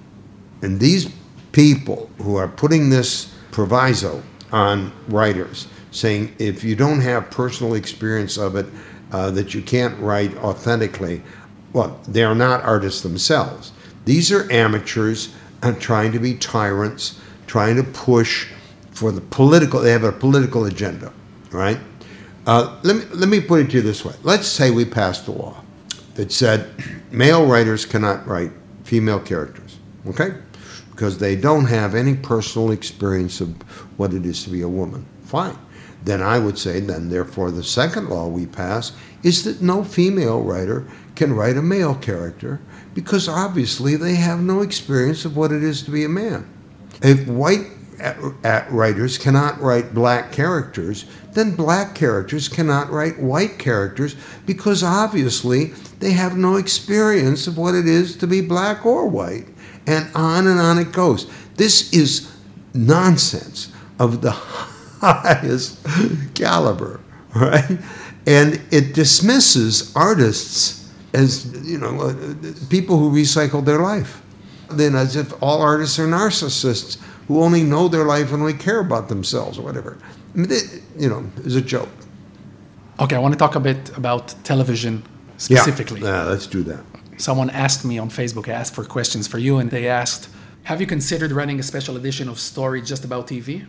And 0.61 0.79
these 0.79 1.11
people 1.51 2.09
who 2.17 2.35
are 2.35 2.47
putting 2.47 2.89
this 2.89 3.33
proviso 3.51 4.23
on 4.51 4.91
writers, 5.07 5.67
saying 5.91 6.35
if 6.39 6.63
you 6.63 6.75
don't 6.75 7.01
have 7.01 7.29
personal 7.29 7.75
experience 7.75 8.37
of 8.37 8.55
it, 8.55 8.65
uh, 9.11 9.29
that 9.29 9.53
you 9.53 9.61
can't 9.61 9.97
write 9.99 10.35
authentically, 10.37 11.21
well, 11.73 11.99
they 12.07 12.23
are 12.23 12.33
not 12.33 12.63
artists 12.63 13.01
themselves. 13.01 13.71
These 14.05 14.31
are 14.31 14.51
amateurs 14.51 15.33
uh, 15.61 15.73
trying 15.73 16.11
to 16.13 16.19
be 16.19 16.33
tyrants 16.35 17.19
trying 17.53 17.75
to 17.75 17.83
push 17.83 18.47
for 18.89 19.11
the 19.11 19.21
political, 19.21 19.79
they 19.79 19.91
have 19.91 20.03
a 20.03 20.11
political 20.11 20.65
agenda, 20.65 21.13
right? 21.51 21.77
Uh, 22.47 22.79
let, 22.81 22.95
me, 22.95 23.05
let 23.13 23.29
me 23.29 23.39
put 23.39 23.59
it 23.59 23.69
to 23.69 23.73
you 23.73 23.83
this 23.83 24.03
way. 24.03 24.15
Let's 24.23 24.47
say 24.47 24.71
we 24.71 24.85
passed 24.85 25.27
a 25.27 25.33
law 25.33 25.61
that 26.15 26.31
said 26.31 26.67
male 27.11 27.45
writers 27.45 27.85
cannot 27.85 28.25
write 28.25 28.49
female 28.85 29.19
characters, 29.19 29.77
okay? 30.07 30.33
Because 30.89 31.19
they 31.19 31.35
don't 31.35 31.65
have 31.65 31.93
any 31.93 32.15
personal 32.15 32.71
experience 32.71 33.39
of 33.39 33.49
what 33.99 34.15
it 34.15 34.25
is 34.25 34.43
to 34.45 34.49
be 34.49 34.63
a 34.63 34.67
woman. 34.67 35.05
Fine. 35.25 35.55
Then 36.05 36.23
I 36.23 36.39
would 36.39 36.57
say, 36.57 36.79
then 36.79 37.09
therefore, 37.09 37.51
the 37.51 37.63
second 37.63 38.09
law 38.09 38.29
we 38.29 38.47
pass 38.47 38.93
is 39.21 39.43
that 39.43 39.61
no 39.61 39.83
female 39.83 40.41
writer 40.41 40.87
can 41.13 41.33
write 41.33 41.57
a 41.57 41.61
male 41.61 41.93
character 41.93 42.61
because 42.95 43.29
obviously 43.29 43.95
they 43.95 44.15
have 44.15 44.39
no 44.39 44.61
experience 44.61 45.23
of 45.23 45.37
what 45.37 45.51
it 45.51 45.63
is 45.63 45.83
to 45.83 45.91
be 45.91 46.03
a 46.03 46.09
man. 46.09 46.49
If 47.03 47.27
white 47.27 47.67
writers 48.69 49.17
cannot 49.17 49.61
write 49.61 49.93
black 49.93 50.31
characters, 50.31 51.05
then 51.33 51.55
black 51.55 51.95
characters 51.95 52.47
cannot 52.47 52.89
write 52.89 53.19
white 53.19 53.59
characters 53.59 54.15
because 54.45 54.83
obviously 54.83 55.65
they 55.99 56.11
have 56.11 56.37
no 56.37 56.55
experience 56.55 57.47
of 57.47 57.57
what 57.57 57.75
it 57.75 57.87
is 57.87 58.15
to 58.17 58.27
be 58.27 58.41
black 58.41 58.85
or 58.85 59.07
white. 59.07 59.47
And 59.85 60.09
on 60.15 60.47
and 60.47 60.59
on 60.59 60.79
it 60.79 60.91
goes. 60.91 61.29
This 61.55 61.93
is 61.93 62.31
nonsense 62.73 63.71
of 63.99 64.21
the 64.21 64.31
highest 65.01 65.85
caliber, 66.35 67.01
right? 67.35 67.77
And 68.25 68.61
it 68.71 68.93
dismisses 68.93 69.93
artists 69.95 70.89
as, 71.13 71.45
you 71.67 71.77
know, 71.77 71.99
uh, 71.99 72.15
people 72.69 72.97
who 72.97 73.11
recycle 73.11 73.63
their 73.63 73.79
life 73.79 74.22
then 74.77 74.95
as 74.95 75.15
if 75.15 75.33
all 75.41 75.61
artists 75.61 75.99
are 75.99 76.07
narcissists 76.07 76.97
who 77.27 77.41
only 77.41 77.63
know 77.63 77.87
their 77.87 78.05
life 78.05 78.31
and 78.31 78.41
only 78.41 78.53
care 78.53 78.79
about 78.79 79.09
themselves 79.09 79.57
or 79.57 79.61
whatever. 79.61 79.97
I 80.33 80.37
mean, 80.37 80.51
it, 80.51 80.81
you 80.97 81.09
know, 81.09 81.29
it's 81.37 81.55
a 81.55 81.61
joke. 81.61 81.89
Okay, 82.99 83.15
I 83.15 83.19
want 83.19 83.33
to 83.33 83.37
talk 83.37 83.55
a 83.55 83.59
bit 83.59 83.95
about 83.97 84.35
television 84.43 85.03
specifically. 85.37 86.01
Yeah, 86.01 86.23
yeah 86.23 86.29
let's 86.29 86.47
do 86.47 86.63
that. 86.63 86.83
Someone 87.17 87.49
asked 87.49 87.85
me 87.85 87.97
on 87.97 88.09
Facebook, 88.09 88.47
I 88.47 88.53
asked 88.53 88.75
for 88.75 88.83
questions 88.83 89.27
for 89.27 89.37
you, 89.37 89.57
and 89.57 89.69
they 89.69 89.87
asked, 89.87 90.29
Have 90.63 90.81
you 90.81 90.87
considered 90.87 91.31
running 91.31 91.59
a 91.59 91.63
special 91.63 91.95
edition 91.95 92.27
of 92.27 92.39
Story 92.39 92.81
just 92.81 93.05
about 93.05 93.27
TV? 93.27 93.65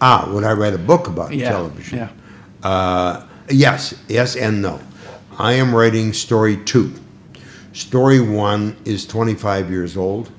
Ah, 0.00 0.30
would 0.32 0.44
I 0.44 0.52
write 0.52 0.74
a 0.74 0.78
book 0.78 1.08
about 1.08 1.32
yeah, 1.32 1.50
television? 1.50 1.98
Yeah. 1.98 2.10
Uh, 2.62 3.26
yes, 3.50 3.94
yes, 4.08 4.36
and 4.36 4.62
no. 4.62 4.80
I 5.38 5.52
am 5.54 5.74
writing 5.74 6.12
Story 6.12 6.56
2. 6.56 6.92
Story 7.72 8.20
1 8.20 8.76
is 8.84 9.06
25 9.06 9.70
years 9.70 9.96
old 9.96 10.30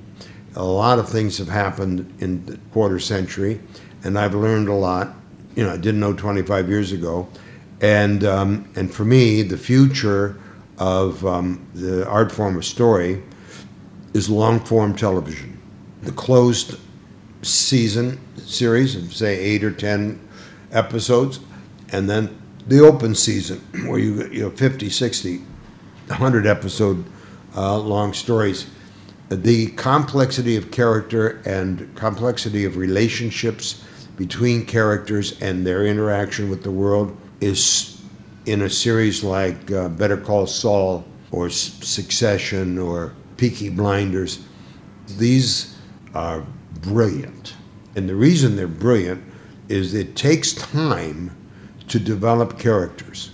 a 0.60 0.64
lot 0.64 0.99
of 0.99 1.07
things 1.07 1.38
have 1.38 1.47
happened 1.47 2.14
in 2.20 2.45
the 2.45 2.57
quarter 2.74 2.99
century, 2.99 3.62
and 4.03 4.20
I've 4.20 4.36
learned 4.36 4.68
a 4.68 4.74
lot. 4.74 5.16
You 5.55 5.64
know, 5.64 5.72
I 5.72 5.78
didn't 5.78 6.01
know 6.01 6.14
25 6.14 6.68
years 6.68 6.91
ago, 6.91 7.30
and 7.80 8.26
um, 8.26 8.70
and 8.76 8.93
for 8.93 9.05
me, 9.05 9.41
the 9.41 9.57
future 9.57 10.38
of 10.78 11.26
um, 11.26 11.66
the 11.74 12.05
art 12.07 12.30
form 12.30 12.57
of 12.57 12.66
story 12.66 13.24
is 14.14 14.30
long 14.30 14.60
form 14.60 14.93
television. 14.93 15.57
The 16.01 16.12
closed 16.12 16.78
season 17.41 18.20
series 18.38 18.97
of 18.97 19.16
say 19.16 19.39
eight 19.39 19.64
or 19.64 19.72
ten 19.72 20.20
episodes, 20.74 21.39
and 21.93 22.10
then 22.10 22.38
the 22.68 22.82
open 22.82 23.16
season 23.16 23.60
where 23.88 23.97
you 23.99 24.28
you 24.28 24.41
know 24.41 24.49
50, 24.49 24.89
60, 24.89 25.38
100 25.38 26.45
episode 26.45 27.05
uh, 27.55 27.78
long 27.78 28.12
stories 28.12 28.70
the 29.30 29.68
complexity 29.72 30.56
of 30.56 30.72
character 30.72 31.42
and 31.46 31.94
complexity 31.96 32.66
of 32.66 32.78
relationships 32.78 33.84
between 34.18 34.66
characters 34.66 35.40
and 35.40 35.66
their 35.66 35.86
interaction 35.86 36.50
with 36.50 36.64
the 36.64 36.72
world 36.72 37.16
is 37.40 38.02
in 38.46 38.64
a 38.64 38.70
series 38.70 39.24
like 39.24 39.72
uh, 39.72 39.88
Better 39.90 40.18
Call 40.18 40.48
Saul 40.48 41.06
or 41.32 41.50
Succession 41.50 42.80
or 42.80 43.14
Peaky 43.38 43.70
Blinders. 43.70 44.40
These 45.18 45.78
are 46.16 46.44
brilliant. 46.82 47.54
And 47.96 48.10
the 48.10 48.16
reason 48.16 48.56
they're 48.56 48.68
brilliant 48.68 49.24
is 49.68 49.94
it 49.94 50.16
takes 50.16 50.54
time 50.54 51.36
to 51.88 52.00
develop 52.00 52.58
characters. 52.58 53.32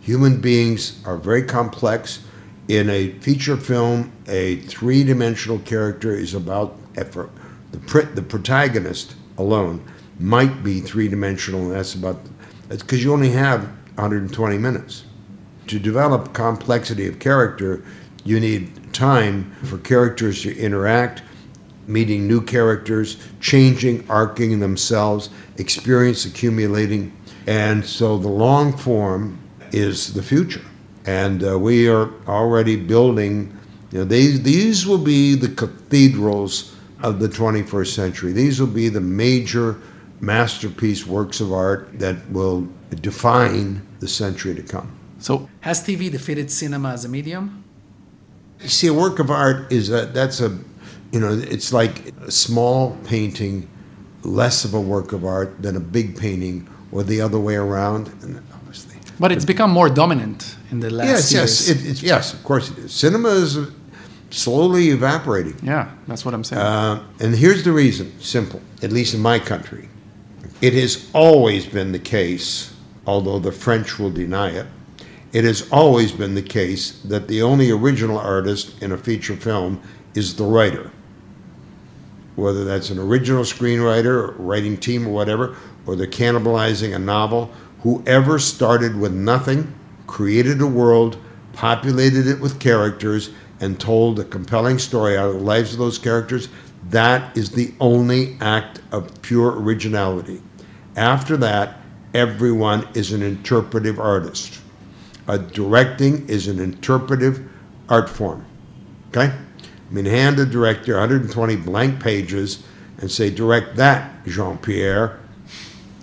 Human 0.00 0.40
beings 0.40 1.02
are 1.04 1.16
very 1.16 1.42
complex 1.42 2.24
in 2.68 2.90
a 2.90 3.12
feature 3.20 3.56
film, 3.56 4.12
a 4.28 4.56
three 4.56 5.02
dimensional 5.02 5.58
character 5.60 6.14
is 6.14 6.34
about 6.34 6.76
eh, 6.96 7.00
effort. 7.00 7.30
The, 7.72 8.08
the 8.14 8.22
protagonist 8.22 9.14
alone 9.38 9.82
might 10.20 10.62
be 10.62 10.80
three 10.80 11.08
dimensional, 11.08 11.62
and 11.62 11.72
that's 11.72 11.94
about 11.94 12.20
that's 12.68 12.82
because 12.82 13.02
you 13.02 13.12
only 13.12 13.30
have 13.30 13.64
120 13.94 14.58
minutes. 14.58 15.04
To 15.68 15.78
develop 15.78 16.34
complexity 16.34 17.06
of 17.06 17.18
character, 17.18 17.82
you 18.24 18.38
need 18.38 18.92
time 18.92 19.50
for 19.64 19.78
characters 19.78 20.42
to 20.42 20.56
interact, 20.58 21.22
meeting 21.86 22.26
new 22.26 22.42
characters, 22.42 23.16
changing, 23.40 24.04
arcing 24.10 24.60
themselves, 24.60 25.30
experience 25.56 26.26
accumulating. 26.26 27.12
And 27.46 27.84
so 27.84 28.18
the 28.18 28.28
long 28.28 28.76
form 28.76 29.38
is 29.72 30.12
the 30.12 30.22
future 30.22 30.67
and 31.08 31.42
uh, 31.42 31.58
we 31.58 31.88
are 31.88 32.10
already 32.28 32.76
building. 32.76 33.56
You 33.90 34.00
know, 34.00 34.04
these 34.04 34.42
these 34.42 34.86
will 34.86 35.04
be 35.16 35.34
the 35.34 35.48
cathedrals 35.48 36.76
of 37.02 37.18
the 37.18 37.28
21st 37.28 37.92
century. 37.94 38.32
These 38.32 38.60
will 38.60 38.74
be 38.82 38.90
the 38.90 39.00
major 39.00 39.80
masterpiece 40.20 41.06
works 41.06 41.40
of 41.40 41.52
art 41.52 41.98
that 41.98 42.16
will 42.30 42.68
define 43.00 43.80
the 44.00 44.08
century 44.08 44.54
to 44.54 44.62
come. 44.62 44.90
So, 45.18 45.48
has 45.60 45.82
TV 45.82 46.10
defeated 46.10 46.50
cinema 46.50 46.90
as 46.90 47.04
a 47.06 47.08
medium? 47.08 47.64
You 48.60 48.68
see, 48.68 48.88
a 48.88 48.94
work 48.94 49.18
of 49.18 49.30
art 49.30 49.72
is 49.72 49.90
a, 49.90 50.06
that's 50.06 50.40
a, 50.40 50.50
you 51.12 51.20
know, 51.20 51.32
it's 51.32 51.72
like 51.72 52.12
a 52.20 52.30
small 52.30 52.98
painting, 53.04 53.66
less 54.24 54.64
of 54.64 54.74
a 54.74 54.80
work 54.80 55.12
of 55.12 55.24
art 55.24 55.62
than 55.62 55.76
a 55.76 55.80
big 55.80 56.18
painting, 56.18 56.68
or 56.92 57.02
the 57.02 57.20
other 57.20 57.38
way 57.38 57.54
around. 57.54 58.08
And 58.22 58.42
but 59.18 59.32
it's 59.32 59.44
become 59.44 59.70
more 59.70 59.88
dominant 59.88 60.56
in 60.70 60.80
the 60.80 60.90
last 60.90 61.32
yes, 61.32 61.32
years. 61.32 61.68
Yes, 61.68 62.00
it, 62.00 62.02
yes, 62.02 62.34
of 62.34 62.44
course 62.44 62.70
it 62.70 62.78
is. 62.78 62.92
Cinema 62.92 63.30
is 63.30 63.58
slowly 64.30 64.90
evaporating. 64.90 65.56
Yeah, 65.62 65.90
that's 66.06 66.24
what 66.24 66.34
I'm 66.34 66.44
saying. 66.44 66.62
Uh, 66.62 67.02
and 67.20 67.34
here's 67.34 67.64
the 67.64 67.72
reason 67.72 68.18
simple, 68.20 68.60
at 68.82 68.92
least 68.92 69.14
in 69.14 69.20
my 69.20 69.38
country. 69.38 69.88
It 70.60 70.74
has 70.74 71.08
always 71.12 71.66
been 71.66 71.92
the 71.92 71.98
case, 71.98 72.74
although 73.06 73.38
the 73.38 73.52
French 73.52 73.98
will 73.98 74.10
deny 74.10 74.50
it, 74.50 74.66
it 75.32 75.44
has 75.44 75.70
always 75.70 76.10
been 76.12 76.34
the 76.34 76.42
case 76.42 77.00
that 77.02 77.28
the 77.28 77.42
only 77.42 77.70
original 77.70 78.18
artist 78.18 78.82
in 78.82 78.92
a 78.92 78.98
feature 78.98 79.36
film 79.36 79.80
is 80.14 80.34
the 80.34 80.44
writer. 80.44 80.90
Whether 82.36 82.64
that's 82.64 82.90
an 82.90 82.98
original 82.98 83.42
screenwriter, 83.42 84.06
or 84.06 84.32
writing 84.38 84.76
team, 84.76 85.06
or 85.06 85.10
whatever, 85.10 85.56
or 85.86 85.96
they're 85.96 86.06
cannibalizing 86.06 86.94
a 86.94 86.98
novel, 86.98 87.50
whoever 87.82 88.38
started 88.38 88.96
with 88.96 89.12
nothing, 89.12 89.74
created 90.06 90.60
a 90.60 90.66
world, 90.66 91.18
populated 91.52 92.26
it 92.26 92.40
with 92.40 92.60
characters, 92.60 93.30
and 93.60 93.80
told 93.80 94.18
a 94.18 94.24
compelling 94.24 94.78
story 94.78 95.16
out 95.16 95.28
of 95.28 95.34
the 95.34 95.40
lives 95.40 95.72
of 95.72 95.78
those 95.78 95.98
characters, 95.98 96.48
that 96.90 97.36
is 97.36 97.50
the 97.50 97.74
only 97.80 98.36
act 98.40 98.80
of 98.92 99.20
pure 99.22 99.60
originality. 99.60 100.40
After 100.96 101.36
that, 101.38 101.80
everyone 102.14 102.86
is 102.94 103.12
an 103.12 103.22
interpretive 103.22 103.98
artist. 103.98 104.60
A 105.26 105.38
directing 105.38 106.28
is 106.28 106.48
an 106.48 106.58
interpretive 106.58 107.48
art 107.88 108.08
form. 108.08 108.44
Okay? 109.08 109.26
I 109.26 109.92
mean, 109.92 110.04
hand 110.04 110.38
a 110.38 110.46
director 110.46 110.92
120 110.92 111.56
blank 111.56 112.02
pages 112.02 112.62
and 112.98 113.10
say, 113.10 113.30
direct 113.30 113.76
that, 113.76 114.24
Jean 114.26 114.58
Pierre. 114.58 115.20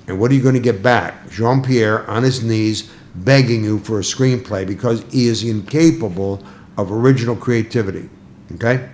And 0.08 0.20
what 0.20 0.32
are 0.32 0.34
you 0.36 0.44
going 0.44 0.56
to 0.56 0.62
get 0.62 0.84
back? 0.84 1.30
Jean 1.30 1.64
Pierre 1.64 2.10
on 2.10 2.24
his 2.24 2.44
knees 2.44 2.92
begging 3.16 3.64
you 3.64 3.80
for 3.80 4.00
a 4.00 4.04
screenplay 4.04 4.68
because 4.68 5.04
he 5.12 5.28
is 5.28 5.44
incapable 5.44 6.44
of 6.78 6.92
original 6.92 7.36
creativity. 7.36 8.10
Okay? 8.54 8.90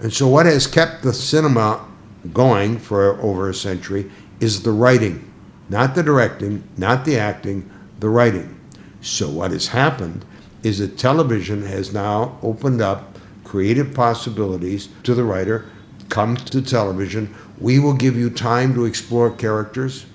And 0.00 0.12
so, 0.12 0.28
what 0.28 0.46
has 0.46 0.66
kept 0.66 1.02
the 1.02 1.12
cinema 1.12 1.86
going 2.32 2.78
for 2.78 3.20
over 3.20 3.48
a 3.48 3.54
century 3.54 4.10
is 4.40 4.62
the 4.62 4.72
writing, 4.72 5.32
not 5.68 5.94
the 5.94 6.02
directing, 6.02 6.62
not 6.76 7.04
the 7.04 7.18
acting, 7.18 7.70
the 8.00 8.08
writing. 8.08 8.58
So, 9.00 9.28
what 9.28 9.52
has 9.52 9.68
happened 9.68 10.24
is 10.62 10.78
that 10.78 10.98
television 10.98 11.62
has 11.64 11.92
now 11.92 12.38
opened 12.42 12.82
up 12.82 13.16
creative 13.44 13.94
possibilities 13.94 14.88
to 15.04 15.14
the 15.14 15.24
writer. 15.24 15.64
Come 16.08 16.36
to 16.36 16.60
television. 16.60 17.34
We 17.58 17.78
will 17.78 17.94
give 17.94 18.16
you 18.16 18.30
time 18.30 18.74
to 18.74 18.84
explore 18.84 19.30
characters. 19.30 20.06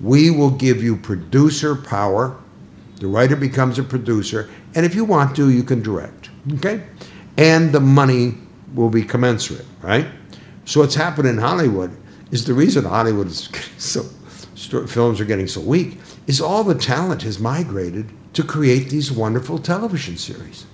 We 0.00 0.30
will 0.30 0.50
give 0.50 0.82
you 0.82 0.96
producer 0.96 1.74
power. 1.74 2.36
The 2.96 3.06
writer 3.06 3.36
becomes 3.36 3.78
a 3.78 3.82
producer. 3.82 4.48
And 4.74 4.84
if 4.84 4.94
you 4.94 5.04
want 5.04 5.34
to, 5.36 5.50
you 5.50 5.62
can 5.62 5.82
direct. 5.82 6.30
Okay? 6.54 6.84
And 7.36 7.72
the 7.72 7.80
money 7.80 8.34
will 8.74 8.90
be 8.90 9.02
commensurate, 9.02 9.66
right? 9.82 10.06
So 10.64 10.80
what's 10.80 10.94
happened 10.94 11.28
in 11.28 11.38
Hollywood 11.38 11.96
is 12.30 12.44
the 12.44 12.54
reason 12.54 12.84
Hollywood 12.84 13.28
is 13.28 13.48
so 13.78 14.02
films 14.86 15.20
are 15.20 15.24
getting 15.24 15.46
so 15.46 15.60
weak 15.60 15.98
is 16.26 16.40
all 16.40 16.64
the 16.64 16.74
talent 16.74 17.22
has 17.22 17.38
migrated 17.38 18.10
to 18.34 18.42
create 18.42 18.90
these 18.90 19.10
wonderful 19.10 19.58
television 19.58 20.16
series. 20.16 20.66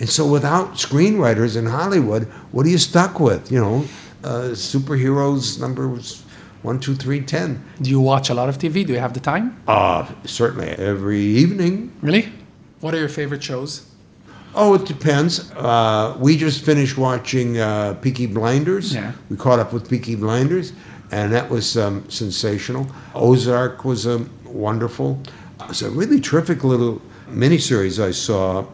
And 0.00 0.08
so 0.08 0.26
without 0.26 0.72
screenwriters 0.72 1.56
in 1.56 1.66
Hollywood, 1.66 2.24
what 2.50 2.66
are 2.66 2.68
you 2.68 2.78
stuck 2.78 3.20
with? 3.20 3.52
You 3.52 3.60
know, 3.60 3.84
uh, 4.24 4.50
superheroes 4.50 5.60
numbers 5.60 6.23
one, 6.64 6.80
two, 6.80 6.94
three, 6.94 7.20
ten. 7.20 7.62
Do 7.80 7.90
you 7.90 8.00
watch 8.00 8.30
a 8.30 8.34
lot 8.34 8.48
of 8.48 8.56
TV? 8.56 8.86
Do 8.86 8.94
you 8.94 8.98
have 8.98 9.12
the 9.12 9.20
time? 9.20 9.62
Uh, 9.68 10.10
certainly 10.24 10.70
every 10.70 11.20
evening. 11.20 11.92
Really? 12.00 12.32
What 12.80 12.94
are 12.94 12.98
your 12.98 13.10
favorite 13.10 13.42
shows? 13.42 13.86
Oh, 14.54 14.74
it 14.74 14.86
depends. 14.86 15.50
Uh, 15.52 16.16
we 16.18 16.36
just 16.38 16.64
finished 16.64 16.96
watching 16.96 17.58
uh, 17.58 17.94
Peaky 18.00 18.26
Blinders. 18.26 18.94
Yeah. 18.94 19.12
We 19.28 19.36
caught 19.36 19.58
up 19.58 19.72
with 19.74 19.90
Peaky 19.90 20.14
Blinders, 20.14 20.72
and 21.10 21.32
that 21.32 21.50
was 21.50 21.76
um, 21.76 22.08
sensational. 22.08 22.86
Ozark 23.14 23.84
was 23.84 24.06
um, 24.06 24.30
wonderful. 24.46 25.20
It 25.60 25.68
was 25.68 25.82
a 25.82 25.90
really 25.90 26.18
terrific 26.20 26.64
little 26.64 27.02
miniseries 27.28 28.02
I 28.02 28.12
saw 28.12 28.64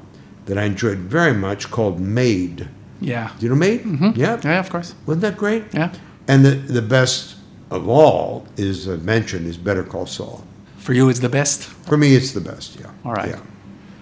that 0.46 0.58
I 0.58 0.64
enjoyed 0.64 0.98
very 0.98 1.32
much 1.34 1.70
called 1.72 1.98
Maid. 1.98 2.68
Yeah. 3.00 3.32
Do 3.38 3.46
you 3.46 3.50
know 3.50 3.56
Maid? 3.56 3.82
Mm-hmm. 3.82 4.20
Yeah. 4.20 4.40
Yeah, 4.44 4.60
of 4.60 4.70
course. 4.70 4.94
Wasn't 5.06 5.22
that 5.22 5.36
great? 5.36 5.64
Yeah. 5.72 5.92
And 6.28 6.44
the, 6.44 6.50
the 6.50 6.82
best 6.82 7.36
of 7.70 7.88
all 7.88 8.46
is 8.56 8.88
uh, 8.88 8.96
mentioned 9.02 9.46
is 9.46 9.56
Better 9.56 9.84
Call 9.84 10.06
Saul. 10.06 10.44
For 10.78 10.92
you, 10.92 11.08
it's 11.08 11.20
the 11.20 11.28
best. 11.28 11.64
For 11.64 11.96
me, 11.96 12.14
it's 12.14 12.32
the 12.32 12.40
best. 12.40 12.78
Yeah. 12.80 12.90
All 13.04 13.12
right. 13.12 13.28
Yeah. 13.30 13.40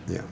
Yeah. 0.08 0.22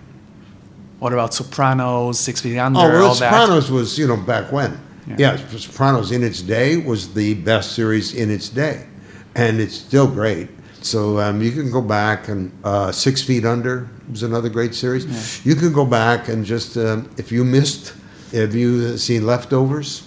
What 0.98 1.12
about 1.12 1.34
Sopranos, 1.34 2.18
Six 2.18 2.40
Feet 2.40 2.58
Under, 2.58 2.78
Oh, 2.80 2.88
well, 2.88 3.08
all 3.08 3.14
that? 3.16 3.30
Sopranos 3.30 3.70
was, 3.70 3.98
you 3.98 4.06
know, 4.06 4.16
back 4.16 4.50
when. 4.52 4.80
Yeah. 5.06 5.16
Yeah. 5.18 5.36
Sopranos 5.58 6.12
in 6.12 6.22
its 6.22 6.40
day 6.42 6.76
was 6.78 7.12
the 7.12 7.34
best 7.34 7.72
series 7.72 8.14
in 8.14 8.30
its 8.30 8.48
day. 8.48 8.86
And 9.34 9.60
it's 9.60 9.74
still 9.74 10.06
great. 10.08 10.48
So 10.80 11.18
um, 11.18 11.42
you 11.42 11.50
can 11.50 11.70
go 11.70 11.82
back 11.82 12.28
and 12.28 12.50
uh, 12.64 12.92
Six 12.92 13.22
Feet 13.22 13.44
Under 13.44 13.88
was 14.08 14.22
another 14.22 14.48
great 14.48 14.74
series. 14.74 15.44
You 15.44 15.56
can 15.56 15.72
go 15.72 15.84
back 15.84 16.28
and 16.28 16.44
just, 16.44 16.76
um, 16.76 17.10
if 17.18 17.32
you 17.32 17.44
missed, 17.44 17.92
have 18.32 18.54
you 18.54 18.96
seen 18.96 19.26
Leftovers? 19.26 20.06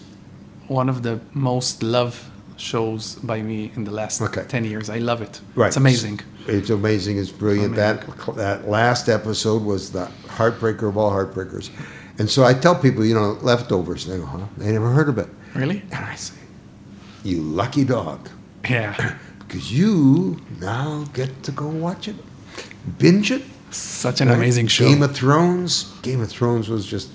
One 0.67 0.87
of 0.87 1.03
the 1.03 1.19
most 1.33 1.83
loved 1.83 2.21
shows 2.59 3.15
by 3.23 3.41
me 3.41 3.71
in 3.75 3.83
the 3.85 3.91
last 3.91 4.21
Okay. 4.21 4.43
10 4.47 4.65
years. 4.65 4.89
I 4.89 4.97
love 4.99 5.21
it. 5.21 5.39
Right. 5.55 5.67
It's 5.67 5.77
amazing. 5.77 6.19
It's 6.47 6.69
amazing. 6.69 7.17
It's 7.17 7.31
brilliant. 7.31 7.75
That 7.75 8.05
that 8.35 8.67
last 8.67 9.07
episode 9.09 9.63
was 9.63 9.91
the 9.91 10.05
heartbreaker 10.27 10.87
of 10.89 10.97
all 10.97 11.11
heartbreakers. 11.11 11.69
And 12.19 12.29
so 12.29 12.43
I 12.43 12.53
tell 12.53 12.75
people, 12.75 13.05
you 13.05 13.15
know, 13.15 13.37
leftovers. 13.41 14.05
They 14.05 14.17
go, 14.17 14.25
huh? 14.25 14.45
They 14.57 14.71
never 14.71 14.89
heard 14.89 15.07
of 15.09 15.17
it. 15.17 15.29
Really? 15.55 15.81
And 15.91 16.03
I 16.05 16.15
say, 16.15 16.35
you 17.23 17.41
lucky 17.41 17.85
dog, 17.85 18.29
Yeah. 18.69 19.15
because 19.39 19.71
you 19.71 20.37
now 20.59 21.05
get 21.13 21.43
to 21.43 21.51
go 21.51 21.67
watch 21.67 22.07
it, 22.07 22.15
binge 22.97 23.31
it. 23.31 23.43
Such 23.71 24.19
an 24.21 24.27
right? 24.27 24.35
amazing 24.37 24.67
show. 24.67 24.85
Game 24.87 25.01
of 25.03 25.15
Thrones. 25.15 25.93
Game 26.01 26.21
of 26.21 26.29
Thrones 26.29 26.67
was 26.69 26.85
just 26.85 27.09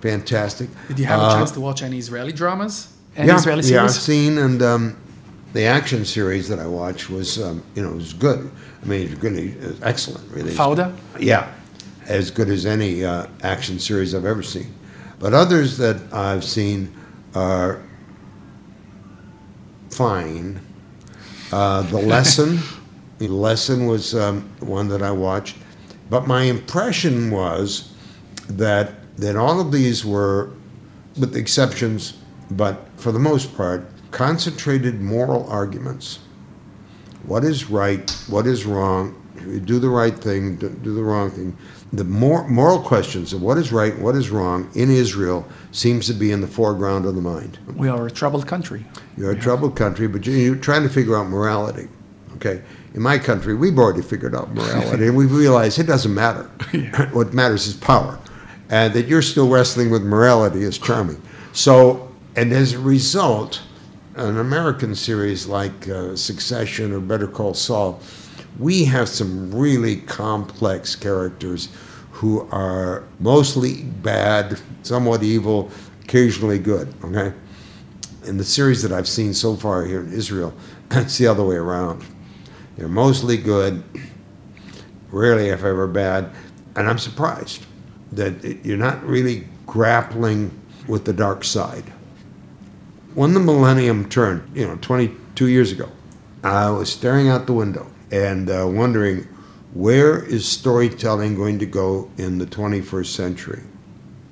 fantastic. 0.00 0.68
Did 0.88 0.98
you 0.98 1.06
have 1.06 1.20
a 1.20 1.24
Uh, 1.24 1.34
chance 1.36 1.52
to 1.52 1.60
watch 1.60 1.82
any 1.82 1.98
Israeli 1.98 2.32
dramas? 2.32 2.88
Yeah, 3.16 3.36
Israeli 3.36 3.62
yeah, 3.64 3.84
I've 3.84 3.90
seen, 3.90 4.38
and 4.38 4.60
um, 4.62 4.96
the 5.52 5.64
action 5.64 6.04
series 6.04 6.48
that 6.48 6.58
I 6.58 6.66
watched 6.66 7.10
was, 7.10 7.40
um, 7.40 7.62
you 7.74 7.82
know, 7.82 7.92
was 7.92 8.12
good. 8.12 8.50
I 8.82 8.86
mean, 8.86 9.12
it's 9.12 9.22
really 9.22 9.50
it's 9.52 9.80
excellent, 9.82 10.30
really. 10.32 10.52
Fauda? 10.52 10.96
Yeah, 11.18 11.52
as 12.06 12.30
good 12.30 12.48
as 12.48 12.66
any 12.66 13.04
uh, 13.04 13.26
action 13.42 13.78
series 13.78 14.14
I've 14.14 14.24
ever 14.24 14.42
seen. 14.42 14.74
But 15.20 15.32
others 15.32 15.78
that 15.78 16.12
I've 16.12 16.44
seen 16.44 16.92
are 17.34 17.82
fine. 19.90 20.60
Uh, 21.52 21.82
the 21.82 21.98
lesson, 22.14 22.58
the 23.18 23.28
lesson 23.28 23.86
was 23.86 24.14
um, 24.14 24.50
one 24.60 24.88
that 24.88 25.02
I 25.02 25.12
watched, 25.12 25.56
but 26.10 26.26
my 26.26 26.42
impression 26.42 27.30
was 27.30 27.92
that 28.48 28.92
that 29.16 29.36
all 29.36 29.60
of 29.60 29.70
these 29.70 30.04
were, 30.04 30.50
with 31.16 31.36
exceptions, 31.36 32.14
but 32.56 32.88
for 32.96 33.12
the 33.12 33.18
most 33.18 33.56
part, 33.56 33.86
concentrated 34.10 35.00
moral 35.00 35.48
arguments. 35.50 36.20
What 37.24 37.44
is 37.44 37.70
right? 37.70 38.10
What 38.28 38.46
is 38.46 38.64
wrong? 38.66 39.20
Do 39.64 39.78
the 39.78 39.88
right 39.88 40.16
thing. 40.16 40.56
Do 40.56 40.68
do 40.68 40.94
the 40.94 41.02
wrong 41.02 41.30
thing. 41.30 41.56
The 41.92 42.04
mor- 42.04 42.46
moral 42.48 42.80
questions 42.80 43.32
of 43.32 43.40
what 43.42 43.56
is 43.56 43.72
right, 43.72 43.96
what 43.98 44.14
is 44.16 44.30
wrong 44.30 44.68
in 44.74 44.90
Israel 44.90 45.46
seems 45.70 46.06
to 46.08 46.12
be 46.12 46.32
in 46.32 46.40
the 46.40 46.46
foreground 46.46 47.06
of 47.06 47.14
the 47.14 47.20
mind. 47.20 47.58
We 47.76 47.88
are 47.88 48.06
a 48.06 48.10
troubled 48.10 48.46
country. 48.46 48.84
You're 49.16 49.30
a 49.32 49.38
troubled 49.38 49.76
country, 49.76 50.06
but 50.08 50.26
you- 50.26 50.32
you're 50.34 50.56
trying 50.56 50.82
to 50.82 50.88
figure 50.88 51.16
out 51.16 51.28
morality. 51.28 51.88
Okay, 52.36 52.62
in 52.94 53.00
my 53.02 53.16
country, 53.18 53.54
we've 53.54 53.78
already 53.78 54.02
figured 54.02 54.34
out 54.34 54.52
morality, 54.54 55.06
and 55.06 55.16
we 55.16 55.26
realize 55.26 55.78
it 55.78 55.86
doesn't 55.86 56.12
matter. 56.14 56.50
what 57.12 57.32
matters 57.32 57.66
is 57.68 57.74
power, 57.74 58.18
and 58.70 58.92
that 58.94 59.06
you're 59.06 59.22
still 59.22 59.48
wrestling 59.48 59.88
with 59.90 60.02
morality 60.02 60.62
is 60.64 60.76
charming. 60.78 61.20
So, 61.52 62.08
and 62.36 62.52
as 62.52 62.72
a 62.72 62.78
result, 62.78 63.62
an 64.16 64.38
American 64.38 64.94
series 64.94 65.46
like 65.46 65.88
uh, 65.88 66.16
Succession 66.16 66.92
or 66.92 67.00
Better 67.00 67.26
Call 67.26 67.54
Saul, 67.54 68.00
we 68.58 68.84
have 68.84 69.08
some 69.08 69.52
really 69.54 69.96
complex 69.96 70.94
characters 70.94 71.68
who 72.12 72.48
are 72.50 73.04
mostly 73.18 73.82
bad, 73.82 74.60
somewhat 74.82 75.22
evil, 75.22 75.70
occasionally 76.02 76.58
good. 76.58 76.94
Okay 77.04 77.32
in 78.26 78.36
the 78.36 78.44
series 78.44 78.82
that 78.82 78.92
I've 78.92 79.08
seen 79.08 79.34
so 79.34 79.54
far 79.54 79.84
here 79.84 80.00
in 80.00 80.12
Israel, 80.12 80.54
it's 80.90 81.18
the 81.18 81.26
other 81.26 81.44
way 81.44 81.56
around. 81.56 82.04
They're 82.76 82.88
mostly 82.88 83.36
good, 83.36 83.82
rarely, 85.10 85.48
if 85.48 85.62
ever, 85.62 85.86
bad, 85.86 86.30
and 86.76 86.88
I'm 86.88 86.98
surprised 86.98 87.64
that 88.12 88.64
you're 88.64 88.76
not 88.76 89.02
really 89.04 89.46
grappling 89.66 90.50
with 90.88 91.04
the 91.04 91.12
dark 91.12 91.44
side. 91.44 91.84
When 93.14 93.32
the 93.32 93.38
millennium 93.38 94.08
turned, 94.08 94.56
you 94.56 94.66
know, 94.66 94.76
22 94.80 95.46
years 95.46 95.70
ago, 95.70 95.88
I 96.42 96.68
was 96.70 96.92
staring 96.92 97.28
out 97.28 97.46
the 97.46 97.52
window 97.52 97.86
and 98.10 98.50
uh, 98.50 98.66
wondering 98.68 99.28
where 99.72 100.24
is 100.24 100.48
storytelling 100.48 101.36
going 101.36 101.60
to 101.60 101.66
go 101.66 102.10
in 102.18 102.38
the 102.38 102.46
21st 102.46 103.06
century? 103.06 103.62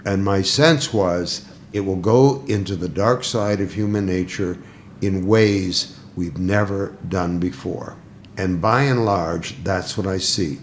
And 0.05 0.25
my 0.25 0.43
sense 0.43 0.93
was 0.93 1.47
it 1.73 1.81
will 1.81 1.97
go 1.97 2.45
into 2.49 2.75
the 2.75 2.89
dark 2.89 3.23
side 3.23 3.61
of 3.61 3.73
human 3.73 4.05
nature 4.05 4.59
in 5.01 5.29
ways 5.29 5.97
we've 6.17 6.39
never 6.39 6.97
done 7.09 7.39
before. 7.39 7.97
And 8.37 8.61
by 8.61 8.83
and 8.83 9.05
large, 9.05 9.63
that's 9.63 9.97
what 9.97 10.09
I 10.09 10.19
see. 10.19 10.59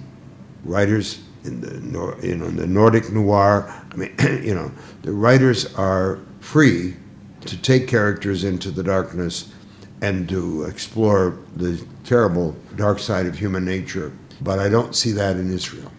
Writers 0.66 1.22
in 1.46 1.62
the 1.62 1.74
you 2.22 2.36
know 2.36 2.50
in 2.50 2.58
the 2.58 2.68
Nordic 2.68 3.10
noir, 3.12 3.74
I 3.94 3.96
mean, 3.96 4.14
you 4.44 4.56
know, 4.56 4.72
the 5.04 5.14
writers 5.14 5.74
are 5.76 6.20
free 6.42 6.96
to 7.46 7.62
take 7.62 7.88
characters 7.88 8.44
into 8.44 8.72
the 8.72 8.84
darkness 8.84 9.54
and 10.02 10.28
to 10.30 10.64
explore 10.64 11.38
the 11.56 11.84
terrible 12.04 12.56
dark 12.76 13.00
side 13.00 13.26
of 13.26 13.38
human 13.38 13.66
nature. 13.66 14.12
But 14.42 14.60
I 14.60 14.70
don't 14.70 14.96
see 14.96 15.12
that 15.14 15.36
in 15.36 15.52
Israel. 15.52 15.92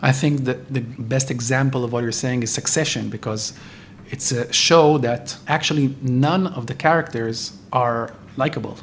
I 0.00 0.12
think 0.12 0.44
that 0.44 0.72
the 0.72 0.80
best 0.80 1.30
example 1.30 1.84
of 1.84 1.92
what 1.92 2.02
you're 2.02 2.12
saying 2.12 2.42
is 2.42 2.52
Succession 2.52 3.08
because 3.08 3.52
it's 4.10 4.32
a 4.32 4.52
show 4.52 4.98
that 4.98 5.36
actually 5.46 5.94
none 6.02 6.46
of 6.48 6.66
the 6.66 6.74
characters 6.74 7.56
are 7.72 8.12
likable. 8.36 8.76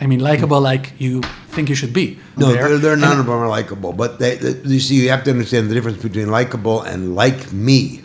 I 0.00 0.06
mean, 0.06 0.20
likable 0.20 0.58
hmm. 0.58 0.64
like 0.64 0.92
you 0.98 1.22
think 1.48 1.68
you 1.68 1.74
should 1.74 1.92
be. 1.92 2.18
No, 2.36 2.52
there. 2.52 2.68
they're, 2.68 2.78
they're 2.78 2.92
And- 2.94 3.02
none 3.02 3.20
of 3.20 3.26
them 3.26 3.34
are 3.34 3.48
likable. 3.48 3.92
But 3.92 4.18
they, 4.18 4.36
they, 4.36 4.68
you 4.68 4.80
see, 4.80 4.96
you 4.96 5.10
have 5.10 5.24
to 5.24 5.30
understand 5.30 5.70
the 5.70 5.74
difference 5.74 6.02
between 6.02 6.30
likable 6.30 6.82
and 6.82 7.14
like 7.14 7.52
me. 7.52 8.02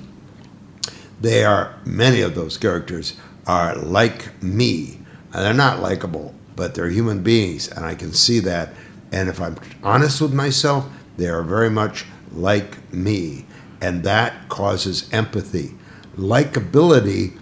They 1.20 1.43
are 1.43 1.76
many 1.86 2.22
of 2.22 2.36
those 2.36 2.58
characters 2.58 3.18
are 3.50 3.76
like 3.78 4.43
me. 4.43 5.00
And 5.34 5.43
they're 5.43 5.54
not 5.56 5.82
likable, 5.82 6.36
but 6.56 6.76
they're 6.76 6.89
human 6.89 7.24
beings, 7.24 7.68
and 7.68 7.84
I 7.84 7.95
can 7.95 8.14
see 8.14 8.39
that. 8.41 8.74
And 9.12 9.28
if 9.28 9.41
I'm 9.41 9.58
honest 9.82 10.22
with 10.22 10.34
myself, 10.34 10.88
they 11.18 11.28
are 11.28 11.41
very 11.41 11.72
much 11.72 12.06
like 12.32 12.93
me, 12.93 13.47
and 13.82 14.04
that 14.04 14.50
causes 14.50 15.10
empathy. 15.12 15.74
Likability 16.16 17.36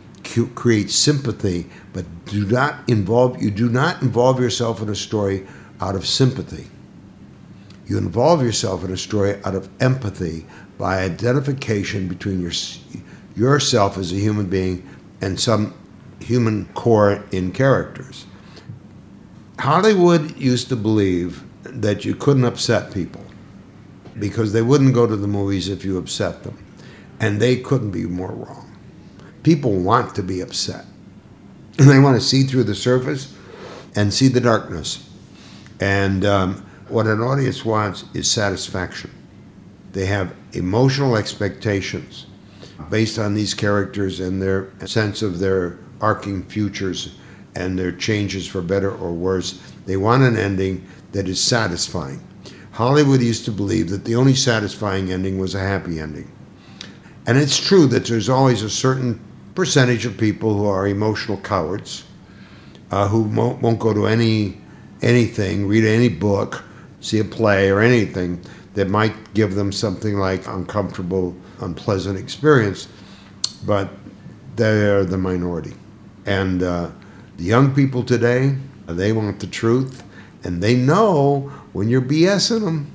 creates 0.56 0.96
sympathy, 0.96 1.66
but 1.92 2.06
do 2.26 2.46
not 2.46 2.88
involve 2.88 3.42
you 3.42 3.52
do 3.52 3.70
not 3.70 4.02
involve 4.02 4.40
yourself 4.40 4.82
in 4.82 4.90
a 4.90 4.96
story 4.96 5.46
out 5.82 5.96
of 5.96 6.06
sympathy. 6.06 6.68
You 7.86 7.98
involve 7.98 8.42
yourself 8.42 8.84
in 8.86 8.92
a 8.92 8.98
story 8.98 9.42
out 9.44 9.56
of 9.56 9.70
empathy 9.82 10.46
by 10.78 11.00
identification 11.00 12.08
between 12.08 12.42
your, 12.42 12.52
yourself 13.36 13.98
as 13.98 14.12
a 14.14 14.16
human 14.16 14.46
being 14.46 14.88
and 15.22 15.40
some 15.40 15.74
human 16.20 16.66
core 16.74 17.24
in 17.32 17.52
characters. 17.52 18.26
Hollywood 19.60 20.38
used 20.38 20.70
to 20.70 20.76
believe 20.76 21.44
that 21.64 22.06
you 22.06 22.16
couldn't 22.16 22.46
upset 22.46 22.94
people 22.94 23.24
because 24.20 24.54
they 24.54 24.62
wouldn't 24.62 24.94
go 24.94 25.08
to 25.08 25.16
the 25.16 25.28
movies 25.28 25.70
if 25.70 25.84
you 25.84 25.98
upset 25.98 26.44
them. 26.44 26.64
And 27.20 27.40
they 27.40 27.58
couldn't 27.58 27.92
be 27.92 28.06
more 28.06 28.32
wrong. 28.32 28.72
People 29.44 29.74
want 29.74 30.14
to 30.16 30.24
be 30.24 30.42
upset. 30.42 30.86
And 31.80 31.90
they 31.90 32.00
want 32.00 32.20
to 32.20 32.26
see 32.26 32.44
through 32.44 32.66
the 32.66 32.76
surface 32.76 33.36
and 33.96 34.14
see 34.14 34.28
the 34.28 34.42
darkness. 34.42 35.10
And 35.80 36.26
um, 36.26 36.66
what 36.88 37.08
an 37.08 37.22
audience 37.22 37.66
wants 37.66 38.06
is 38.14 38.30
satisfaction. 38.30 39.12
They 39.94 40.06
have 40.06 40.36
emotional 40.54 41.16
expectations 41.16 42.28
based 42.90 43.18
on 43.18 43.34
these 43.34 43.54
characters 43.54 44.20
and 44.20 44.42
their 44.42 44.70
sense 44.86 45.22
of 45.22 45.40
their 45.40 45.80
arcing 46.02 46.44
futures 46.44 47.16
and 47.56 47.78
their 47.78 47.92
changes 47.92 48.48
for 48.48 48.62
better 48.62 48.92
or 48.92 49.12
worse. 49.12 49.62
They 49.86 49.98
want 49.98 50.24
an 50.24 50.38
ending 50.38 50.86
that 51.12 51.28
is 51.28 51.44
satisfying. 51.44 52.26
Hollywood 52.72 53.22
used 53.22 53.46
to 53.46 53.52
believe 53.52 53.90
that 53.90 54.06
the 54.06 54.16
only 54.16 54.36
satisfying 54.36 55.12
ending 55.12 55.40
was 55.40 55.56
a 55.56 55.60
happy 55.60 56.00
ending. 56.00 56.32
And 57.26 57.38
it's 57.38 57.60
true 57.60 57.88
that 57.88 58.06
there's 58.06 58.30
always 58.30 58.62
a 58.62 58.70
certain 58.70 59.20
percentage 59.56 60.06
of 60.06 60.18
people 60.18 60.56
who 60.56 60.68
are 60.68 60.88
emotional 60.88 61.38
cowards, 61.38 62.04
uh, 62.92 63.08
who 63.08 63.24
won't, 63.24 63.62
won't 63.62 63.80
go 63.80 63.94
to 63.94 64.06
any 64.06 64.62
anything, 65.02 65.68
read 65.68 65.84
any 65.84 66.10
book, 66.10 66.64
see 67.02 67.20
a 67.20 67.24
play 67.24 67.70
or 67.70 67.80
anything 67.80 68.42
that 68.74 68.90
might 68.90 69.34
give 69.34 69.56
them 69.56 69.72
something 69.72 70.18
like 70.18 70.48
uncomfortable, 70.48 71.36
unpleasant 71.62 72.18
experience. 72.18 72.88
But 73.66 73.90
they're 74.56 75.04
the 75.04 75.18
minority. 75.18 75.74
And 76.28 76.62
uh, 76.62 76.92
the 77.38 77.44
young 77.44 77.74
people 77.74 78.04
today, 78.04 78.56
they 78.86 79.12
want 79.14 79.40
the 79.40 79.48
truth, 79.48 80.04
and 80.44 80.62
they 80.62 80.76
know 80.76 81.52
when 81.74 81.90
you're 81.90 82.02
BSing 82.02 82.64
them, 82.64 82.92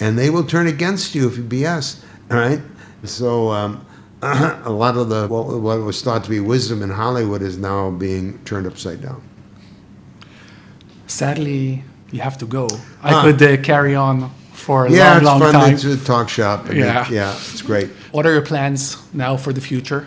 and 0.00 0.16
they 0.18 0.30
will 0.30 0.44
turn 0.44 0.66
against 0.68 1.14
you 1.14 1.26
if 1.28 1.36
you 1.36 1.42
BS. 1.44 2.04
All 2.30 2.36
right. 2.36 2.60
So 3.04 3.50
um, 3.50 3.84
a 4.22 4.70
lot 4.70 4.96
of 4.96 5.08
the 5.08 5.26
what, 5.28 5.60
what 5.60 5.80
was 5.80 6.02
thought 6.02 6.22
to 6.24 6.30
be 6.30 6.40
wisdom 6.40 6.82
in 6.82 6.90
Hollywood 6.90 7.42
is 7.42 7.56
now 7.58 7.90
being 7.90 8.38
turned 8.44 8.66
upside 8.66 9.00
down. 9.02 9.22
Sadly, 11.06 11.84
you 12.10 12.20
have 12.20 12.38
to 12.38 12.46
go. 12.46 12.68
I 13.02 13.14
Ah. 13.14 13.22
could 13.22 13.42
uh, 13.42 13.56
carry 13.62 13.94
on 13.94 14.30
for 14.52 14.86
a 14.86 14.90
Yeah, 14.90 15.08
long, 15.08 15.16
it's 15.16 15.24
long 15.26 15.40
fun 15.40 15.52
time. 15.52 15.76
to 15.78 15.96
talk 16.04 16.28
shop. 16.28 16.66
Yeah. 16.72 17.06
it- 17.06 17.10
yeah, 17.12 17.32
it's 17.32 17.62
great. 17.62 17.88
What 18.12 18.26
are 18.26 18.32
your 18.32 18.42
plans 18.44 18.96
now 19.12 19.36
for 19.36 19.52
the 19.52 19.60
future? 19.60 20.06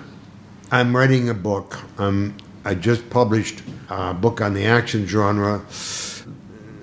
I'm 0.72 0.96
writing 0.96 1.30
a 1.30 1.34
book. 1.34 1.80
Um, 1.98 2.34
I 2.64 2.76
just 2.76 3.10
published 3.10 3.62
a 3.90 4.14
book 4.14 4.42
on 4.42 4.54
the 4.54 4.66
action 4.66 5.06
genre. 5.06 5.62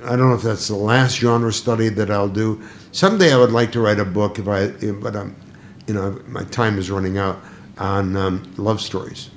I 0.05 0.17
don't 0.17 0.31
know 0.31 0.35
if 0.35 0.43
that's 0.43 0.69
the 0.69 0.75
last 0.75 1.17
genre 1.19 1.53
study 1.53 1.89
that 1.91 2.11
I'll 2.11 2.29
do. 2.29 2.61
Someday 2.93 3.33
I 3.33 3.37
would 3.37 3.53
like 3.53 3.73
to 3.73 3.81
write 3.81 4.01
a 4.01 4.05
book, 4.05 4.39
if 4.39 4.49
I, 4.49 4.69
but 4.93 5.15
I'm, 5.15 5.37
you 5.87 5.95
know, 5.95 6.21
my 6.27 6.43
time 6.45 6.79
is 6.79 6.91
running 6.91 7.19
out 7.19 7.39
on 7.79 8.17
um, 8.17 8.55
love 8.57 8.81
stories. 8.81 9.31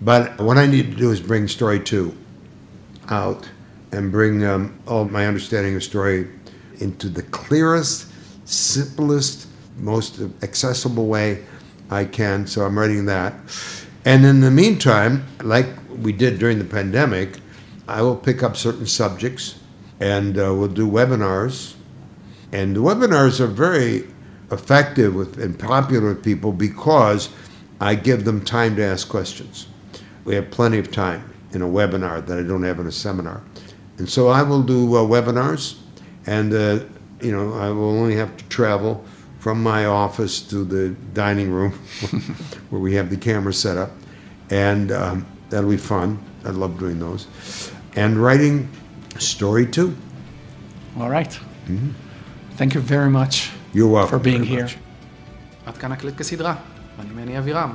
But 0.00 0.38
what 0.40 0.56
I 0.56 0.66
need 0.66 0.90
to 0.92 0.96
do 0.96 1.10
is 1.10 1.20
bring 1.20 1.48
story 1.48 1.80
two 1.80 2.16
out 3.08 3.48
and 3.92 4.12
bring 4.12 4.44
um, 4.44 4.78
all 4.86 5.04
my 5.06 5.26
understanding 5.26 5.74
of 5.74 5.82
story 5.82 6.28
into 6.78 7.08
the 7.08 7.22
clearest, 7.22 8.10
simplest, 8.44 9.48
most 9.76 10.20
accessible 10.42 11.06
way 11.06 11.44
I 11.90 12.04
can. 12.04 12.46
So 12.46 12.64
I'm 12.64 12.78
writing 12.78 13.04
that. 13.06 13.34
And 14.04 14.24
in 14.24 14.40
the 14.40 14.50
meantime, 14.50 15.26
like 15.42 15.66
we 15.98 16.12
did 16.12 16.38
during 16.38 16.58
the 16.58 16.64
pandemic, 16.64 17.38
I 17.86 18.02
will 18.02 18.16
pick 18.16 18.42
up 18.42 18.56
certain 18.56 18.86
subjects 18.86 19.58
and 19.98 20.38
uh, 20.38 20.54
we'll 20.54 20.68
do 20.68 20.88
webinars. 20.88 21.74
And 22.52 22.74
the 22.74 22.80
webinars 22.80 23.40
are 23.40 23.46
very 23.46 24.04
effective 24.50 25.14
with, 25.14 25.38
and 25.38 25.58
popular 25.58 26.08
with 26.08 26.24
people 26.24 26.52
because 26.52 27.28
I 27.80 27.94
give 27.94 28.24
them 28.24 28.44
time 28.44 28.76
to 28.76 28.84
ask 28.84 29.08
questions. 29.08 29.66
We 30.24 30.34
have 30.34 30.50
plenty 30.50 30.78
of 30.78 30.90
time 30.90 31.32
in 31.52 31.62
a 31.62 31.66
webinar 31.66 32.24
that 32.26 32.38
I 32.38 32.42
don't 32.42 32.62
have 32.62 32.78
in 32.78 32.86
a 32.86 32.92
seminar. 32.92 33.42
And 33.98 34.08
so 34.08 34.28
I 34.28 34.42
will 34.42 34.62
do 34.62 34.96
uh, 34.96 35.00
webinars, 35.00 35.78
and 36.26 36.52
uh, 36.52 36.84
you 37.20 37.32
know 37.32 37.52
I 37.54 37.68
will 37.68 37.90
only 37.90 38.16
have 38.16 38.34
to 38.36 38.44
travel 38.48 39.04
from 39.39 39.57
my 39.63 39.85
office 39.85 40.35
to 40.51 40.57
the 40.75 40.85
dining 41.13 41.49
room 41.57 41.71
where 42.69 42.81
we 42.87 42.91
have 42.95 43.07
the 43.09 43.17
camera 43.17 43.53
set 43.53 43.77
up, 43.77 43.91
and 44.49 44.91
um, 44.91 45.25
that'll 45.49 45.69
be 45.69 45.83
fun. 45.93 46.09
I 46.45 46.49
love 46.63 46.73
doing 46.79 46.99
those, 46.99 47.23
and 47.95 48.11
writing 48.23 48.55
story 49.19 49.65
too. 49.77 49.89
All 50.99 51.09
right. 51.09 51.33
Thank 52.59 52.73
you 52.75 52.81
very 52.81 53.09
much 53.19 53.33
You're 53.73 53.91
welcome. 53.97 54.09
for 54.09 54.19
being 54.19 54.43
very 54.45 54.55
here. 54.55 54.63
much. 54.65 54.77
עד 55.65 55.77
כאן 55.77 55.91
הקלט 55.91 56.17
כסדרה, 56.17 56.55
אני 56.99 57.09
מני 57.15 57.37
אבירם. 57.37 57.73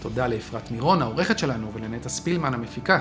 תודה 0.00 0.26
לאפרת 0.26 0.70
מירון, 0.70 1.02
העורכת 1.02 1.38
שלנו, 1.38 1.70
ולנטע 1.74 2.08
ספילמן, 2.08 2.54
המפיקה. 2.54 2.98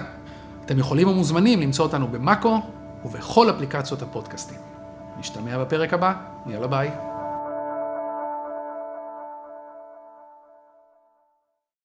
אתם 0.65 0.79
יכולים 0.79 1.07
ומוזמנים 1.07 1.61
למצוא 1.61 1.85
אותנו 1.85 2.07
במאקו 2.07 2.61
ובכל 3.05 3.49
אפליקציות 3.49 4.01
הפודקאסטים. 4.01 4.57
נשתמע 5.19 5.57
בפרק 5.57 5.93
הבא, 5.93 6.13
יאללה 6.47 6.67
ביי. 6.67 6.89